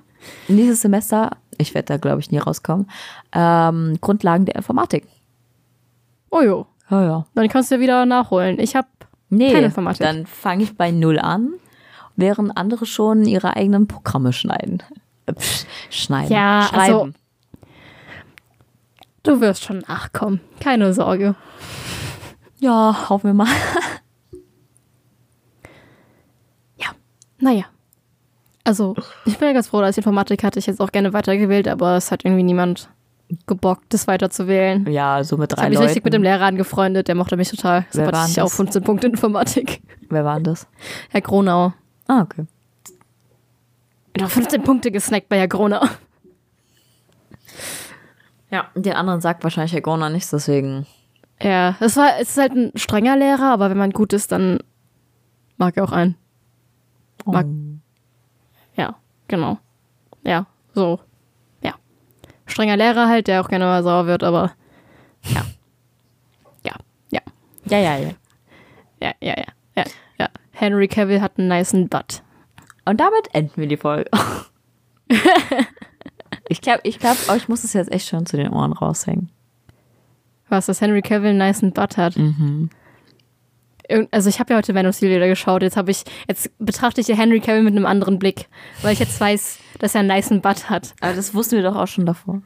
nächstes 0.48 0.82
Semester, 0.82 1.32
ich 1.58 1.74
werde 1.74 1.88
da 1.88 1.98
glaube 1.98 2.20
ich 2.20 2.32
nie 2.32 2.38
rauskommen, 2.38 2.90
ähm, 3.34 3.98
Grundlagen 4.02 4.46
der 4.46 4.56
Informatik. 4.56 5.06
Oh 6.32 6.42
jo. 6.42 6.68
Ja, 6.90 7.04
ja. 7.04 7.26
Dann 7.36 7.48
kannst 7.50 7.72
du 7.72 7.76
ja 7.76 7.82
wieder 7.82 8.06
nachholen. 8.06 8.60
Ich 8.60 8.76
habe 8.76 8.88
nee, 9.30 9.52
keine 9.52 9.68
Informatik. 9.68 10.02
Dann 10.02 10.26
fange 10.26 10.64
ich 10.64 10.76
bei 10.76 10.92
Null 10.92 11.20
an, 11.20 11.54
während 12.16 12.58
andere 12.58 12.86
schon 12.86 13.26
ihre 13.26 13.56
eigenen 13.56 13.88
Programme 13.88 14.34
schneiden. 14.34 14.82
Pff, 15.32 15.66
schneiden. 15.90 16.34
Ja, 16.34 16.62
also 16.62 16.70
Schreiben. 16.70 16.94
also. 16.94 17.14
Du 19.24 19.42
wirst 19.42 19.64
schon 19.64 19.80
nachkommen. 19.88 20.40
Keine 20.60 20.94
Sorge. 20.94 21.36
Ja, 22.60 23.10
hoffen 23.10 23.28
wir 23.28 23.34
mal. 23.34 23.48
ja, 26.78 26.88
naja. 27.38 27.66
Also, 28.70 28.94
ich 29.26 29.40
bin 29.40 29.48
ja 29.48 29.56
ganz 29.56 29.70
froh, 29.70 29.82
dass 29.82 29.98
ich 29.98 29.98
Informatik 29.98 30.44
hatte. 30.44 30.60
Ich 30.60 30.68
jetzt 30.68 30.80
auch 30.80 30.92
gerne 30.92 31.12
weitergewählt, 31.12 31.68
aber 31.68 31.98
es 31.98 32.12
hat 32.12 32.24
irgendwie 32.24 32.44
niemand 32.44 32.88
gebockt, 33.48 33.96
das 33.96 34.06
weiterzuwählen. 34.06 34.86
Ja, 34.92 35.24
so 35.24 35.38
mit 35.38 35.52
drei 35.52 35.64
ich 35.64 35.70
Leuten. 35.70 35.74
Ich 35.74 35.80
mich 35.80 35.88
richtig 35.88 36.04
mit 36.04 36.14
dem 36.14 36.22
Lehrer 36.22 36.46
angefreundet, 36.46 37.08
der 37.08 37.16
mochte 37.16 37.36
mich 37.36 37.50
total. 37.50 37.88
Wer 37.94 38.06
so 38.06 38.12
hatte 38.12 38.30
ich 38.30 38.40
auch 38.40 38.52
15 38.52 38.84
Punkte 38.84 39.08
Informatik. 39.08 39.82
Wer 40.12 40.24
war 40.24 40.36
denn 40.36 40.44
das? 40.44 40.68
Herr 41.10 41.22
Gronau. 41.22 41.74
Ah, 42.08 42.22
okay. 42.22 42.46
Ich 44.16 44.22
habe 44.22 44.32
15 44.32 44.62
Punkte 44.62 44.92
gesnackt 44.92 45.30
bei 45.30 45.40
Herr 45.40 45.48
Gronau. 45.48 45.82
Ja, 48.52 48.68
den 48.76 48.94
anderen 48.94 49.20
sagt 49.20 49.44
wahrscheinlich 49.44 49.74
Herr 49.74 49.82
Gronau 49.82 50.10
nichts, 50.10 50.30
deswegen. 50.30 50.86
Ja, 51.42 51.76
es, 51.80 51.98
war, 51.98 52.20
es 52.20 52.30
ist 52.30 52.38
halt 52.38 52.52
ein 52.52 52.72
strenger 52.76 53.18
Lehrer, 53.18 53.52
aber 53.52 53.72
wenn 53.72 53.78
man 53.80 53.90
gut 53.90 54.14
ist, 54.14 54.32
dann 54.32 54.60
mag 55.58 55.76
er 55.76 55.86
auch 55.86 55.92
einen. 55.92 56.14
Mag, 57.26 57.48
oh. 57.48 57.69
Genau. 59.30 59.60
Ja, 60.24 60.48
so. 60.74 61.00
Ja. 61.62 61.76
Strenger 62.46 62.76
Lehrer 62.76 63.08
halt, 63.08 63.28
der 63.28 63.42
auch 63.42 63.48
gerne 63.48 63.66
mal 63.66 63.84
sauer 63.84 64.06
wird, 64.08 64.24
aber 64.24 64.52
ja. 65.24 65.46
Ja, 66.66 66.76
ja. 67.12 67.22
Ja, 67.66 67.78
ja, 67.78 67.98
ja. 67.98 68.10
Ja, 69.02 69.14
ja, 69.22 69.36
ja. 69.38 69.46
Ja, 69.78 69.84
ja. 70.20 70.30
Henry 70.52 70.90
Cavill 70.90 71.22
hat 71.22 71.38
einen 71.38 71.48
niceen 71.48 71.88
Butt. 71.88 72.22
Und 72.86 73.00
damit 73.00 73.34
enden 73.34 73.56
wir 73.56 73.68
die 73.68 73.78
Folge. 73.78 74.10
ich 76.50 76.60
glaube, 76.60 76.82
ich, 76.84 77.00
glaub, 77.00 77.16
oh, 77.30 77.36
ich 77.36 77.48
muss 77.48 77.64
es 77.64 77.74
jetzt 77.74 77.92
echt 77.92 78.10
schon 78.10 78.26
zu 78.26 78.36
den 78.36 78.50
Ohren 78.50 78.74
raushängen. 78.74 79.30
Was, 80.50 80.66
dass 80.66 80.82
Henry 80.82 81.04
Cavill 81.04 81.30
einen 81.30 81.38
niceen 81.38 81.72
Butt 81.72 81.98
hat? 81.98 82.18
Mhm 82.18 82.72
also 84.12 84.30
ich 84.30 84.40
habe 84.40 84.54
ja 84.54 84.58
heute 84.58 84.74
Man 84.74 84.86
of 84.86 84.96
Steel 84.96 85.10
wieder 85.10 85.28
geschaut. 85.28 85.62
Jetzt 85.62 85.78
habe 85.78 85.92
ich, 85.92 86.04
jetzt 86.28 86.52
betrachte 86.60 87.02
ich 87.02 87.08
ja 87.08 87.16
Henry 87.16 87.40
Cavill 87.40 87.64
mit 87.64 87.76
einem 87.76 87.86
anderen 87.86 88.20
Blick, 88.20 88.48
weil 88.82 88.94
ich 88.94 89.00
jetzt 89.00 89.20
weiß, 89.20 89.60
dass 89.80 89.96
er 89.96 90.02
einen 90.02 90.10
niceen 90.10 90.42
Butt 90.42 90.70
hat. 90.70 90.94
Aber 91.02 91.14
das 91.14 91.34
wussten 91.34 91.56
wir 91.56 91.64
doch 91.64 91.76
auch 91.76 91.88
schon 91.88 92.06
davor. 92.06 92.42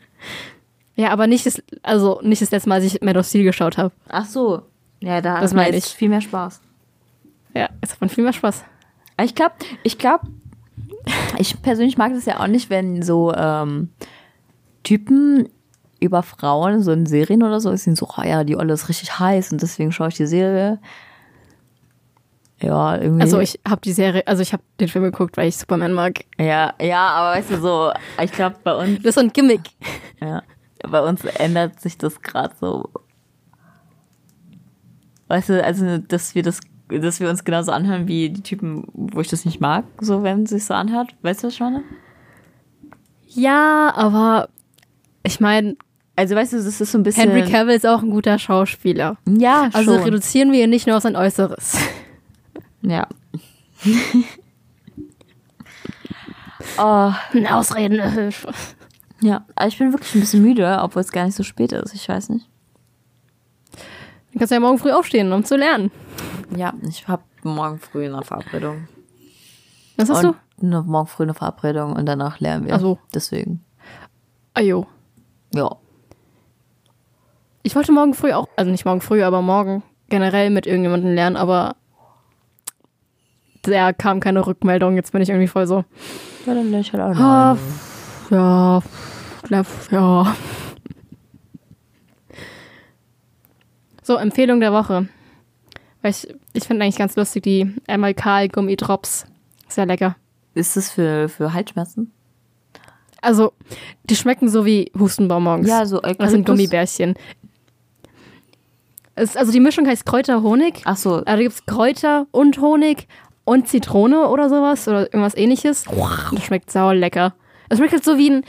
Ja, 0.96 1.10
aber 1.10 1.28
nicht 1.28 1.46
das, 1.46 1.62
also 1.82 2.20
nicht 2.24 2.42
das 2.42 2.52
letzte 2.52 2.70
Mal, 2.70 2.76
als 2.76 2.86
ich 2.86 3.02
Man 3.02 3.18
of 3.18 3.26
Steel 3.26 3.44
geschaut 3.44 3.78
habe. 3.78 3.94
Ach 4.10 4.26
so. 4.26 4.62
Ja, 5.00 5.22
da 5.22 5.42
das 5.42 5.54
hat 5.54 5.74
ich. 5.74 5.86
viel 5.86 6.10
mehr 6.10 6.22
Spaß. 6.22 6.62
Ja, 7.54 7.70
es 7.82 7.92
hat 7.92 8.02
man 8.02 8.10
viel 8.10 8.24
mehr 8.24 8.34
Spaß. 8.34 8.64
Ich 9.22 9.36
glaube, 9.36 9.56
ich 9.84 9.98
glaube, 9.98 10.28
ich 11.38 11.62
persönlich 11.62 11.98
mag 11.98 12.14
das 12.14 12.26
ja 12.26 12.40
auch 12.40 12.48
nicht, 12.48 12.70
wenn 12.70 13.02
so 13.02 13.34
ähm, 13.34 13.90
Typen 14.84 15.50
über 16.00 16.24
Frauen, 16.24 16.82
so 16.84 16.92
in 16.92 17.06
Serien 17.06 17.44
oder 17.44 17.60
so, 17.60 17.76
sind 17.76 17.98
so, 17.98 18.08
oh 18.18 18.22
ja, 18.24 18.44
die 18.44 18.58
Olle 18.58 18.74
ist 18.74 18.90
richtig 18.90 19.20
heiß 19.20 19.52
und 19.52 19.62
deswegen 19.62 19.92
schaue 19.92 20.10
ich 20.10 20.16
die 20.16 20.26
Serie 20.28 20.80
ja, 22.63 22.97
irgendwie. 22.97 23.21
Also 23.21 23.39
ich 23.39 23.60
habe 23.67 23.82
die 23.82 23.91
Serie, 23.91 24.26
also 24.26 24.41
ich 24.41 24.54
habe 24.54 24.63
den 24.80 24.88
Film 24.88 25.04
geguckt, 25.04 25.36
weil 25.36 25.49
ich 25.49 25.58
Superman 25.58 25.91
mag. 25.91 26.23
Ja, 26.39 26.73
ja, 26.82 27.08
aber 27.10 27.38
weißt 27.38 27.52
du 27.52 27.58
so, 27.60 27.91
ich 28.21 28.32
glaube 28.32 28.56
bei 28.63 28.73
uns. 28.73 28.97
Das 28.99 29.08
ist 29.08 29.15
so 29.15 29.21
ein 29.21 29.34
Gimmick. 29.34 29.62
Ja, 30.21 30.43
bei 30.89 31.02
uns 31.02 31.26
ändert 31.26 31.82
sich 31.82 31.97
das 31.97 32.22
gerade 32.22 32.53
so. 32.59 32.89
Weißt 35.28 35.49
du, 35.49 35.64
also 35.64 35.97
dass 35.97 36.36
wir 36.36 36.43
das, 36.43 36.61
dass 36.88 37.20
wir 37.20 37.30
uns 37.30 37.43
genauso 37.43 37.74
anhören 37.74 38.07
wie 38.07 38.30
die 38.30 38.43
Typen, 38.43 38.86
wo 38.93 39.20
ich 39.20 39.28
das 39.28 39.43
nicht 39.43 39.59
mag, 39.59 39.84
so 39.99 40.24
wenn 40.24 40.43
es 40.43 40.51
sich 40.51 40.64
so 40.64 40.74
anhört. 40.74 41.14
Weißt 41.22 41.43
du 41.43 41.47
was 41.47 41.55
ich 41.55 41.59
meine? 41.59 41.84
Ja, 43.28 43.91
aber 43.93 44.47
ich 45.24 45.41
meine, 45.41 45.76
also 46.16 46.36
weißt 46.36 46.53
du, 46.53 46.57
das 46.57 46.80
ist 46.80 46.91
so 46.91 46.97
ein 46.97 47.03
bisschen. 47.03 47.30
Henry 47.30 47.49
Cavill 47.49 47.76
ist 47.76 47.86
auch 47.86 48.03
ein 48.03 48.09
guter 48.09 48.39
Schauspieler. 48.39 49.18
Ja, 49.28 49.70
schon. 49.70 49.74
Also 49.74 49.95
reduzieren 49.97 50.53
wir 50.53 50.64
ihn 50.64 50.70
nicht 50.70 50.88
nur 50.88 50.95
auf 50.95 51.03
sein 51.03 51.18
Äußeres. 51.18 51.78
Ja. 52.84 53.08
oh. 56.78 57.14
Ausreden 57.50 58.12
Hilfe. 58.12 58.52
Ja, 59.22 59.46
aber 59.56 59.68
ich 59.68 59.78
bin 59.78 59.94
wirklich 59.94 60.14
ein 60.16 60.20
bisschen 60.20 60.42
müde, 60.42 60.80
obwohl 60.82 61.02
es 61.02 61.12
gar 61.12 61.26
nicht 61.26 61.36
so 61.36 61.44
spät 61.44 61.72
ist. 61.72 61.94
Ich 61.94 62.10
weiß 62.10 62.30
nicht. 62.30 62.50
Dann 63.72 64.40
kannst 64.40 64.52
du 64.52 64.56
ja 64.56 64.60
morgen 64.60 64.80
früh 64.80 64.92
aufstehen, 64.92 65.32
um 65.32 65.46
zu 65.46 65.56
lernen. 65.56 65.92
Ja, 66.56 66.74
ich 66.88 67.08
habe 67.08 67.24
morgen 67.44 67.80
früh 67.80 68.06
eine 68.06 68.22
Verabredung. 68.24 68.88
Was 69.96 70.10
hast 70.10 70.26
und 70.26 70.36
du? 70.60 70.66
Eine, 70.66 70.82
morgen 70.82 71.08
früh 71.08 71.24
eine 71.24 71.34
Verabredung 71.34 71.96
und 71.96 72.06
danach 72.06 72.40
lernen 72.40 72.66
wir. 72.66 72.76
Ach 72.76 72.82
so. 72.82 73.00
Deswegen. 73.14 73.64
Ajo. 74.54 74.88
Ja. 75.54 75.78
Ich 77.62 77.76
wollte 77.76 77.94
morgen 77.94 78.14
früh 78.14 78.34
auch, 78.34 78.48
also 78.58 78.72
nicht 78.72 78.84
morgen 78.84 79.02
früh, 79.02 79.24
aber 79.24 79.42
morgen 79.42 79.84
generell 80.10 80.50
mit 80.50 80.68
irgendjemandem 80.68 81.14
lernen, 81.14 81.38
aber 81.38 81.78
da 83.64 83.93
kam 83.93 84.20
keine 84.20 84.45
Rückmeldung. 84.45 84.95
Jetzt 84.95 85.11
bin 85.11 85.22
ich 85.22 85.30
irgendwie 85.30 85.47
voll 85.47 85.68
so. 85.68 85.84
Ja, 86.45 86.53
dann 86.53 86.70
lerne 86.70 86.82
ich 86.82 86.93
halt 86.93 87.01
auch 87.03 87.20
Ah, 87.20 87.57
ja, 88.30 88.82
ja. 89.91 90.36
So, 94.01 94.16
Empfehlung 94.18 94.59
der 94.59 94.74
Woche. 94.74 95.07
Weil 96.01 96.11
ich, 96.11 96.28
ich 96.53 96.64
finde 96.66 96.84
eigentlich 96.84 96.97
ganz 96.97 97.16
lustig 97.16 97.43
die 97.43 97.74
MLK 97.88 98.51
Gummidrops. 98.51 99.26
Sehr 99.70 99.86
lecker. 99.86 100.16
Ist 100.53 100.76
das 100.76 100.91
für, 100.91 101.30
für 101.30 101.53
Halsschmerzen? 101.53 102.11
Also, 103.22 103.53
die 104.03 104.18
schmecken 104.18 104.49
so 104.49 104.66
wie 104.66 104.91
Hustenbonbons. 104.99 105.68
Ja, 105.68 105.86
so 105.86 105.99
Das 106.01 106.09
sind 106.09 106.20
Eukalyptus. 106.22 106.45
Gummibärchen. 106.45 107.14
Es, 109.16 109.38
also 109.38 109.51
die 109.51 109.59
Mischung 109.61 109.88
heißt 109.88 110.05
Kräuter-Honig. 110.05 110.82
Ach 110.86 110.97
so, 110.97 111.24
Also 111.24 111.41
gibt 111.41 111.53
es 111.55 111.66
Kräuter 111.66 112.28
und 112.32 112.59
Honig 112.59 113.07
und 113.46 113.68
Zitrone 113.68 114.30
oder 114.30 114.50
sowas 114.50 114.88
oder 114.88 115.02
irgendwas 115.02 115.36
ähnliches. 115.36 115.86
Das 116.32 116.44
schmeckt 116.44 116.72
sauer 116.72 116.96
lecker. 116.96 117.34
Es 117.70 117.78
schmeckt 117.78 117.94
halt 117.94 118.04
so 118.04 118.18
wie 118.18 118.30
ein 118.30 118.46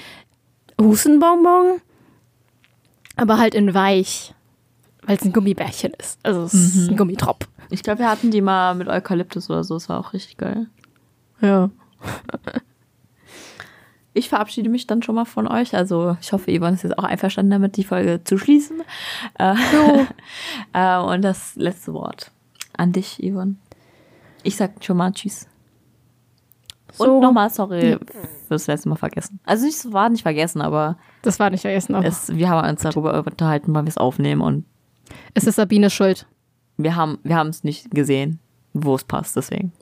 Hustenbonbon, 0.81 1.81
aber 3.17 3.39
halt 3.39 3.55
in 3.55 3.75
weich, 3.75 4.35
weil 5.03 5.17
es 5.17 5.25
ein 5.25 5.33
Gummibärchen 5.33 5.93
ist. 5.95 6.19
Also 6.23 6.43
es 6.45 6.55
ist 6.55 6.91
ein 6.91 6.97
Gummitrop. 6.97 7.47
ich 7.71 7.83
glaube, 7.83 8.01
wir 8.01 8.11
hatten 8.11 8.31
die 8.31 8.41
mal 8.41 8.75
mit 8.75 8.89
Eukalyptus 8.89 9.51
oder 9.51 9.65
so. 9.65 9.75
Das 9.75 9.89
war 9.89 10.01
auch 10.01 10.13
richtig 10.13 10.37
geil. 10.37 10.67
Ja. 11.41 11.71
Ich 14.17 14.29
verabschiede 14.29 14.69
mich 14.69 14.87
dann 14.87 15.03
schon 15.03 15.17
mal 15.17 15.25
von 15.25 15.49
euch. 15.49 15.75
Also 15.75 16.17
ich 16.21 16.33
hoffe, 16.33 16.57
Yvonne 16.57 16.75
ist 16.75 16.85
jetzt 16.85 16.97
auch 16.97 17.03
einverstanden 17.03 17.51
damit, 17.51 17.77
die 17.77 17.83
Folge 17.83 18.23
zu 18.23 18.39
schließen. 18.39 18.81
Äh, 19.41 19.57
äh, 20.73 20.99
und 20.99 21.23
das 21.23 21.57
letzte 21.57 21.93
Wort 21.95 22.31
an 22.77 22.93
dich, 22.93 23.19
Yvonne. 23.21 23.57
Ich 24.45 24.57
sag 24.57 24.83
schon 24.85 24.97
mal 24.97 25.11
Tschüss. 25.13 25.49
So. 26.93 27.17
Und 27.17 27.21
nochmal, 27.23 27.51
sorry, 27.51 27.99
fürs 28.47 28.69
letzte 28.69 28.89
Mal 28.89 28.95
vergessen. 28.95 29.41
Also 29.45 29.67
es 29.67 29.93
war 29.93 30.09
nicht 30.09 30.23
vergessen, 30.23 30.61
aber 30.63 30.97
Das 31.23 31.41
war 31.41 31.51
nicht 31.51 31.63
vergessen. 31.63 31.95
Aber 31.97 32.07
es, 32.07 32.29
wir 32.35 32.49
haben 32.49 32.69
uns 32.69 32.83
darüber 32.83 33.19
unterhalten, 33.27 33.75
wann 33.75 33.85
wir 33.87 33.91
es 33.91 33.99
aufnehmen 33.99 34.41
und 34.43 34.65
es 35.35 35.45
ist 35.45 35.57
Sabines 35.57 35.93
Schuld. 35.93 36.27
wir 36.77 36.95
haben 36.95 37.19
wir 37.25 37.43
es 37.43 37.65
nicht 37.65 37.91
gesehen, 37.91 38.39
wo 38.75 38.95
es 38.95 39.03
passt, 39.05 39.35
deswegen. 39.37 39.73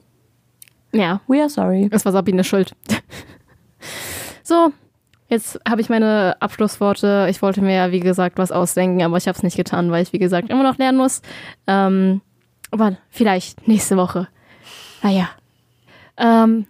Ja, 0.91 1.21
We 1.27 1.39
are 1.39 1.49
sorry. 1.49 1.87
es 1.91 2.03
war 2.05 2.11
Sabines 2.11 2.47
Schuld. 2.47 2.75
so, 4.43 4.71
jetzt 5.29 5.59
habe 5.67 5.81
ich 5.81 5.89
meine 5.89 6.35
Abschlussworte. 6.39 7.27
Ich 7.29 7.41
wollte 7.41 7.61
mir, 7.61 7.91
wie 7.91 7.99
gesagt, 7.99 8.37
was 8.37 8.51
ausdenken, 8.51 9.03
aber 9.03 9.17
ich 9.17 9.27
habe 9.27 9.35
es 9.35 9.43
nicht 9.43 9.57
getan, 9.57 9.91
weil 9.91 10.03
ich, 10.03 10.13
wie 10.13 10.19
gesagt, 10.19 10.49
immer 10.49 10.63
noch 10.63 10.77
lernen 10.77 10.97
muss. 10.97 11.21
Ähm, 11.67 12.21
aber 12.71 12.97
vielleicht 13.09 13.67
nächste 13.67 13.97
Woche. 13.97 14.27
Naja. 15.03 15.29
Ähm, 16.17 16.65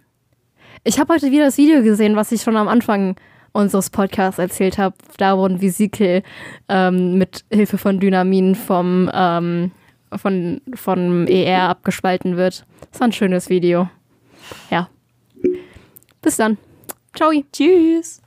ich 0.82 0.98
habe 0.98 1.14
heute 1.14 1.30
wieder 1.30 1.46
das 1.46 1.56
Video 1.56 1.82
gesehen, 1.82 2.16
was 2.16 2.32
ich 2.32 2.42
schon 2.42 2.56
am 2.56 2.68
Anfang 2.68 3.16
unseres 3.52 3.88
Podcasts 3.88 4.38
erzählt 4.38 4.76
habe. 4.76 4.96
Da 5.16 5.38
wo 5.38 5.46
ein 5.46 5.62
Vesikel 5.62 6.22
ähm, 6.68 7.16
mit 7.16 7.44
Hilfe 7.50 7.78
von 7.78 8.00
Dynamin 8.00 8.56
vom, 8.56 9.10
ähm, 9.14 9.70
von, 10.14 10.60
von 10.74 11.26
ER 11.28 11.68
abgespalten 11.70 12.36
wird. 12.36 12.66
Das 12.90 13.00
war 13.00 13.08
ein 13.08 13.12
schönes 13.12 13.48
Video. 13.48 13.88
Ja. 14.70 14.88
Bis 16.20 16.36
dann. 16.36 16.58
Ciao. 17.14 17.30
Tschüss. 17.52 18.20